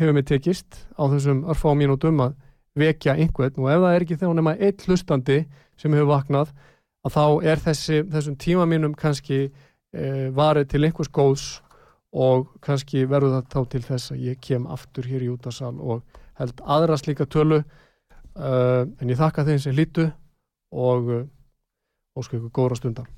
hefur 0.01 0.17
mig 0.17 0.27
tekist 0.27 0.83
á 0.97 1.03
þessum 1.11 1.45
örfá 1.51 1.71
mínútum 1.77 2.23
að 2.25 2.35
vekja 2.79 3.17
einhvern 3.19 3.59
og 3.59 3.69
ef 3.69 3.81
það 3.83 3.95
er 3.95 4.05
ekki 4.05 4.17
þegar 4.17 4.37
nema 4.39 4.53
eitt 4.57 4.85
hlustandi 4.87 5.39
sem 5.79 5.93
hefur 5.93 6.11
vaknað 6.13 6.53
að 7.05 7.15
þá 7.17 7.25
er 7.51 7.61
þessi, 7.65 8.01
þessum 8.11 8.37
tíma 8.37 8.67
mínum 8.69 8.95
kannski 8.97 9.49
varið 10.31 10.69
til 10.71 10.83
einhvers 10.85 11.09
góðs 11.11 11.45
og 12.15 12.45
kannski 12.63 13.03
verður 13.09 13.33
það 13.37 13.47
þá 13.51 13.71
til 13.73 13.81
þess 13.87 14.13
að 14.13 14.21
ég 14.29 14.41
kem 14.43 14.67
aftur 14.71 15.07
hér 15.09 15.25
í 15.25 15.31
útasal 15.33 15.73
og 15.79 16.19
held 16.39 16.63
aðra 16.63 16.99
slíka 16.99 17.27
tölu. 17.27 17.63
Uh, 18.31 18.87
en 19.03 19.11
ég 19.11 19.19
þakka 19.19 19.43
þeim 19.49 19.59
sem 19.59 19.75
lítu 19.75 20.05
og 20.71 21.09
ósku 22.15 22.37
ykkur 22.37 22.53
góðra 22.55 22.79
stundar 22.79 23.09